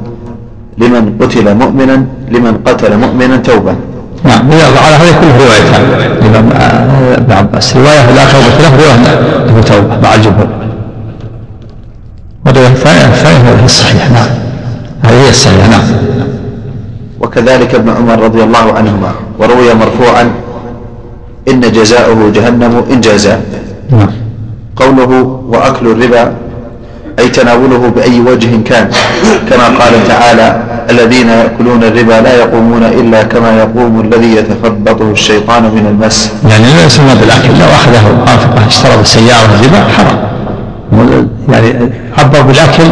لمن 0.78 1.18
قتل 1.22 1.56
مؤمنا 1.56 2.06
لمن 2.32 2.58
قتل 2.66 2.98
مؤمنا 2.98 3.38
توبة. 3.38 3.76
نعم 4.24 4.52
على 4.86 4.96
هذه 4.96 5.14
كلها 5.22 5.38
روايتان 5.38 5.84
الإمام 6.18 6.50
ابن 7.14 7.32
عباس. 7.32 7.78
رواية 7.78 8.12
لا 8.12 8.26
توبة 8.32 8.60
له 8.60 8.72
رواية 8.76 8.98
له 9.46 9.62
توبة 9.62 10.00
مع 10.04 10.16
الجمهور. 10.16 10.48
والرواية 12.46 12.68
الثانية 12.68 13.06
الثانية 13.06 13.60
هي 13.60 13.66
الصحيح 13.66 14.12
نعم. 14.12 14.28
هذه 15.04 15.26
هي 15.26 15.30
الصحيحة 15.30 15.70
نعم. 15.70 15.84
وكذلك 17.20 17.76
ابن 17.76 17.90
عمر 17.90 18.24
رضي 18.24 18.44
الله 18.44 18.74
عنهما 18.74 19.12
وروي 19.40 19.74
مرفوعا 19.74 20.32
إن 21.48 21.62
جزاؤه 21.62 22.32
جهنم 22.36 22.84
إن 22.92 23.02
جازا 23.02 23.42
نعم. 23.92 24.10
قوله 24.76 25.42
وأكل 25.50 25.88
الربا 25.88 26.34
أي 27.20 27.30
تناوله 27.30 27.92
بأي 27.96 28.20
وجه 28.20 28.50
كان 28.66 28.90
كما 29.50 29.68
قال 29.80 30.08
تعالى 30.08 30.64
الذين 30.90 31.30
يأكلون 31.30 31.84
الربا 31.84 32.22
لا 32.22 32.36
يقومون 32.36 32.84
إلا 32.84 33.24
كما 33.24 33.58
يقوم 33.60 34.02
الذي 34.02 34.36
يتخبطه 34.36 35.12
الشيطان 35.12 35.64
من 35.64 35.86
المس. 35.90 36.32
يعني 36.50 36.64
لا 36.74 36.86
يسمى 36.86 37.16
بالأكل 37.22 37.60
لو 37.60 37.66
أخذه 37.66 38.68
اشترى 38.68 38.98
بالسيارة 38.98 39.50
الربا 39.60 39.84
حرام. 39.84 40.30
يعني 41.50 41.92
عبر 42.18 42.42
بالأكل 42.42 42.84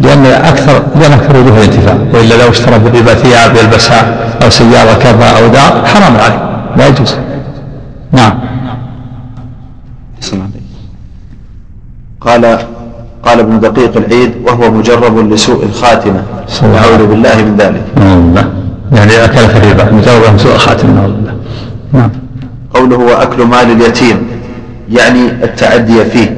لأن 0.00 0.26
أكثر 0.26 0.82
لأن 1.00 1.12
أكثر 1.12 1.36
وجوه 1.36 1.58
الانتفاع. 1.58 1.96
وإلا 2.14 2.34
لو 2.42 2.50
اشترى 2.50 2.78
بالربا 2.78 3.14
ثياب 3.14 3.56
يلبسها 3.56 4.14
أو 4.44 4.50
سيارة 4.50 4.94
كذا 4.94 5.24
أو 5.38 5.48
دار 5.48 5.86
حرام 5.86 6.16
عليه. 6.16 6.62
لا 6.76 6.86
يجوز. 6.86 7.14
نعم. 8.12 8.38
قال 12.20 12.58
قال 13.22 13.40
ابن 13.40 13.60
دقيق 13.60 13.96
العيد 13.96 14.32
وهو 14.44 14.70
مجرب 14.70 15.32
لسوء 15.32 15.64
الخاتمة. 15.64 16.22
نعوذ 16.62 17.06
بالله 17.06 17.36
من 17.36 17.56
ذلك. 17.58 17.82
نعم 17.96 18.34
يعني 18.92 19.24
أكل 19.24 19.48
في 19.48 19.56
الربا 19.56 19.92
مجرب 19.92 20.36
لسوء 20.36 20.54
الخاتمة 20.54 20.92
نعوذ 20.92 21.12
بالله. 21.12 21.34
نعم. 21.92 22.10
قوله 22.74 22.96
وأكل 22.96 23.42
مال 23.42 23.70
اليتيم 23.70 24.26
يعني 24.90 25.28
التعدي 25.28 26.04
فيه. 26.04 26.35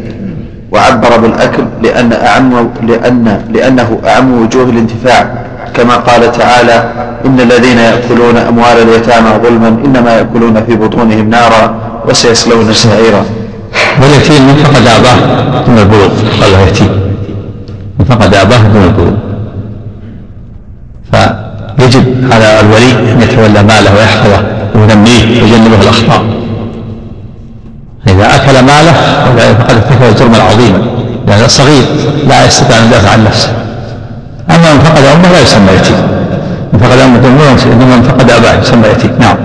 وعبر 0.73 1.16
بالأكل 1.16 1.64
لأن 1.83 2.12
أعم 2.12 2.69
لأن 2.83 3.43
لأنه 3.53 3.99
أعم 4.07 4.43
وجوه 4.43 4.64
الانتفاع. 4.64 5.31
كما 5.75 5.97
قال 5.97 6.33
تعالى 6.33 6.93
إن 7.27 7.41
الذين 7.41 7.79
يأكلون 7.79 8.37
أموال 8.37 8.77
اليتامى 8.83 9.31
ظلما 9.43 9.69
إنما 9.69 10.11
يأكلون 10.12 10.64
في 10.66 10.77
بطونهم 10.77 11.31
نارا 11.31 11.75
وسيصلون 12.09 12.73
سعيرا. 12.73 13.25
واليتيم 14.03 14.43
من 14.49 14.55
فقد 14.64 14.87
أباه 14.87 15.16
دون 15.66 15.79
البلوغ 15.79 16.09
قال 16.41 16.69
يتيم 16.69 16.89
من 17.99 18.05
فقد 18.05 18.35
أباه 18.35 18.59
دون 18.59 18.85
البلوغ. 18.85 19.16
فيجب 21.12 22.05
على 22.33 22.61
الولي 22.61 23.12
أن 23.12 23.23
يتولى 23.23 23.62
ماله 23.62 23.91
ويحفظه 23.97 24.43
وينميه 24.75 25.43
ويجنبه 25.43 25.81
الأخطاء. 25.83 26.25
إذا 28.19 28.35
أكل 28.35 28.53
ماله 28.53 28.93
فقد 29.27 29.71
ارتكب 29.71 30.16
جرما 30.19 30.43
عظيما 30.43 30.79
لأن 31.27 31.45
الصغير 31.45 31.85
لا 32.29 32.47
يستطيع 32.47 32.79
أن 32.79 32.87
يدافع 32.87 33.11
عن 33.11 33.25
نفسه. 33.25 33.53
أما 34.51 34.75
من 34.75 34.81
فقد 34.81 35.05
أمه 35.05 35.33
لا 35.33 35.41
يسمى 35.41 35.73
يتيم. 35.73 35.97
من 36.73 36.79
فقد 36.79 36.99
أمة 36.99 37.29
إنما 37.73 37.97
من 37.97 38.03
فقد 38.03 38.31
أباه 38.31 38.61
يسمى 38.61 38.89
يتيم. 38.89 39.11
نعم. 39.21 39.37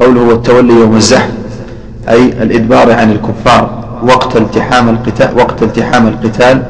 قوله 0.00 0.20
والتولي 0.20 0.72
يوم 0.72 0.96
الزحف 0.96 1.28
أي 2.08 2.22
الإدبار 2.22 2.92
عن 2.92 3.12
الكفار 3.12 3.84
وقت 4.02 4.36
التحام 4.36 4.88
القتال 4.88 5.28
وقت 5.38 5.62
التحام 5.62 6.08
القتال 6.08 6.62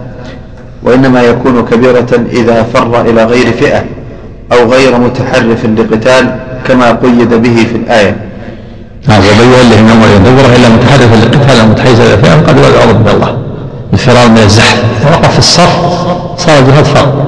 وإنما 0.83 1.23
يكون 1.23 1.65
كبيرة 1.65 2.27
إذا 2.33 2.63
فر 2.63 3.01
إلى 3.01 3.25
غير 3.25 3.53
فئة 3.53 3.85
أو 4.53 4.73
غير 4.73 4.99
متحرف 4.99 5.65
لقتال 5.65 6.37
كما 6.69 6.93
قيد 6.93 7.35
به 7.35 7.67
في 7.71 7.77
الآية. 7.77 8.17
نعم 9.09 9.19
ومن 9.21 9.53
يولي 9.53 9.83
من 9.83 9.91
أمره 9.91 10.17
دبره 10.19 10.57
إلا 10.57 10.69
متحرفا 10.69 11.15
للقتال 11.15 11.69
متحيزا 11.69 12.03
إلى 12.03 12.17
فئة 12.19 12.35
قد 12.35 12.57
يعوذ 12.57 12.95
من 12.95 13.09
الله 13.15 13.37
الفرار 13.93 14.29
من 14.29 14.39
الزحف. 14.39 14.83
وقف 15.13 15.33
في 15.33 15.39
الصف 15.39 15.77
صار 16.39 16.59
الجهاد 16.59 16.85
فرض 16.85 17.25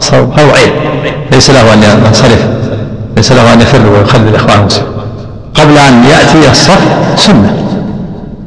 صار 0.00 0.26
فرض 0.36 0.50
عين 0.56 0.72
ليس 1.32 1.50
له 1.50 1.74
أن 1.74 1.82
ينصرف 2.06 2.46
ليس 3.16 3.32
له 3.32 3.52
أن 3.52 3.60
يفر 3.60 3.86
ويخذل 3.86 4.28
الإخوان 4.28 4.60
المسلمين. 4.60 4.92
قبل 5.54 5.78
أن 5.78 6.04
يأتي 6.04 6.50
الصف 6.50 6.80
سنة. 7.16 7.56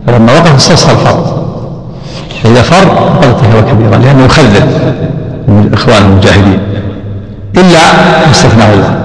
فلما 0.07 0.33
وقف 0.33 0.55
الصف 0.55 0.75
صار 0.75 0.95
فرض. 0.95 1.45
فاذا 2.43 2.61
فر 2.61 2.85
فقد 2.85 3.25
ارتكب 3.25 3.69
كبيرا 3.71 3.97
لأنه 3.97 4.25
يخذل 4.25 4.63
الإخوان 5.49 6.01
المجاهدين. 6.05 6.59
إلا 7.57 7.79
ما 8.57 8.73
الله. 8.73 8.95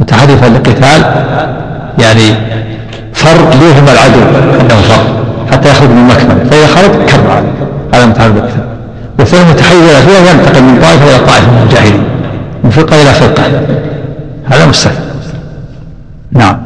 متحرفا 0.00 0.46
للقتال 0.46 1.24
يعني 1.98 2.34
فر 3.12 3.50
ليهم 3.50 3.84
العدو 3.84 4.20
إنه 4.60 4.80
فر 4.80 5.24
حتى 5.52 5.68
يخرج 5.70 5.88
من 5.88 6.04
مكمن 6.04 6.48
فإذا 6.50 6.66
خرج 6.66 6.90
كر 6.90 7.30
عليه 7.30 7.52
هذا 7.94 8.06
متعلق 8.06 8.34
بالكتاب 8.34 8.74
والثاني 9.18 9.52
إلى 9.52 10.02
فئه 10.02 10.30
ينتقل 10.30 10.62
من 10.62 10.80
طائفة 10.80 11.04
إلى 11.04 11.26
طائفة 11.26 11.50
من 11.50 11.58
المجاهدين 11.58 12.04
من 12.64 12.70
فرقة 12.70 13.02
إلى 13.02 13.14
فرقة. 13.14 13.42
هذا 14.44 14.66
مستثنى 14.66 15.04
نعم. 16.32 16.56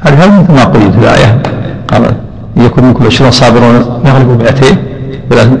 هذا 0.00 0.26
مثل 0.26 0.52
ما 0.52 0.64
قيل 0.64 0.92
في 0.92 0.98
الآية؟ 0.98 1.42
قال 1.88 2.14
يكون 2.56 2.84
منكم 2.84 3.06
عشرون 3.06 3.30
صابرون 3.30 3.74
يغلبوا 4.04 4.36
مئتين. 4.36 4.95
الآن 5.32 5.58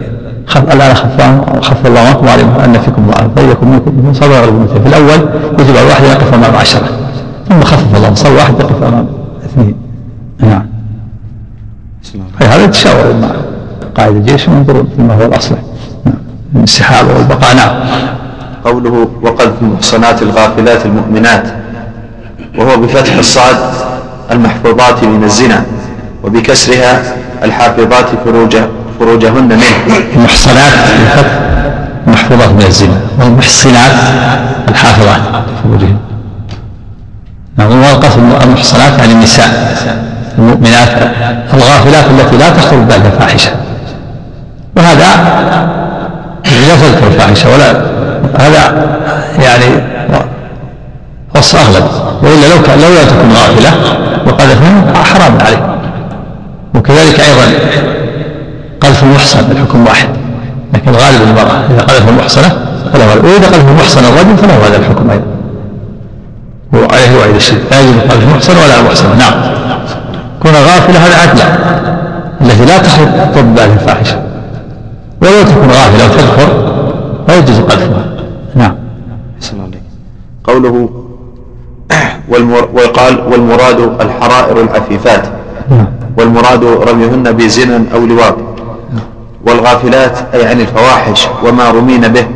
خف 1.62 1.86
الله 1.86 2.00
عنكم 2.00 2.26
وعلم 2.26 2.48
أن 2.64 2.80
فيكم 2.80 3.06
ضعف 3.10 3.38
فيكن 3.38 3.66
منكم 3.66 4.14
صبر 4.14 4.50
مئتين 4.50 4.82
في 4.82 4.88
الأول 4.88 5.28
يجب 5.58 5.76
على 5.76 5.86
واحد 5.88 6.04
يقف 6.04 6.34
أمام 6.34 6.56
عشرة 6.56 6.88
ثم 7.48 7.60
خفف 7.60 7.96
الله. 7.96 8.14
صار 8.14 8.32
واحد 8.32 8.60
يقف 8.60 8.82
أمام 8.82 9.06
اثنين. 9.44 9.76
نعم. 10.40 10.66
هذا 12.40 12.64
يتشاور 12.64 13.14
مع 13.22 13.28
قائد 13.96 14.16
الجيش 14.16 14.48
وينظر 14.48 14.84
فيما 14.96 15.14
هو 15.14 15.26
الأصلح 15.26 15.58
نعم. 16.04 16.14
الانسحاب 16.54 17.06
والبقاء. 17.06 17.56
نعم. 17.56 17.74
قوله 18.64 19.08
وقذف 19.22 19.62
المحصنات 19.62 20.22
الغافلات 20.22 20.86
المؤمنات 20.86 21.44
وهو 22.58 22.76
بفتح 22.76 23.16
الصاد 23.16 23.56
المحفوظات 24.32 25.04
من 25.04 25.24
الزنا 25.24 25.64
وبكسرها 26.24 27.02
الحافظات 27.42 28.06
فروج 28.24 28.56
فروجهن 28.98 29.44
منه. 29.44 29.62
المحصنات 30.16 30.72
المحفوظات 32.06 32.48
من 32.48 32.64
الزنا. 32.66 33.00
والمحصنات 33.20 33.92
الحافظات 34.68 35.20
فروجهن. 35.62 35.96
نعم 37.56 37.82
والقصد 37.82 38.18
المحصنات 38.42 38.98
يعني 38.98 39.12
النساء. 39.12 39.76
المؤمنات 40.38 40.88
الغافلات 41.54 42.04
التي 42.04 42.36
لا 42.36 42.50
تخرج 42.50 42.78
بعد 42.78 43.06
الفاحشة. 43.06 43.50
وهذا 44.76 45.06
لا 46.44 46.76
تذكر 46.76 47.06
الفاحشة 47.06 47.52
ولا 47.52 47.70
هذا 48.38 48.86
يعني 49.42 49.82
وصف 51.36 51.56
أغلب. 51.56 51.84
وإلا 52.22 52.54
لو 52.54 52.62
كان 52.62 52.80
لو 52.80 52.88
لم 52.88 53.06
تكن 53.08 53.28
غافلة 53.32 53.72
وقذفها 54.26 55.04
حرام 55.04 55.38
عليه. 55.46 55.78
وكذلك 56.74 57.20
أيضا 57.20 57.44
قذف 58.80 59.02
المحصن 59.02 59.38
الحكم 59.50 59.86
واحد. 59.86 60.08
لكن 60.74 60.90
غالب 60.92 61.22
المرأة 61.22 61.66
إذا 61.70 61.80
قذف 61.80 62.08
المحصنة 62.08 62.48
فله 62.92 63.06
وإذا 63.06 63.46
قذف 63.46 63.68
المحصن 63.68 64.04
الرجل 64.04 64.36
فله 64.36 64.54
هذا 64.68 64.76
الحكم 64.76 65.10
أيضا. 65.10 65.36
وعليه 66.72 67.18
وعيد 67.18 67.34
الشد 67.34 67.58
لا 67.70 67.80
يجب 67.80 68.00
قذف 68.00 68.22
المحصن 68.22 68.52
ولا 68.52 68.80
المحصنة 68.80 69.14
نعم. 69.14 69.32
كون 70.42 70.52
غافلة 70.52 70.98
هذا 70.98 71.16
عدل 71.16 71.42
التي 72.40 72.64
لا 72.64 72.78
تخرج 72.78 73.08
طب 73.34 73.54
بعد 73.54 73.70
الفاحشة. 73.70 74.22
ولو 75.22 75.42
تكون 75.42 75.68
غافلة 75.70 76.04
وتذكر 76.04 76.48
فيجوز 77.26 77.60
قذفها 77.60 78.04
نعم. 78.54 78.74
قوله 80.44 80.90
ويقال 82.74 83.20
والمراد 83.32 83.80
الحرائر 84.00 84.60
العفيفات. 84.60 85.22
نعم. 85.70 85.86
والمراد 86.18 86.64
رميهن 86.64 87.32
بزنا 87.32 87.84
أو 87.94 88.06
لواط. 88.06 88.36
والغافلات 89.46 90.18
أي 90.34 90.46
عن 90.46 90.60
الفواحش 90.60 91.28
وما 91.44 91.70
رمين 91.70 92.08
به 92.08 92.26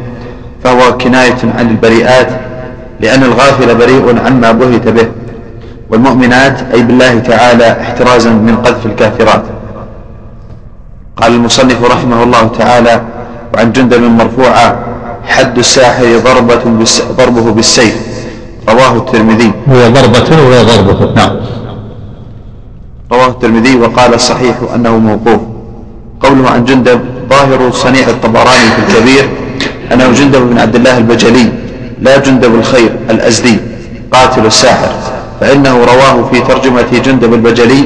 فهو 0.64 0.96
كناية 0.96 1.38
عن 1.58 1.70
البريئات 1.70 2.28
لأن 3.00 3.22
الغافل 3.22 3.74
بريء 3.74 4.26
عما 4.26 4.52
بهت 4.52 4.88
به. 4.88 5.08
والمؤمنات 5.90 6.62
أي 6.74 6.82
بالله 6.82 7.18
تعالى 7.18 7.80
احترازا 7.80 8.30
من 8.30 8.56
قذف 8.56 8.86
الكافرات. 8.86 9.42
قال 11.16 11.32
المصنف 11.32 11.84
رحمه 11.84 12.22
الله 12.22 12.48
تعالى 12.58 13.02
وعن 13.54 13.72
جندب 13.72 14.02
مرفوعا 14.02 14.76
حد 15.26 15.58
الساحر 15.58 16.18
ضربة 16.24 16.86
ضربه 17.18 17.52
بالسيف. 17.52 17.96
رواه 18.68 18.96
الترمذي. 18.96 19.52
هو 19.68 19.88
ضربة 19.88 20.48
وهي 20.48 20.64
ضربة؟ 20.64 21.14
نعم. 21.14 21.36
رواه 23.12 23.26
الترمذي 23.26 23.76
وقال 23.76 24.14
الصحيح 24.14 24.56
أنه 24.74 24.98
موقوف. 24.98 25.40
قوله 26.20 26.50
عن 26.50 26.64
جندب 26.64 27.00
ظاهر 27.30 27.70
صنيع 27.72 28.08
الطبراني 28.08 28.68
في 28.76 28.80
الكبير 28.88 29.28
أنه 29.92 30.12
جندب 30.12 30.40
بن 30.50 30.58
عبد 30.58 30.76
الله 30.76 30.98
البجلي 30.98 31.46
لا 32.02 32.18
جندب 32.18 32.54
الخير 32.54 32.90
الأزدي 33.10 33.56
قاتل 34.12 34.46
الساحر. 34.46 34.92
فإنه 35.40 35.84
رواه 35.84 36.28
في 36.32 36.40
ترجمة 36.40 37.00
جندب 37.04 37.34
البجلي 37.34 37.84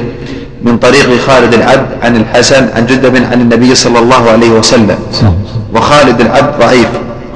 من 0.63 0.77
طريق 0.77 1.19
خالد 1.27 1.53
العبد 1.53 1.87
عن 2.03 2.15
الحسن 2.15 2.69
عن 2.75 2.85
جندب 2.85 3.15
عن 3.15 3.41
النبي 3.41 3.75
صلى 3.75 3.99
الله 3.99 4.29
عليه 4.31 4.49
وسلم. 4.49 4.97
وخالد 5.75 6.21
العبد 6.21 6.59
ضعيف 6.59 6.87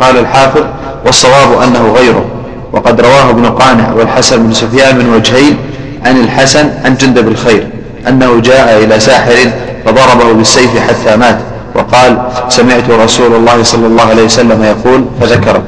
قال 0.02 0.18
الحافظ 0.18 0.64
والصواب 1.06 1.62
أنه 1.62 1.94
غيره. 1.98 2.26
وقد 2.74 3.02
رواه 3.02 3.30
ابن 3.30 3.46
قانع 3.46 3.94
والحسن 3.94 4.44
بن 4.44 4.54
سفيان 4.54 4.98
من 4.98 5.14
وجهين 5.14 5.58
عن 6.06 6.18
الحسن 6.22 6.70
عن 6.86 6.96
جندب 6.98 7.28
الخير 7.28 7.68
أنه 8.08 8.40
جاء 8.40 8.84
إلى 8.84 9.00
ساحر 9.00 9.52
فضربه 9.86 10.34
بالسيف 10.34 10.78
حتى 10.78 11.16
مات. 11.16 11.40
وقال 11.76 12.18
سمعت 12.50 12.90
رسول 12.90 13.36
الله 13.36 13.64
صلى 13.64 13.88
الله 13.88 14.04
عليه 14.04 14.24
وسلم 14.24 14.64
يقول 14.64 15.06
فذكره 15.22 15.64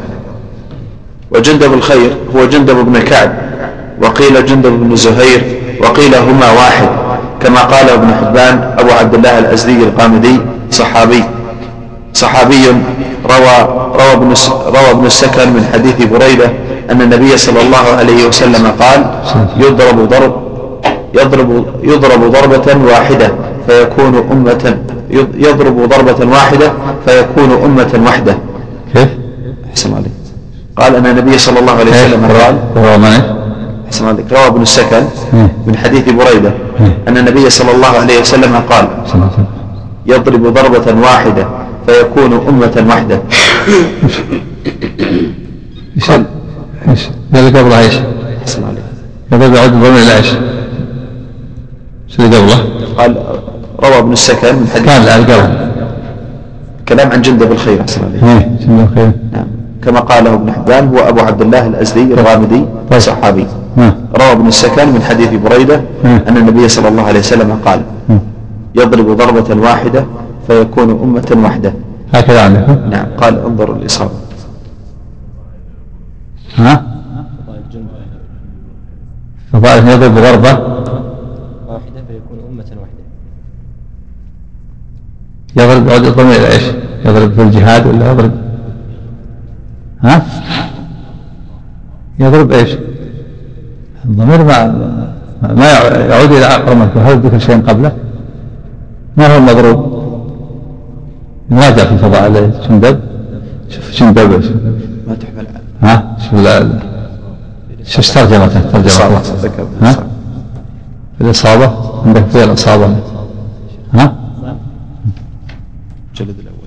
وجندب 1.32 1.74
الخير 1.74 2.12
هو 2.36 2.46
جندب 2.46 2.76
بن 2.76 3.02
كعب 3.02 3.32
وقيل 4.02 4.46
جندب 4.46 4.72
بن 4.72 4.96
زهير 4.96 5.42
وقيل 5.82 6.16
هما 6.16 6.52
واحد 6.52 6.90
كما 7.42 7.60
قال 7.60 7.90
ابن 7.90 8.14
حبان 8.14 8.76
أبو 8.80 8.92
عبد 8.92 9.14
الله 9.14 9.40
الأزدي 9.40 9.84
القامدي 9.84 10.40
صحابي. 10.72 11.24
صحابي 12.14 12.68
روى 13.30 13.58
روى 13.94 14.12
ابن 14.14 14.34
روى 14.66 14.92
ابن 14.92 15.06
السكن 15.06 15.50
من 15.54 15.64
حديث 15.74 15.96
بريدة 16.12 16.52
أن 16.92 17.02
النبي 17.02 17.38
صلى 17.38 17.62
الله 17.62 17.86
عليه 17.98 18.28
وسلم 18.28 18.68
قال 18.80 19.00
يضرب 19.58 20.10
ضرب 20.10 20.34
يضرب 21.14 21.66
يضرب 21.84 22.32
ضربة 22.32 22.68
واحدة. 22.92 23.32
فيكون 23.68 24.16
أمة 24.32 24.78
يضرب 25.34 25.90
ضربة 25.90 26.32
واحدة 26.32 26.72
فيكون 27.06 27.52
أمة 27.52 28.02
وحدة 28.08 28.38
كيف؟ 28.94 29.10
أحسن 29.70 29.94
عليك 29.94 30.12
قال 30.76 30.96
أن 30.96 31.06
النبي 31.06 31.38
صلى 31.38 31.60
الله 31.60 31.72
عليه 31.72 31.92
وسلم 31.92 32.26
قال 32.26 32.60
روى 32.76 32.98
من؟ 32.98 33.22
أحسن 33.88 34.08
عليك 34.08 34.32
روى 34.32 34.48
ابن 34.48 34.62
السكن 34.62 35.04
من 35.68 35.76
حديث 35.78 36.10
بريدة 36.10 36.54
أن 37.08 37.18
النبي 37.18 37.50
صلى 37.50 37.72
الله 37.72 37.88
عليه 37.88 38.22
وسلم 38.22 38.56
قال 38.70 38.88
يضرب 40.06 40.54
ضربة 40.54 41.02
واحدة 41.02 41.48
فيكون 41.88 42.34
أمة 42.48 42.86
وحدة 42.90 43.22
قال 46.08 46.26
إيش؟ 46.90 47.00
هذا 47.34 47.60
قبله 47.60 47.80
إيش؟ 47.80 47.94
أحسن 48.42 48.64
عليك 48.64 48.84
ضمن 49.32 49.98
إيش؟ 49.98 50.28
إيش 52.10 52.20
اللي 52.20 52.38
قبله؟ 52.38 52.66
قال 52.98 53.18
روى 53.84 54.00
ابن 54.00 54.12
السكن 54.12 54.56
من 54.56 54.68
حديث 54.74 54.90
قال 54.90 55.10
قبله 55.10 55.72
كلام 56.88 57.12
عن 57.12 57.22
جندب 57.22 57.52
الخير. 57.52 57.82
أحسن 57.82 58.02
عليك 58.06 58.24
إيه 58.24 58.58
جندب 58.62 58.88
الخير. 58.92 59.12
نعم. 59.34 59.48
كما 59.84 60.00
قاله 60.00 60.34
ابن 60.34 60.52
حبان 60.52 60.88
هو 60.88 61.00
أبو 61.00 61.20
عبد 61.20 61.42
الله 61.42 61.68
الأزدي 61.68 62.14
الغامدي 62.14 62.66
طيب. 62.92 63.00
صحابي. 63.00 63.48
نعم. 63.76 63.94
روى 64.20 64.32
ابن 64.32 64.48
السكن 64.48 64.90
من 64.94 65.02
حديث 65.02 65.34
بريدة 65.34 65.82
أن 66.06 66.38
النبي 66.38 66.70
صلى 66.70 66.88
الله 66.88 67.04
عليه 67.04 67.20
وسلم 67.20 67.60
قال 67.66 67.82
يضرب 68.76 69.18
ضربة 69.18 69.62
واحدة 69.62 70.06
فيكون 70.48 70.90
أمة 70.90 71.46
وحدة 71.46 71.74
هكذا 72.14 72.42
عندكم 72.42 72.90
نعم. 72.90 73.06
قال 73.18 73.46
انظروا 73.46 73.76
الإصابة 73.76 74.12
ها؟ 76.56 76.84
فضائل 79.54 79.88
يضرب 79.88 80.16
ضربة 80.16 80.52
واحدة 81.68 82.02
فيكون 82.08 82.38
أمة 82.50 82.66
واحدة 82.82 83.02
يضرب 85.58 85.88
يعود 85.88 86.06
الضمير 86.06 86.36
إلى 86.36 86.48
إيش؟ 86.52 86.64
يضرب 87.06 87.34
في 87.34 87.42
الجهاد 87.42 87.88
ولا 87.88 88.12
يضرب 88.12 88.32
ها؟ 90.04 90.22
يضرب 92.20 92.52
إيش؟ 92.52 92.70
الضمير 94.06 94.44
ما 94.44 94.68
ما 95.42 95.66
يعود 96.10 96.32
إلى 96.32 96.46
أقرب 96.46 96.78
مذكور 96.78 97.02
هل 97.04 97.20
ذكر 97.20 97.40
شيء 97.40 97.62
قبله؟ 97.62 97.92
ما 99.18 99.34
هو 99.34 99.38
المضروب؟ 99.38 100.02
نراجع 101.50 101.84
في 101.86 101.98
فضائل 101.98 102.52
جندب 102.70 103.00
شوف 103.70 103.92
جندب 104.00 104.32
ما 105.08 105.16
تحمل 105.16 105.48
ها؟ 105.82 106.16
شوف 106.30 106.34
ال- 106.48 106.80
شوف 107.86 108.14
ترجمته 108.14 108.62
ذكر 109.44 109.68
ها؟ 109.82 109.96
الإصابة 111.22 111.72
عندك 112.06 112.26
في 112.26 112.44
الإصابة 112.44 112.96
ها؟ 113.94 114.16
الجلد 116.22 116.40
الأول. 116.40 116.62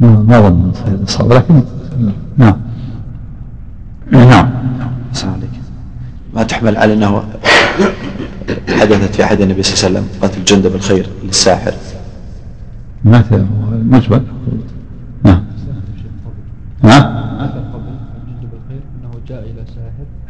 ما 0.00 0.22
ما 0.22 0.38
أظن 0.38 0.72
الإصابة 0.88 1.34
لكن 1.34 1.62
نعم. 2.38 2.56
نعم. 4.12 4.50
أحسن 5.10 5.28
عليك 5.28 5.50
ما 6.34 6.42
تحمل 6.42 6.76
على 6.76 6.92
أنه 6.92 7.24
حدثت 8.68 9.14
في 9.14 9.22
عهد 9.22 9.40
النبي 9.40 9.62
صلى 9.62 9.88
الله 9.88 9.98
عليه 10.00 10.08
وسلم 10.08 10.20
قتل 10.22 10.44
جندب 10.44 10.74
الخير 10.74 11.06
للساحر؟ 11.24 11.74
ما 13.04 13.24
مجمل. 13.70 14.22
نعم. 15.24 15.44
نعم. 16.82 17.24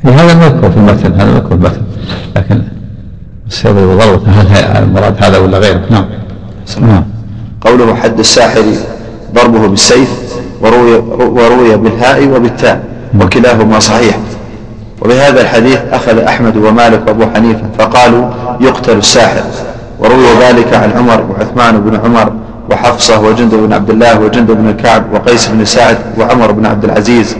إيه، 0.07 0.13
هذا 0.13 0.33
المذكور 0.33 0.71
في 0.71 0.77
المتن 0.77 1.13
هذا 1.13 1.31
المذكور 1.31 1.49
في 1.49 1.55
المتن 1.55 1.83
لكن 2.37 2.63
السبب 3.47 3.99
ضربة 3.99 4.31
هل 4.31 4.47
المراد 4.83 5.25
هذا 5.25 5.39
ولا 5.39 5.59
غيره؟ 5.59 5.83
نعم. 5.91 6.05
نعم. 6.81 7.14
قوله 7.65 7.95
حد 7.95 8.19
الساحر 8.19 8.63
ضربه 9.35 9.69
بالسيف 9.69 10.09
وروي, 10.63 10.97
وروي 11.19 11.77
بالهاء 11.77 12.29
وبالتاء 12.29 12.85
وكلاهما 13.21 13.79
صحيح. 13.79 14.19
وبهذا 15.03 15.41
الحديث 15.41 15.79
أخذ 15.93 16.19
أحمد 16.19 16.57
ومالك 16.57 17.03
وأبو 17.07 17.25
حنيفة 17.35 17.63
فقالوا 17.79 18.31
يقتل 18.61 18.97
الساحر. 18.97 19.43
وروي 20.01 20.27
ذلك 20.41 20.75
عن 20.75 20.93
عمر 20.93 21.25
وعثمان 21.31 21.81
بن 21.81 22.01
عمر 22.05 22.33
وحفصة 22.71 23.21
وجند 23.21 23.55
بن 23.55 23.73
عبد 23.73 23.91
الله 23.91 24.21
وجند 24.21 24.51
بن 24.51 24.69
الكعب 24.69 25.05
وقيس 25.15 25.47
بن 25.47 25.65
سعد 25.65 25.99
وعمر 26.19 26.53
بن 26.53 26.67
عبد 26.67 26.85
العزيز. 26.85 27.37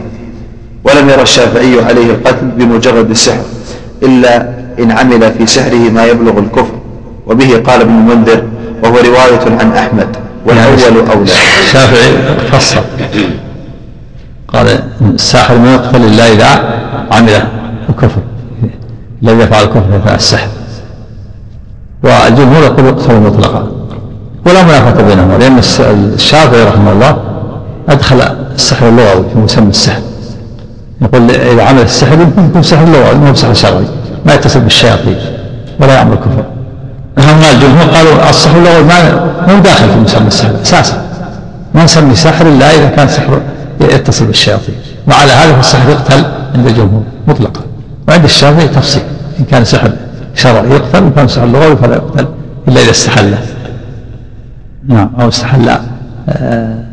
ولم 0.83 1.09
يرى 1.09 1.21
الشافعي 1.21 1.83
عليه 1.83 2.05
القتل 2.05 2.45
بمجرد 2.45 3.09
السحر 3.09 3.43
إلا 4.03 4.49
إن 4.79 4.91
عمل 4.91 5.31
في 5.37 5.47
سحره 5.47 5.89
ما 5.89 6.05
يبلغ 6.05 6.39
الكفر. 6.39 6.75
وبه 7.27 7.63
قال 7.67 7.81
ابن 7.81 7.93
المنذر 7.93 8.43
وهو 8.83 8.95
رواية 8.95 9.59
عن 9.59 9.71
أحمد 9.71 10.07
والأول 10.45 11.09
أولى. 11.11 11.31
الشافعي 11.63 12.11
فصل. 12.51 12.81
قال 14.47 14.79
الساحر 15.01 15.57
ما 15.57 15.73
يقتل 15.73 16.03
إلا 16.03 16.33
إذا 16.33 16.79
عمل 17.11 17.47
الكفر. 17.89 18.21
الذي 19.23 19.39
يفعل 19.39 19.63
الكفر 19.63 19.95
يفعل 19.95 20.15
السحر. 20.15 20.47
والجمهور 22.03 22.63
يقول 22.63 22.85
يقتل 22.85 23.15
مطلقا. 23.15 23.67
ولا 24.45 24.63
منافاة 24.63 25.03
بينهما 25.03 25.37
لأن 25.37 25.59
الشافعي 26.13 26.63
رحمه 26.63 26.91
الله 26.91 27.17
أدخل 27.89 28.21
السحر 28.55 28.89
اللغوي 28.89 29.25
في 29.33 29.39
مسمى 29.39 29.69
السحر. 29.69 30.01
يقول 31.01 31.31
إذا 31.31 31.63
عمل 31.63 31.81
السحر 31.81 32.13
يكون 32.47 32.63
سحر 32.63 32.85
لغوي 32.85 33.15
ما 33.15 33.29
هو 33.29 33.33
سحر 33.33 33.53
شرعي. 33.53 33.85
ما 34.25 34.33
يتصل 34.33 34.59
بالشياطين 34.59 35.17
ولا 35.79 35.93
يعمل 35.93 36.15
كفر 36.15 36.43
هؤلاء 37.17 37.55
الجمهور 37.55 37.95
قالوا 37.95 38.29
السحر 38.29 38.57
اللغوي 38.57 38.83
ما 38.83 39.53
هو 39.53 39.59
داخل 39.59 39.89
في 39.89 39.99
مسمى 39.99 40.27
السحر 40.27 40.61
أساسا. 40.61 41.05
ما 41.75 41.83
نسمي 41.83 42.15
سحر 42.15 42.47
إلا 42.47 42.71
إذا 42.71 42.89
كان 42.89 43.07
سحر 43.07 43.41
يتصل 43.81 44.25
بالشياطين 44.25 44.75
وعلى 45.07 45.31
هذا 45.31 45.55
فالسحر 45.55 45.89
يقتل 45.89 46.23
عند 46.55 46.67
الجمهور 46.67 47.03
مطلقا. 47.27 47.61
وعند 48.07 48.23
الشافعي 48.23 48.67
تفصيل. 48.67 49.01
إن 49.39 49.45
كان 49.45 49.65
سحر 49.65 49.91
شرعي 50.35 50.69
يقتل 50.69 51.03
وإن 51.03 51.11
كان 51.11 51.27
سحر 51.27 51.45
لغوي 51.45 51.75
فلا 51.75 51.95
يقتل 51.95 52.27
إلا 52.67 52.81
إذا 52.81 52.91
استحل. 52.91 53.35
نعم. 54.87 55.09
أو 55.19 55.27
استحل 55.27 55.69
آه، 56.29 56.83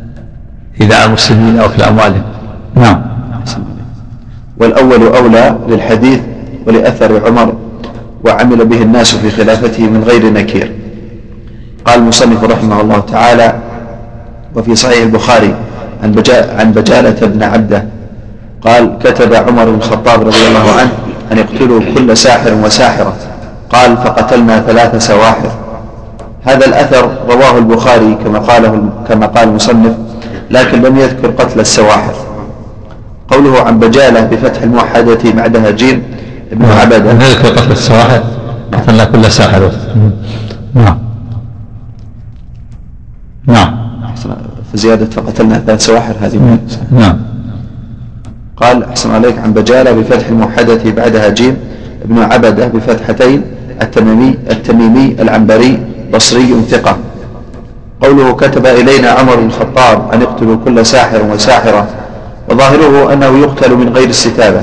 إيذاء 0.81 1.05
المسلمين 1.05 1.59
أو 1.59 1.69
في 1.69 1.87
أموالهم 1.87 2.23
نعم. 2.75 3.01
والأول 4.57 5.15
أولى 5.15 5.55
للحديث 5.67 6.19
ولأثر 6.67 7.27
عمر. 7.27 7.53
وعمل 8.23 8.65
به 8.65 8.81
الناس 8.81 9.15
في 9.15 9.31
خلافته 9.31 9.83
من 9.83 10.03
غير 10.03 10.33
نكير. 10.33 10.71
قال 11.85 11.99
المصنف 11.99 12.43
رحمه 12.43 12.81
الله 12.81 12.99
تعالى 12.99 13.53
وفي 14.55 14.75
صحيح 14.75 15.01
البخاري 15.01 15.55
عن, 16.03 16.23
عن 16.59 16.71
بجالة 16.71 17.27
بن 17.27 17.43
عبدة 17.43 17.85
قال 18.61 18.97
كتب 19.03 19.33
عمر 19.33 19.65
بن 19.65 19.75
الخطاب 19.75 20.27
رضي 20.27 20.47
الله 20.47 20.71
عنه 20.79 20.91
أن 21.31 21.37
يقتلوا 21.37 21.81
كل 21.95 22.17
ساحر 22.17 22.53
وساحرة. 22.53 23.15
قال 23.69 23.97
فقتلنا 23.97 24.59
ثلاث 24.59 25.07
سواحر. 25.07 25.51
هذا 26.43 26.65
الأثر 26.65 27.11
رواه 27.29 27.57
البخاري 27.57 28.17
كما 28.23 28.39
قاله 28.39 28.89
كما 29.09 29.25
قال 29.25 29.47
المصنف 29.47 29.93
لكن 30.51 30.81
لم 30.81 30.97
يذكر 30.97 31.27
قتل 31.27 31.59
السواحر. 31.59 32.13
قوله 33.27 33.61
عن 33.61 33.79
بجالة 33.79 34.21
بفتح 34.21 34.61
الموحدة 34.61 35.31
بعدها 35.31 35.71
جيم 35.71 36.03
ابن 36.51 36.65
نعم. 36.65 36.77
عبدة 36.77 37.13
نذكر 37.13 37.47
قتل 37.47 37.71
السواحر 37.71 38.23
قتلنا 38.73 39.05
كل 39.05 39.31
ساحر 39.31 39.71
نعم. 40.75 40.97
نعم. 43.47 43.77
فزيادة 44.73 45.05
فقتلنا 45.05 45.59
ثلاث 45.59 45.85
سواحر 45.85 46.13
هذه 46.21 46.57
نعم. 46.91 47.21
قال 48.57 48.83
أحسن 48.83 49.11
عليك 49.11 49.39
عن 49.39 49.53
بجالة 49.53 49.91
بفتح 49.91 50.27
الموحدة 50.27 50.91
بعدها 50.91 51.29
جيم 51.29 51.57
ابن 52.05 52.19
عبدة 52.19 52.67
بفتحتين 52.67 53.41
التميمي 53.81 54.37
التميمي 54.51 55.15
العنبري 55.19 55.79
بصري 56.13 56.61
ثقة. 56.69 56.97
قوله 58.01 58.33
كتب 58.33 58.65
إلينا 58.65 59.09
عمر 59.09 59.35
بن 59.35 59.45
الخطاب 59.45 60.13
أن 60.13 60.21
يقتلوا 60.21 60.57
كل 60.65 60.85
ساحر 60.85 61.23
وساحرة 61.23 61.87
وظاهره 62.49 63.13
أنه 63.13 63.37
يقتل 63.37 63.75
من 63.75 63.89
غير 63.89 64.09
استتابة. 64.09 64.61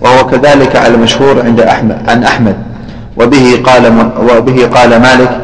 وهو 0.00 0.26
كذلك 0.26 0.76
على 0.76 0.94
المشهور 0.94 1.42
عند 1.42 1.60
أحمد 1.60 1.96
عن 2.08 2.24
أحمد. 2.24 2.56
وبه 3.16 3.62
قال 3.64 4.10
وبه 4.36 4.66
قال 4.66 5.00
مالك 5.00 5.40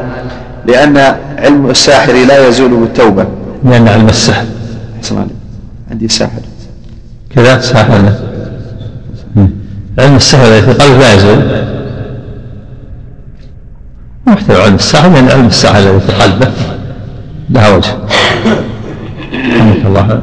لأن 0.65 0.97
علم 1.37 1.69
الساحر 1.69 2.13
لا 2.13 2.47
يزول 2.47 2.69
بالتوبة. 2.69 3.25
لأن 3.63 3.87
علم 3.87 4.09
السحر 4.09 4.45
عندي 5.91 6.07
ساحر. 6.07 6.41
كذا 7.35 7.59
ساحر 7.59 8.13
علم 9.99 10.15
السحر 10.15 10.45
الذي 10.45 10.61
في 10.61 10.71
القلب 10.71 10.99
لا 10.99 11.13
يزول. 11.13 11.37
محتوى 14.27 14.61
علم 14.61 14.75
الساحر 14.75 15.09
لأن 15.09 15.29
علم 15.29 15.47
الساحر 15.47 15.79
الذي 15.79 15.99
في 15.99 16.11
قلبه. 16.11 16.51
لها 17.49 17.75
وجه. 17.75 17.97
الله. 19.85 20.21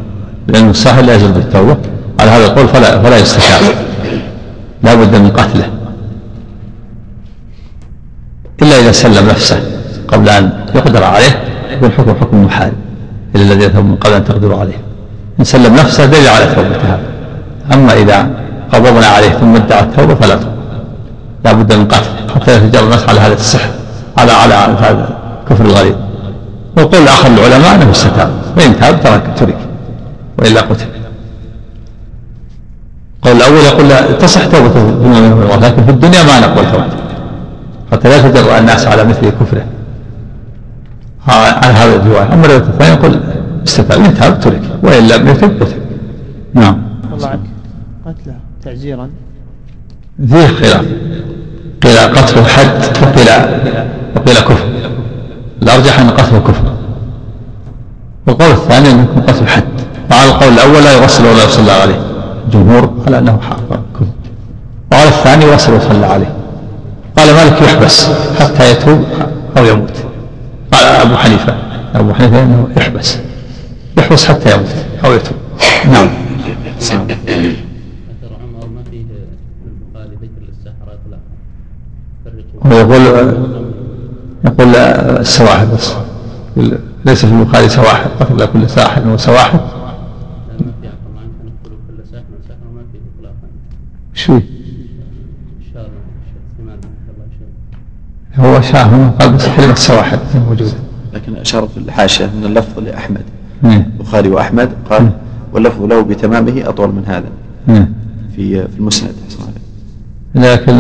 لأن 0.48 0.70
الساحر 0.70 1.02
لا 1.02 1.14
يزول 1.14 1.32
بالتوبة. 1.32 1.76
على 2.20 2.30
هذا 2.30 2.46
القول 2.46 2.68
فلا 2.68 3.02
فلا 3.02 3.18
يستشار. 3.18 3.60
لا 4.82 4.94
بد 4.94 5.16
من 5.16 5.30
قتله. 5.30 5.70
إلا 8.62 8.80
إذا 8.80 8.92
سلم 8.92 9.28
نفسه 9.28 9.60
قبل 10.08 10.28
أن 10.28 10.50
يقدر 10.74 11.04
عليه 11.04 11.42
يكون 11.70 11.92
حكم 11.92 12.14
حكم 12.20 12.44
محارب 12.44 12.72
إلا 13.34 13.42
الذي 13.42 13.64
يتوب 13.64 13.84
من 13.84 13.96
قبل 13.96 14.12
أن 14.12 14.24
تقدروا 14.24 14.60
عليه. 14.60 14.78
إن 15.40 15.44
سلم 15.44 15.74
نفسه 15.74 16.06
دليل 16.06 16.28
على 16.28 16.46
توبته. 16.46 16.98
أما 17.72 17.92
إذا 17.92 18.30
قبضنا 18.72 19.06
عليه 19.06 19.30
ثم 19.30 19.56
ادعى 19.56 19.82
التوبة 19.82 20.14
فلا 20.14 20.38
لا 21.44 21.52
بد 21.52 21.72
من 21.72 21.84
قتله 21.84 22.34
حتى 22.34 22.56
يتجرى 22.56 22.84
الناس 22.84 23.08
على 23.08 23.20
هذا 23.20 23.34
السحر 23.34 23.70
على 24.18 24.32
على 24.32 24.54
هذا 24.54 25.18
الكفر 25.42 25.64
الغريب 25.64 25.96
وقول 26.76 27.08
آخر 27.08 27.28
العلماء 27.28 27.74
أنه 27.74 27.90
استتاب. 27.90 28.30
فإن 28.56 28.80
تاب 28.80 29.00
ترك 29.00 29.22
ترك. 29.36 29.56
وإلا 30.38 30.60
قتل. 30.60 30.86
القول 33.26 33.36
الأول 33.36 33.64
يقول 33.64 33.88
لا 33.88 34.12
تصح 34.12 34.46
توبته. 34.46 34.80
لكن 35.62 35.84
في 35.84 35.90
الدنيا 35.90 36.22
ما 36.22 36.40
نقبل 36.40 36.72
توبته. 36.72 36.96
حتى 37.92 38.08
لا 38.08 38.30
تجرأ 38.30 38.58
الناس 38.58 38.86
على 38.86 39.04
مثل 39.04 39.30
كفره. 39.30 39.64
على 41.28 41.74
هذا 41.74 41.96
الرواية 41.96 42.32
أما 42.32 42.46
الرواية 42.46 42.62
الثانية 42.62 42.92
يقول 42.92 43.20
استتاب 43.66 44.04
إن 44.04 44.14
تاب 44.14 44.40
ترك. 44.40 44.62
وإن 44.82 45.08
لم 45.08 45.28
يتب 45.28 45.62
قتل 45.62 45.76
نعم. 46.54 46.82
الله 47.14 47.28
عنك. 47.28 47.40
قتله 48.06 48.34
تعزيرا. 48.64 49.10
فيه 50.28 50.46
خلاف. 50.46 50.86
قيل 51.82 51.98
قتل 51.98 52.44
حد 52.44 52.82
وقيل 53.02 53.28
وقيل 54.16 54.34
كفر. 54.34 54.68
الأرجح 55.62 56.00
أن 56.00 56.10
قتله 56.10 56.38
كفر. 56.38 56.74
والقول 58.26 58.50
الثاني 58.50 58.90
أنه 58.90 59.02
يكون 59.02 59.22
قتل 59.22 59.46
حد. 59.46 59.64
وعلى 60.10 60.28
القول 60.28 60.52
الأول 60.52 60.84
لا 60.84 60.92
يغسل 60.92 61.26
ولا 61.26 61.44
يصلى 61.44 61.72
عليه. 61.72 62.13
الجمهور 62.46 62.94
على 63.06 63.18
أنه 63.18 63.38
كفر 63.94 64.06
وعلى 64.92 65.08
الثاني 65.08 65.44
يغسل 65.44 65.72
ويصلى 65.72 66.06
عليه. 66.06 66.34
قال 67.18 67.34
مالك 67.34 67.62
يحبس 67.62 68.06
حتى 68.40 68.70
يتوب 68.70 69.04
أو 69.58 69.64
يموت. 69.64 69.96
قال 70.72 70.84
أبو 70.84 71.16
حنيفة. 71.16 71.54
أبو 71.94 72.14
حنيفة 72.14 72.42
أنه 72.42 72.68
يحبس. 72.76 73.18
يحبس 73.98 74.24
حتى 74.24 74.54
يموت 74.54 74.68
أو 75.04 75.12
يتوب. 75.12 75.36
نعم. 75.92 76.08
ويقول 82.64 83.02
يقول 84.44 84.76
السواحل 84.76 85.66
بس. 85.66 85.92
ليس 87.04 87.26
في 87.26 87.32
البخاري 87.32 87.68
سواحل 87.68 88.10
قتل 88.20 88.46
كل 88.46 88.70
ساحل 88.70 89.08
وسواحل 89.08 89.58
شو؟ 94.14 94.40
هو 98.36 98.60
شاه 98.60 99.10
قال 99.20 99.32
بس 99.32 99.46
كلمة 99.56 99.72
السواحل 99.72 100.18
موجودة 100.48 100.72
لكن 101.14 101.36
أشار 101.36 101.68
في 101.68 101.76
الحاشية 101.76 102.26
من 102.26 102.44
اللفظ 102.44 102.78
لأحمد. 102.78 103.22
البخاري 103.64 104.28
وأحمد 104.28 104.70
قال 104.90 105.10
واللفظ 105.52 105.82
له 105.82 106.00
بتمامه 106.02 106.68
أطول 106.68 106.88
من 106.88 107.04
هذا. 107.06 107.28
في 108.36 108.68
في 108.68 108.78
المسند 108.78 109.14
لكن 110.34 110.72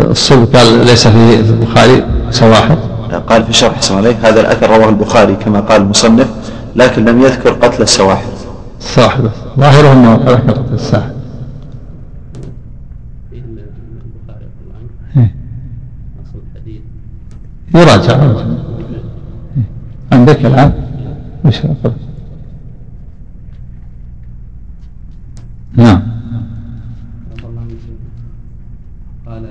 الصلب 0.00 0.56
قال 0.56 0.86
ليس 0.86 1.08
في 1.08 1.40
البخاري 1.40 2.04
سواحل 2.30 2.76
قال 3.28 3.44
في 3.44 3.52
شرح 3.52 3.74
حسن 3.76 3.96
عليه 3.96 4.16
هذا 4.22 4.40
الأثر 4.40 4.70
رواه 4.70 4.88
البخاري 4.88 5.36
كما 5.36 5.60
قال 5.60 5.82
المصنف 5.82 6.28
لكن 6.76 7.04
لم 7.04 7.22
يذكر 7.22 7.50
قتل 7.50 7.82
السواحل. 7.82 8.28
الساحل 8.80 9.30
ظاهره 9.58 9.92
أنه 9.92 10.14
ذكر 10.14 10.34
قتل 10.52 10.74
الساحل 10.74 11.10
في 13.30 13.36
البخاري 13.36 14.44
يقول 14.44 14.74
عنه 14.76 15.22
إيه. 15.24 15.34
أصل 16.22 16.38
الحديث 16.54 16.80
يراجع. 17.74 18.16
عندك 20.12 20.46
الآن 20.46 20.72
وش؟ 21.44 21.58
نعم 25.76 26.02
قال 29.26 29.44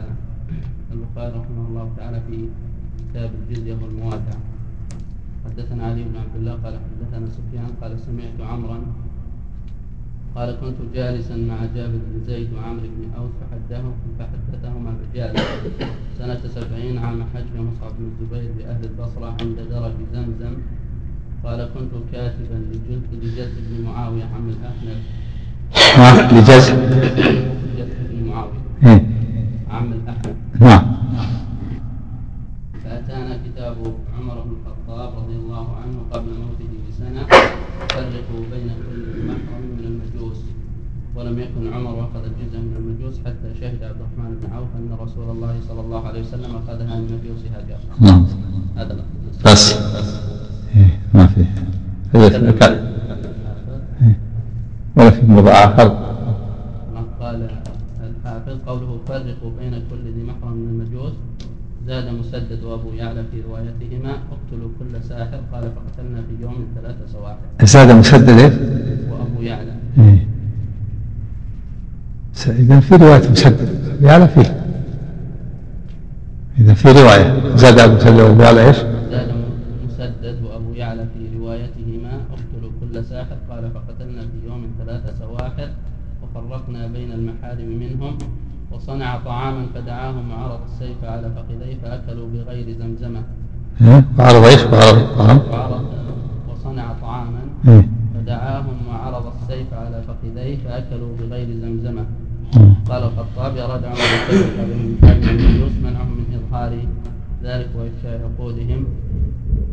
البخاري 0.92 1.32
رحمه 1.40 1.64
الله 1.70 1.90
تعالى 1.98 2.22
في 2.28 2.38
كتاب 3.10 3.30
الجزية 3.42 3.74
والمواتعة 3.82 4.40
حدثنا 5.46 5.84
علي 5.86 6.04
بن 6.04 6.16
عبد 6.18 6.36
الله 6.36 6.52
قال 6.52 6.74
حدثنا 6.74 7.28
سفيان 7.28 7.70
قال 7.82 8.00
سمعت 8.00 8.52
عمرا 8.52 8.80
قال 10.36 10.58
كنت 10.62 10.76
جالسا 10.96 11.36
مع 11.36 11.58
جابر 11.76 12.00
بن 12.08 12.24
زيد 12.28 12.50
وعمرو 12.54 12.82
بن 12.82 13.12
أوس 13.18 13.32
فحدثهم 13.42 13.94
فحدثهما 14.20 14.94
رجال 15.14 15.34
سنة 16.18 16.40
سبعين 16.56 16.98
عام 16.98 17.24
حج 17.34 17.52
مصعب 17.56 17.92
بن 18.00 18.06
الزبير 18.12 18.52
بأهل 18.58 18.84
البصرة 18.84 19.36
عند 19.42 19.58
درج 19.70 19.94
زمزم. 20.14 20.54
قال 21.44 21.70
كنت 21.74 21.92
كاتبا 22.12 22.54
لجد 22.54 23.24
لجد 23.24 23.52
بن 23.70 23.84
معاوية 23.86 24.24
عم 24.24 24.50
الأحنف 24.50 24.98
نعم 25.98 26.18
لجزء 26.38 26.74
جد 27.78 27.90
بن 28.10 28.28
معاوية 28.28 28.60
إيه. 28.84 29.06
عم 29.72 29.94
الأحنف 29.94 30.36
نعم 30.60 30.96
فأتانا 32.84 33.38
كتاب 33.46 33.76
عمر 34.20 34.42
بن 34.42 34.52
الخطاب 34.52 35.18
رضي 35.18 35.36
الله 35.36 35.76
عنه 35.76 35.98
قبل 36.12 36.30
موته 36.30 36.70
بسنة 36.90 37.22
يفرق 37.84 38.30
بين 38.52 38.70
كل 38.70 39.26
محرم 39.28 39.64
من 39.78 39.84
المجوس 39.86 40.38
ولم 41.16 41.40
أخذ 42.10 42.24
الجزء 42.24 42.60
من 42.60 42.76
المجوس 42.78 43.20
حتى 43.20 43.60
شهد 43.62 43.84
عبد 43.84 43.96
الرحمن 44.02 44.36
بن 44.42 44.54
عوف 44.54 44.68
أن 44.76 44.98
رسول 45.06 45.30
الله 45.30 45.56
صلى 45.68 45.82
الله 45.82 46.08
عليه 46.08 46.22
وسلم 46.22 46.56
أخذها 46.56 47.00
من 47.00 47.06
مجوس 47.06 47.42
هاجر 47.56 47.78
نعم 48.00 48.26
هذا. 48.76 48.96
بس 49.46 49.74
إيه. 50.76 51.00
ما 51.14 51.28
في 51.28 51.40
إيه. 51.40 52.60
ولا 54.96 55.10
في 55.10 55.26
موضع 55.26 55.66
كما 55.66 57.04
قال 57.20 57.50
الحافظ 58.04 58.58
قوله 58.68 59.00
فرقوا 59.08 59.52
بين 59.60 59.74
كل 59.90 60.04
ذي 60.16 60.24
محرم 60.24 60.54
من 60.58 60.70
المجوس 60.70 61.14
زاد 61.88 62.14
مسدد 62.14 62.64
وأبو 62.64 62.90
يعلى 62.94 63.24
في 63.32 63.42
روايتهما 63.42 64.12
اقتلوا 64.12 64.70
كل 64.80 65.04
ساحر 65.10 65.40
قال 65.54 65.64
فقتلنا 65.76 66.22
في 66.22 66.44
يوم 66.44 66.68
ثلاثة 66.76 67.08
سواحر 67.14 67.38
زاد 67.64 67.92
مسدد 67.92 68.30
إيه؟ 68.30 68.52
وأبو 69.12 69.42
يعلى 69.42 69.72
إيه. 69.98 70.29
إذا 72.48 72.80
في 72.80 72.96
رواية 72.96 73.30
مسدد 73.30 73.70
يعلى 74.02 74.28
فيه 74.28 74.66
إذا 76.60 76.74
في 76.74 76.92
رواية 76.92 77.56
زاد 77.56 77.80
أبو 77.80 77.96
مسدد 77.96 78.40
ويعلى 78.40 78.68
إيش؟ 78.68 78.78
زاد 79.12 79.32
مسدد 79.88 80.44
وأبو 80.44 80.74
يعلى 80.74 81.06
في 81.14 81.38
روايتهما 81.38 82.12
اقتلوا 82.32 82.72
كل 82.80 83.06
ساحر 83.06 83.38
قال 83.50 83.72
فقتلنا 83.72 84.22
في 84.22 84.48
يوم 84.48 84.66
ثلاثة 84.86 85.14
سواحر 85.20 85.70
وفرقنا 86.24 86.88
بين 86.88 87.12
المحارم 87.12 87.80
منهم 87.80 88.18
وصنع 88.72 89.18
طعاما 89.18 89.66
فدعاهم 89.76 90.32
وعرض 90.32 90.60
السيف 90.74 91.04
على 91.04 91.32
فخذيه 91.36 91.78
فأكلوا 91.84 92.28
بغير 92.34 92.76
زمزمة 92.80 93.24
إيه؟ 93.82 94.06
وعرض 94.20 94.44
إيش؟ 94.46 94.64
وعرض 94.64 94.98
الطعام 94.98 95.40
وصنع 96.50 96.94
طعاما 97.02 97.40
إيه. 97.68 97.90
فدعاهم 98.16 98.78
وعرض 98.90 99.26
السيف 99.42 99.74
على 99.74 100.02
فخذيه 100.08 100.58
فأكلوا 100.58 101.16
بغير 101.20 101.48
زمزمة. 101.62 102.06
قال 102.90 103.04
الخطاب 103.04 103.58
أراد 103.58 103.86
عمر 103.86 103.98
كان 105.02 105.24
المجوس 105.30 105.72
منعهم 105.84 106.18
من 106.18 106.40
إظهار 106.40 106.72
ذلك 107.44 107.68
وإفشاء 107.76 108.22
عقودهم 108.24 108.86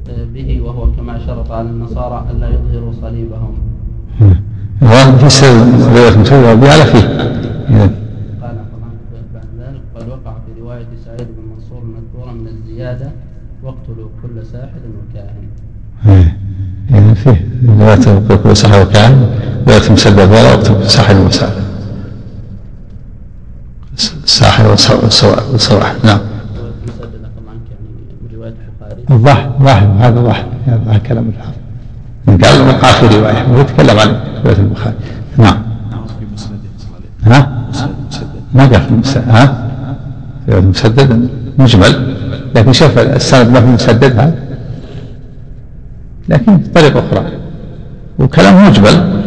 آه، 0.08 0.24
به 0.34 0.60
وهو 0.60 0.92
كما 0.92 1.18
شرط 1.26 1.50
على 1.50 1.68
النصارى 1.68 2.26
ألا 2.30 2.48
يظهروا 2.48 2.92
صليبهم. 3.00 3.54
هو 4.82 5.18
في 5.18 5.30
سر 5.30 5.46
يعلى 6.64 6.84
فيه 6.84 7.08
قال 8.42 8.56
بعد 9.34 9.46
ذلك 9.60 9.80
قد 9.96 10.08
وقع 10.08 10.32
في 10.32 10.60
رواية 10.60 10.86
سعيد 11.04 11.20
بن 11.20 11.54
منصور 11.54 11.82
المذكورة 11.82 12.32
من 12.32 12.46
الزيادة 12.48 13.10
واقتلوا 13.62 14.08
كل 14.22 14.46
ساحر 14.46 14.80
وكاهن. 14.98 15.48
إذا 16.90 17.14
فيه 17.14 17.48
رواية 17.68 18.38
كل 18.42 18.56
ساحر 18.56 18.82
وكاهن 18.82 19.28
رواية 19.68 19.92
مسدد 19.92 20.28
ولا 20.28 20.54
اكتب 20.54 20.82
ساحر 20.82 21.26
وساحر. 21.26 21.65
ساحر 24.36 24.72
وسواحر 24.72 25.42
وسواحر 25.54 25.96
نعم. 26.04 26.18
الضحك 29.10 29.48
ضحك 29.60 29.88
هذا 30.00 30.20
ضحك 30.20 30.46
هذا 30.66 30.98
كلام 31.08 31.28
الحافظ 31.28 31.56
قال 32.82 33.08
في 33.08 33.16
رواية 33.16 33.46
وهو 33.50 33.60
يتكلم 33.60 33.98
عن 33.98 34.20
رواية 34.44 34.56
البخاري. 34.58 34.94
نعم. 35.38 35.62
في 37.24 37.30
ها؟ 37.30 37.68
ما 38.54 38.66
قال 38.66 38.80
في 38.80 38.88
المسدد 38.90 39.28
ها؟ 39.28 39.70
رواية 40.48 40.60
مسدد 40.60 41.28
مجمل. 41.58 42.16
لكن 42.54 42.72
شوف 42.72 42.98
السند 42.98 43.50
ما 43.50 43.60
في 43.60 43.66
مسدد 43.66 44.12
هذا 44.18 44.34
لكن 46.28 46.58
طريقة 46.58 47.00
أخرى. 47.00 47.26
وكلام 48.18 48.68
مجمل. 48.68 49.22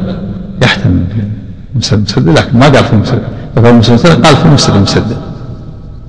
يحتمل 0.63 1.03
في 1.81 1.95
مسدد 1.97 2.29
لكن 2.29 2.59
ما 2.59 2.65
قال 2.65 2.83
في 2.83 2.95
مسدد. 2.95 3.38
فهو 3.55 3.73
مسدد 3.73 4.25
قال 4.25 4.35
في 4.35 4.47
مسدد 4.79 5.17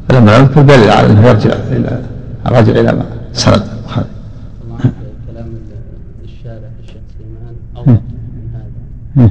فلما 0.08 0.36
يذكر 0.36 0.62
دليل 0.62 0.90
على 0.90 1.06
إنه 1.10 1.26
يرجع 1.28 1.50
إلى 1.50 2.02
راجع 2.46 2.72
إلى 2.72 2.92
ما؟ 2.92 3.04
سند 3.32 3.62
البخاري. 3.76 4.06
كلام 5.32 5.48
الشارع 6.24 6.68
الشيخ 6.82 7.02
سليمان 7.18 7.54
أوضح 7.76 7.90
من 7.90 8.46
هذا 8.54 9.30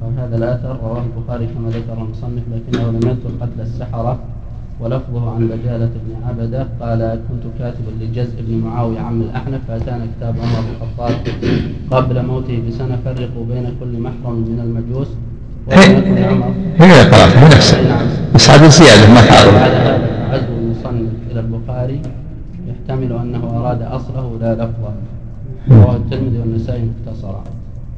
قال 0.00 0.12
هذا 0.18 0.36
الأثر 0.36 0.78
رواه 0.82 1.02
البخاري 1.02 1.46
كما 1.46 1.70
ذكر 1.70 1.92
المصنف 1.92 2.42
لكنه 2.52 2.90
لم 2.90 2.96
يذكر 2.96 3.30
قتل 3.40 3.60
السحرة. 3.60 4.18
ولفظه 4.80 5.30
عن 5.30 5.48
بجالة 5.48 5.90
بن 6.04 6.28
عبدة 6.28 6.66
قال 6.80 7.20
كنت 7.28 7.42
كاتبا 7.58 7.90
لجزء 8.00 8.34
بن 8.48 8.58
معاوية 8.64 9.00
عم 9.00 9.20
الأحنف 9.20 9.60
فأتانا 9.68 10.06
كتاب 10.16 10.34
عمر 10.38 10.60
بن 10.60 10.68
الخطاب 10.74 11.14
قبل 11.90 12.26
موته 12.26 12.62
بسنة 12.68 12.98
فرقوا 13.04 13.44
بين 13.50 13.74
كل 13.80 14.00
محرم 14.00 14.34
من 14.34 14.60
المجوس 14.64 15.08
قراءته 17.02 17.38
هي 17.38 17.46
نفسها. 17.46 18.02
بس 18.34 18.50
هذه 18.50 18.68
زياده 18.68 19.14
ما 19.14 19.20
تعرف 19.20 19.54
هذا 19.54 20.08
عزو 20.32 20.58
المصنف 20.58 21.12
إلى 21.30 21.40
البخاري 21.40 22.00
يحتمل 22.68 23.12
أنه 23.12 23.60
أراد 23.60 23.82
أصله 23.82 24.38
لا 24.40 24.54
لفظه 24.54 24.92
رواه 25.70 25.96
الترمذي 25.96 26.38
والنسائي 26.38 26.82
مختصرا. 26.82 27.44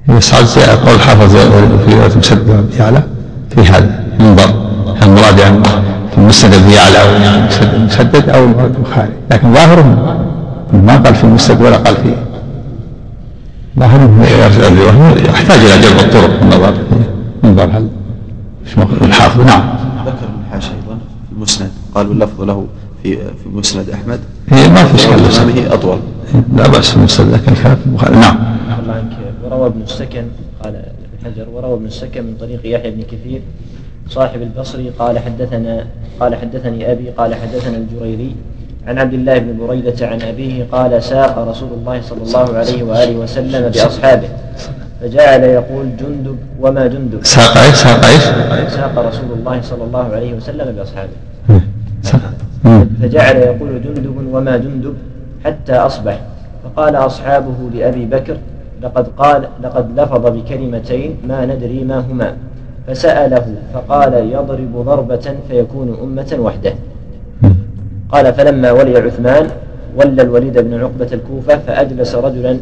بس 0.08 0.54
زيادة 0.54 0.90
قول 0.90 1.00
حافظ 1.00 1.36
في 1.36 1.94
رواية 1.94 2.18
مسدد 2.18 2.74
يعلى 2.78 3.02
في 3.50 3.60
هذا 3.60 4.04
هل 4.20 4.71
المراد 5.02 5.38
يعني 5.38 5.62
في 6.10 6.18
المسند 6.18 6.52
يعلى 6.52 7.02
أو 7.02 7.22
يعني 7.22 7.84
مسدد 7.84 8.28
أو 8.28 8.44
المراد 8.44 8.74
البخاري 8.74 9.12
لكن 9.30 9.54
ظاهره 9.54 10.16
ما 10.72 10.96
قال 10.96 11.14
في 11.14 11.24
المسند 11.24 11.62
ولا 11.62 11.76
قال 11.76 11.96
في 11.96 12.14
ظاهره 13.78 15.18
يحتاج 15.28 15.58
إلى 15.58 15.82
جلب 15.82 15.98
الطرق 15.98 16.42
النظر 16.42 16.74
ينظر 17.44 17.64
هل 17.64 17.88
الحافظ. 19.02 19.40
نعم. 19.40 19.62
ذكر 20.06 20.24
ابن 20.24 20.44
حاشي 20.50 20.70
أيضا 20.70 20.98
في 21.28 21.32
المسند. 21.32 21.70
قال 21.94 22.08
واللفظ 22.08 22.40
له 22.42 22.66
في 23.02 23.16
في 23.16 23.48
مسند 23.52 23.90
أحمد. 23.90 24.20
هي 24.48 24.68
ما 24.68 24.84
في 24.84 24.94
إشكال 24.94 25.72
أطول. 25.72 25.98
لا 26.56 26.68
بأس 26.68 26.90
في 26.90 26.96
المسند 26.96 27.34
لكن 27.34 27.54
كان 27.54 27.76
في 27.76 27.86
البخاري. 27.86 28.16
نعم. 28.16 28.38
الله 28.82 28.94
عنك. 28.94 29.12
وروى 29.44 29.66
ابن 29.66 29.82
السكن 29.82 30.24
قال 30.64 30.74
ابن 30.76 31.24
حجر 31.24 31.48
وروى 31.52 31.74
ابن 31.74 31.86
السكن 31.86 32.24
من 32.24 32.34
طريق 32.40 32.60
يحيى 32.64 32.90
بن 32.90 33.02
كثير 33.02 33.40
صاحب 34.08 34.42
البصري 34.42 34.90
قال 34.98 35.18
حدثنا 35.18 35.86
قال 36.20 36.34
حدثني 36.34 36.92
أبي 36.92 37.10
قال 37.10 37.34
حدثنا 37.34 37.76
الجريري 37.76 38.34
عن 38.86 38.98
عبد 38.98 39.14
الله 39.14 39.38
بن 39.38 39.66
بريدة 39.66 40.08
عن 40.08 40.22
أبيه 40.22 40.66
قال 40.72 41.02
ساق 41.02 41.38
رسول 41.38 41.68
الله 41.72 42.00
صلى 42.02 42.22
الله 42.22 42.56
عليه 42.56 42.82
وآله 42.82 43.16
وسلم 43.16 43.68
بأصحابه 43.68 44.28
فجعل 45.02 45.44
يقول 45.44 45.96
جندب 45.96 46.38
وما 46.60 46.86
جندب. 46.86 47.24
ساق 47.24 47.56
إيش؟ 47.56 47.74
ساق 47.74 48.04
إيش؟ 48.04 48.22
ساق 48.70 48.98
رسول 48.98 49.32
الله 49.32 49.60
صلى 49.62 49.84
الله 49.84 50.14
عليه 50.14 50.34
وسلم 50.34 50.76
بأصحابه. 50.76 51.16
فجعل 53.02 53.36
يقول 53.36 53.82
جندب 53.82 54.16
وما 54.32 54.56
جندب 54.56 54.94
حتى 55.44 55.72
أصبح. 55.72 56.20
فقال 56.64 56.96
أصحابه 56.96 57.70
لأبي 57.74 58.04
بكر 58.04 58.36
لقد 58.82 59.06
قال 59.18 59.48
لقد 59.62 60.00
لفظ 60.00 60.26
بكلمتين 60.26 61.16
ما 61.28 61.46
ندري 61.46 61.84
ما 61.84 61.98
هما. 61.98 62.36
فسأله 62.88 63.46
فقال 63.74 64.14
يضرب 64.32 64.84
ضربة 64.86 65.34
فيكون 65.48 65.96
أمة 66.02 66.36
وحده. 66.38 66.74
قال 68.12 68.34
فلما 68.34 68.70
ولي 68.72 68.98
عثمان 68.98 69.46
ولى 69.96 70.22
الوليد 70.22 70.58
بن 70.58 70.80
عقبة 70.80 71.08
الكوفة 71.12 71.58
فأجلس 71.58 72.14
رجلا 72.14 72.58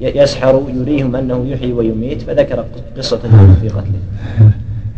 يسحر 0.00 0.62
يريهم 0.74 1.16
أنه 1.16 1.46
يحيي 1.46 1.72
ويميت 1.72 2.22
فذكر 2.22 2.64
قصة 2.96 3.18
في 3.60 3.68
قتله. 3.68 4.00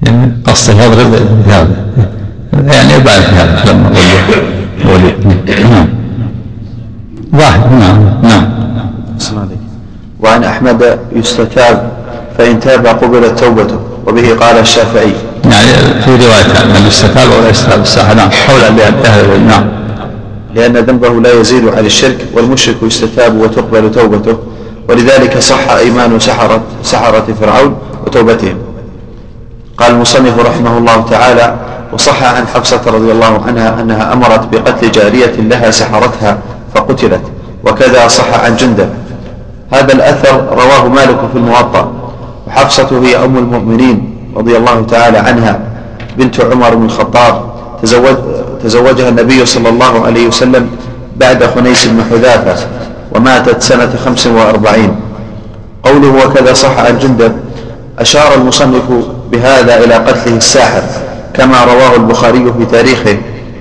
يعني 0.07 0.33
قصد 0.45 0.75
يضرب 0.75 1.15
هذا 1.47 1.87
يعني 2.53 2.93
يبان 2.93 3.21
في 3.21 3.35
هذا 3.35 3.73
لما 3.73 3.91
ولي 4.85 5.15
نعم. 5.61 5.89
واحد 7.33 7.73
نعم 7.73 8.23
نعم. 8.23 8.51
وعن 10.21 10.45
أحمد 10.45 10.99
يستتاب 11.13 11.91
فإن 12.39 12.61
تاب 12.61 12.87
قبلت 12.87 13.39
توبته 13.39 13.79
وبه 14.07 14.35
قال 14.41 14.59
الشافعي. 14.59 15.13
يعني 15.45 16.03
في 16.05 16.11
رواية 16.11 16.65
من 16.75 16.85
يستتاب 16.87 17.29
ولا 17.39 17.49
يستتاب 17.49 17.81
الساحة 17.83 18.15
نعم 18.15 18.29
قولا 18.49 18.71
لأهل 18.71 19.41
نعم. 19.41 19.67
لأن 20.55 20.77
ذنبه 20.77 21.21
لا 21.21 21.33
يزيد 21.33 21.69
عن 21.69 21.87
الشرك 21.87 22.27
والمشرك 22.35 22.77
يستتاب 22.83 23.37
وتقبل 23.37 23.93
توبته 23.93 24.39
ولذلك 24.89 25.39
صح 25.39 25.71
أيمان 25.71 26.19
سحرة 26.19 26.61
سحرة 26.83 27.27
فرعون 27.41 27.77
وتوبتهم. 28.07 28.59
قال 29.79 29.93
المصنف 29.93 30.39
رحمه 30.39 30.79
الله 30.79 31.05
تعالى 31.11 31.55
وصح 31.93 32.23
عن 32.23 32.47
حفصة 32.47 32.81
رضي 32.87 33.13
الله 33.13 33.43
عنها 33.47 33.81
أنها 33.81 34.13
أمرت 34.13 34.49
بقتل 34.53 34.91
جارية 34.91 35.35
لها 35.39 35.71
سحرتها 35.71 36.39
فقتلت 36.75 37.23
وكذا 37.65 38.09
صح 38.09 38.45
عن 38.45 38.57
جندب. 38.57 38.89
هذا 39.73 39.93
الأثر 39.93 40.47
رواه 40.53 40.89
مالك 40.89 41.19
في 41.33 41.39
الموطأ. 41.39 41.93
وحفصة 42.51 43.03
هي 43.03 43.25
أم 43.25 43.39
المؤمنين 43.39 44.15
رضي 44.37 44.57
الله 44.57 44.87
تعالى 44.91 45.19
عنها 45.19 45.61
بنت 46.19 46.41
عمر 46.41 46.75
بن 46.75 46.85
الخطاب. 46.85 47.43
تزوج 47.83 48.17
تزوجها 48.65 49.09
النبي 49.09 49.47
صلى 49.47 49.69
الله 49.69 50.07
عليه 50.07 50.27
وسلم 50.27 50.69
بعد 51.17 51.45
خنيس 51.45 51.87
بن 51.87 52.03
حذافة 52.11 52.67
وماتت 53.15 53.63
سنة 53.63 53.91
خمس 54.05 54.27
وأربعين. 54.27 54.97
قوله 55.83 56.27
وكذا 56.27 56.53
صح 56.53 56.79
عن 56.79 56.99
جندب 56.99 57.33
أشار 57.99 58.35
المصنف 58.35 58.85
بهذا 59.33 59.85
إلى 59.85 59.95
قتله 59.95 60.37
الساحر 60.37 60.83
كما 61.35 61.65
رواه 61.65 61.97
البخاري 61.97 62.53
في 62.59 62.65
تاريخه. 62.65 63.17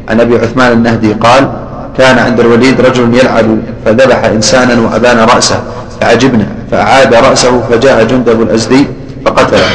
عن 0.10 0.20
أبي 0.20 0.38
عثمان 0.38 0.72
النهدي 0.72 1.14
قال 1.14 1.50
كان 1.98 2.20
عند 2.20 2.40
الوليد 2.40 2.82
رجل 2.82 3.14
يلعب 3.14 3.46
فذبح 3.86 4.26
إنسانا 4.26 4.82
وأبان 4.82 5.18
رأسه. 5.18 5.64
فعجبنا 6.02 6.48
فأعاد 6.72 7.14
رأسه 7.14 7.62
فجاء 7.70 8.04
جندب 8.04 8.42
الأزدي 8.42 8.88
فقتله. 9.26 9.70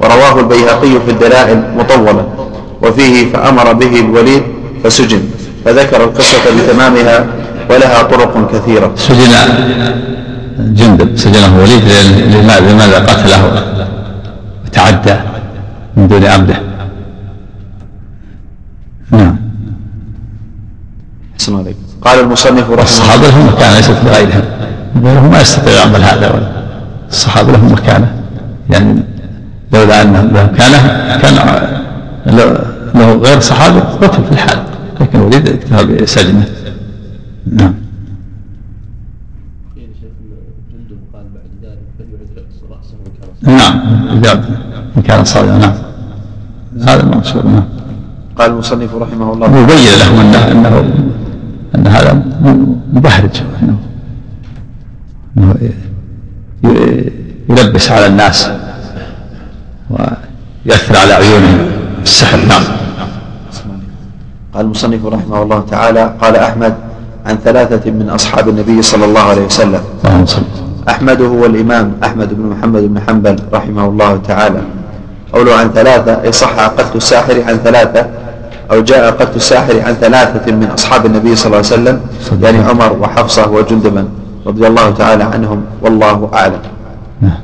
ورواه 0.00 0.40
البيهقي 0.40 1.00
في 1.06 1.10
الدلائل 1.10 1.62
مطولا 1.76 2.24
وفيه 2.82 3.32
فأمر 3.32 3.72
به 3.72 4.00
الوليد 4.00 4.42
فسجن. 4.84 5.22
فذكر 5.64 6.04
القصة 6.04 6.38
بتمامها 6.58 7.26
ولها 7.70 8.02
طرق 8.02 8.50
كثيرة. 8.52 8.92
سجن 8.96 9.32
جندب 10.58 11.16
سجنه 11.16 11.58
وليد 11.60 11.84
لماذا 12.70 12.98
قتله؟ 12.98 13.42
وتعدى 14.64 15.16
من 15.96 16.08
دون 16.08 16.24
عبده. 16.24 16.56
نعم. 19.10 19.36
قال 22.02 22.20
المصنف 22.20 22.70
رحمه 22.70 22.82
الصحابة 22.82 23.28
لهم 23.28 23.46
مكانة 23.46 23.76
ليست 23.76 23.96
لغيرهم 24.04 24.42
غيرهم 25.02 25.30
ما 25.30 25.40
يستطيع 25.40 25.72
يعمل 25.72 26.02
هذا 26.02 26.52
الصحابة 27.08 27.52
لهم 27.52 27.72
مكانة. 27.72 28.14
يعني 28.70 29.02
لولا 29.72 30.02
أن 30.02 30.12
له 30.12 30.50
مكانة 30.52 30.78
كان 31.22 31.34
له 32.94 33.12
غير 33.12 33.40
صحابي 33.40 33.80
قتل 33.80 34.24
في 34.24 34.32
الحال. 34.32 34.58
لكن 35.00 35.20
وليد 35.20 35.48
اكتفى 35.48 35.84
بسجنه. 35.86 36.44
نعم. 37.52 37.74
نعم. 43.42 43.80
كان 45.04 45.24
صادقا 45.24 45.58
نعم. 45.58 45.72
هذا 46.88 47.02
المقصود 47.02 47.46
نعم. 47.46 47.64
قال 48.38 48.50
المصنف 48.50 48.94
رحمه 48.94 49.32
الله. 49.32 49.46
يبين 49.46 49.98
لهم 50.00 50.20
انه 50.20 50.52
انه 50.52 50.84
أن 51.74 51.86
هذا 51.86 52.22
مبهرج. 52.92 53.42
انه 53.62 53.78
يلبس 57.50 57.90
على 57.90 58.06
الناس 58.06 58.50
ويأثر 59.90 60.96
على 60.96 61.12
عيونهم 61.12 61.58
السحر. 62.02 62.38
نعم. 62.48 62.62
قال 64.54 64.64
المصنف 64.66 65.06
رحمه 65.06 65.42
الله 65.42 65.64
تعالى 65.70 66.14
قال 66.20 66.36
أحمد 66.36 66.74
عن 67.26 67.38
ثلاثة 67.44 67.90
من 67.90 68.08
أصحاب 68.10 68.48
النبي 68.48 68.82
صلى 68.82 69.04
الله 69.04 69.20
عليه 69.20 69.44
وسلم. 69.44 69.80
أحمد 70.88 71.22
هو 71.22 71.46
الإمام 71.46 71.92
أحمد 72.04 72.34
بن 72.34 72.46
محمد 72.46 72.82
بن 72.82 73.00
حنبل 73.00 73.36
رحمه 73.52 73.84
الله 73.86 74.16
تعالى. 74.16 74.62
قوله 75.32 75.54
عن 75.54 75.70
ثلاثة 75.70 76.22
أي 76.22 76.32
صح 76.32 76.60
قتل 76.60 76.96
الساحر 76.96 77.42
عن 77.42 77.56
ثلاثة 77.56 78.06
أو 78.70 78.80
جاء 78.80 79.10
قتل 79.10 79.36
الساحر 79.36 79.80
عن 79.80 79.94
ثلاثة 79.94 80.52
من 80.52 80.66
أصحاب 80.66 81.06
النبي 81.06 81.36
صلى 81.36 81.46
الله 81.46 81.56
عليه 81.56 81.66
وسلم 81.66 82.00
يعني 82.42 82.58
عمر 82.58 82.92
وحفصة 83.00 83.50
وجندبا 83.50 84.08
رضي 84.46 84.66
الله 84.66 84.90
تعالى 84.90 85.24
عنهم 85.24 85.64
والله 85.82 86.30
أعلم. 86.34 86.60
نعم. 87.20 87.38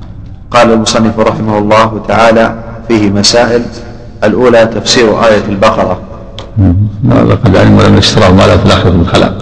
قال 0.51 0.73
المصنف 0.73 1.19
رحمه 1.19 1.59
الله 1.59 2.01
تعالى 2.09 2.55
فيه 2.89 3.11
مسائل. 3.11 3.63
الأولى 4.25 4.67
تفسير 4.67 5.25
آية 5.25 5.45
البقرة. 5.49 6.01
لقد 7.05 7.57
علموا 7.57 7.83
لم 7.83 7.99
يشتروا 7.99 8.29
ما 8.29 8.43
له 8.43 8.57
في 8.57 8.67
الآخرة 8.67 8.91
من 8.91 9.07
خلاق. 9.07 9.39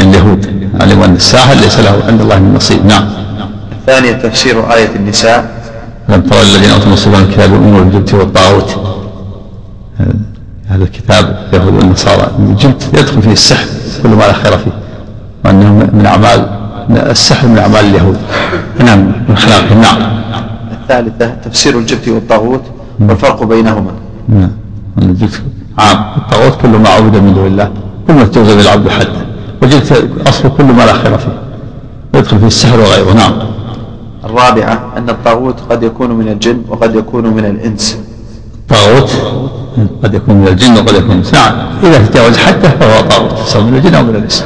اليهود 0.00 0.70
علموا 0.80 1.04
أن 1.04 1.14
الساحر 1.14 1.54
ليس 1.54 1.78
له 1.80 2.02
عند 2.08 2.20
الله 2.20 2.38
من 2.38 2.54
نصيب. 2.54 2.86
نعم. 2.86 3.04
الثانية 3.72 4.12
تفسير 4.12 4.72
آية 4.74 4.96
النساء. 4.96 5.50
لم 6.08 6.20
ترى 6.20 6.42
الذين 6.42 6.70
أوتوا 6.70 6.92
نصيبا 6.92 7.18
من 7.18 7.24
الكتاب 7.24 7.52
يؤمنون 7.52 7.88
بالجبت 7.88 8.14
والطاغوت؟ 8.14 8.76
هذا 10.68 10.84
الكتاب 10.84 11.48
اليهود 11.52 11.74
والنصارى. 11.74 12.30
الجبت 12.38 12.88
يدخل 12.94 13.22
فيه 13.22 13.32
السحر. 13.32 13.66
كل 14.02 14.08
ما 14.08 14.24
لا 14.24 14.32
خير 14.32 14.58
فيه. 14.58 14.72
وأنه 15.44 15.72
من 15.92 16.06
أعمال 16.06 16.60
السحر 16.96 17.48
من 17.48 17.58
أعمال 17.58 17.80
اليهود. 17.80 18.18
نعم 18.78 19.12
من 19.28 19.36
خلاقهم 19.36 19.80
نعم. 19.80 20.20
الثالثة 20.72 21.34
تفسير 21.44 21.78
الجبت 21.78 22.08
والطاغوت 22.08 22.62
والفرق 23.00 23.44
بينهما. 23.44 23.90
نعم 24.28 24.50
الجبت. 24.98 25.42
عام. 25.78 26.04
الطاغوت 26.16 26.60
كل 26.62 26.68
ما 26.68 26.88
عبد 26.88 27.16
من 27.16 27.34
دون 27.34 27.46
الله. 27.46 27.70
كل 28.06 28.14
ما 28.14 28.24
توجد 28.24 28.58
العبد 28.58 28.88
حده 28.88 29.26
والجبت 29.62 30.10
أصل 30.26 30.56
كل 30.56 30.64
ما 30.64 30.82
لا 30.82 30.92
خير 30.92 31.18
فيه. 31.18 31.38
يدخل 32.14 32.38
فيه 32.38 32.46
السحر 32.46 32.80
وغيره. 32.80 33.12
نعم. 33.12 33.32
الرابعة 34.24 34.92
أن 34.96 35.10
الطاغوت 35.10 35.60
قد 35.70 35.82
يكون 35.82 36.10
من 36.10 36.28
الجن 36.28 36.62
وقد 36.68 36.94
يكون 36.94 37.26
من 37.26 37.44
الإنس. 37.44 37.98
طاغوت 38.68 39.10
قد 40.04 40.14
يكون 40.14 40.34
من 40.34 40.48
الجن 40.48 40.72
وقد 40.76 40.88
يكون 40.88 41.04
من 41.04 41.12
الإنس. 41.12 41.34
نعم. 41.34 41.54
إذا 41.82 42.06
تجاوز 42.06 42.36
حده 42.36 42.68
فهو 42.68 43.08
طاغوت. 43.08 43.38
سواء 43.46 43.64
من 43.64 43.76
الجن 43.76 43.94
أو 43.94 44.02
من 44.02 44.16
الإنس. 44.16 44.44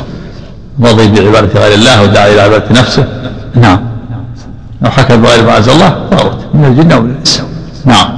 رضي 0.83 1.09
بعبادة 1.09 1.61
غير 1.61 1.75
الله 1.75 2.03
ودعا 2.03 2.29
إلى 2.29 2.41
عبادة 2.41 2.81
نفسه. 2.81 3.07
نعم. 3.55 3.81
لو 4.83 4.91
حكم 4.91 5.23
بغير 5.23 5.47
ما 5.47 5.57
أنزل 5.57 5.73
الله 5.73 6.09
طاغوت 6.11 6.39
من 6.55 6.65
الجن 6.65 6.93
أو 6.93 7.01
من 7.01 7.11
الإنس. 7.11 7.43
نعم. 7.85 8.09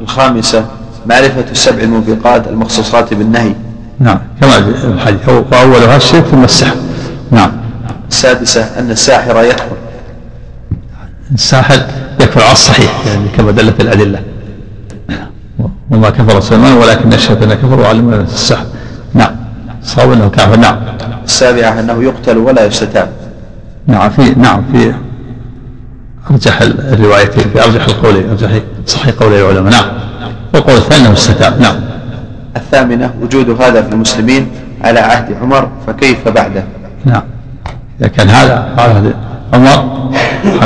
الخامسة 0.00 0.64
معرفة 1.06 1.44
السبع 1.50 1.82
الموبقات 1.82 2.48
المخصوصات 2.48 3.14
بالنهي. 3.14 3.54
نعم. 4.00 4.18
كما 4.40 4.58
الحديث. 4.84 5.28
وأولها 5.28 5.96
الشرك 5.96 6.24
ثم 6.24 6.44
السحر. 6.44 6.76
نعم. 7.30 7.52
السادسة 8.10 8.62
أن 8.78 8.90
الساحر 8.90 9.44
يكفر 9.44 9.76
الساحر 11.34 11.82
يكفر 12.20 12.42
على 12.42 12.52
الصحيح 12.52 13.06
يعني 13.06 13.28
كما 13.36 13.50
دلت 13.50 13.80
الأدلة. 13.80 14.20
وما 15.90 16.10
كفر 16.10 16.40
سليمان 16.40 16.72
ولكن 16.72 17.12
الشيطان 17.12 17.54
كفر 17.54 17.80
وعلم 17.80 18.14
السحر. 18.14 18.66
نعم. 19.14 19.39
صواب 19.82 20.12
أنه 20.12 20.28
كافر. 20.28 20.56
نعم. 20.56 20.76
السابعة 21.24 21.80
أنه 21.80 22.02
يقتل 22.02 22.38
ولا 22.38 22.64
يستتاب. 22.64 23.08
نعم 23.86 24.10
في 24.10 24.34
نعم 24.34 24.62
في 24.72 24.94
أرجح 26.30 26.60
الروايتين 26.92 27.44
في 27.52 27.64
أرجح 27.64 27.84
القولين 27.84 28.30
أرجح 28.30 28.50
صحيح 28.86 29.14
قول 29.14 29.32
العلماء. 29.32 29.72
نعم. 29.72 29.86
والقول 30.54 30.76
الثاني 30.76 31.06
أنه 31.06 31.12
استتاب. 31.12 31.60
نعم. 31.60 31.74
الثامنة 32.56 33.10
وجود 33.22 33.62
هذا 33.62 33.82
في 33.82 33.92
المسلمين 33.92 34.50
على 34.84 35.00
عهد 35.00 35.36
عمر 35.42 35.68
فكيف 35.86 36.28
بعده؟ 36.28 36.64
نعم. 37.04 37.22
إذا 38.00 38.08
كان 38.08 38.28
هذا 38.28 38.68
قال 38.76 39.14
عمر 39.54 40.10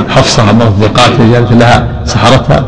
حفصة 0.08 0.50
أمرت 0.50 0.72
بقاتل 0.80 1.58
لها 1.58 1.88
سحرتها 2.04 2.64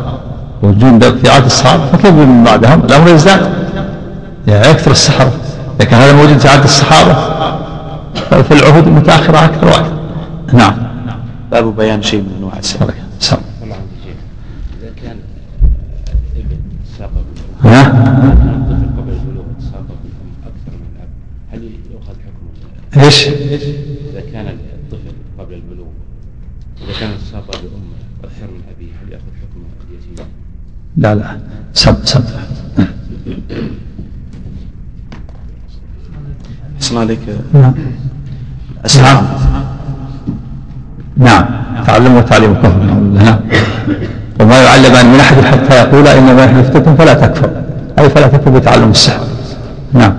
وجود 0.63 1.17
في 1.17 1.29
عهد 1.29 1.45
الصحابة 1.45 1.85
فكيف 1.85 2.11
من 2.11 2.43
بعدهم؟ 2.43 2.81
الأمر 2.85 3.09
يزداد. 3.09 3.51
يعني 4.47 4.67
يكثر 4.67 4.91
السحرة 4.91 5.31
لكن 5.79 5.95
هذا 5.95 6.13
موجود 6.13 6.37
في 6.37 6.47
عهد 6.47 6.63
الصحابة. 6.63 7.13
في 8.43 8.51
العهود 8.51 8.87
المتأخرة 8.87 9.45
أكثر 9.45 9.65
وأكثر. 9.65 9.97
نعم. 10.53 10.87
باب 11.51 11.75
بيان 11.75 12.01
شيء 12.01 12.21
من 12.21 12.35
أنواع 12.37 12.57
السرقة 12.59 12.93
إذا 14.81 14.91
كان 15.03 15.17
ابن 16.35 16.57
ها؟ 17.63 17.83
قبل 18.97 19.11
البلوغ 19.11 19.45
هل 21.53 21.71
يؤخذ 21.91 22.13
حكمه؟ 22.13 23.03
إيش؟ 23.03 23.27
إذا 23.27 24.21
كان 24.31 24.47
الطفل 24.47 25.13
قبل 25.39 25.53
البلوغ 25.53 25.87
إذا 26.83 26.99
كان 26.99 27.11
ساق 27.31 27.51
بأمه 27.51 27.97
أكثر 28.23 28.47
من 28.47 28.61
أبيه 28.75 28.91
هل 29.03 29.11
يأخذ 29.13 29.23
حكمه 29.41 29.65
اليتيم؟ 29.89 30.25
لا 30.97 31.15
لا. 31.15 31.39
سب 31.73 32.05
سب 32.05 32.23
أحسن 36.87 36.97
عليك. 36.97 37.19
نعم. 37.53 37.73
أسلام 38.85 39.27
نعم. 41.17 41.45
تعلم 41.87 42.15
وتعليم 42.15 42.53
كفر. 42.53 42.83
نعم. 43.13 43.39
وما 44.39 44.63
يعلمان 44.63 45.05
من 45.13 45.19
أحد 45.19 45.41
حتى 45.41 45.75
يقول 45.75 46.07
إنما 46.07 46.45
نحن 46.45 46.63
فتنه 46.63 46.95
فلا 46.95 47.13
تكفر. 47.13 47.51
أي 47.99 48.09
فلا 48.09 48.27
تكفر 48.27 48.51
بتعلم 48.51 48.89
السحر. 48.89 49.19
نعم. 49.93 50.13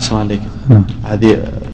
أحسن 0.00 0.16
عليك 0.16 0.40
نعم. 0.68 0.84
هذه 1.04 1.36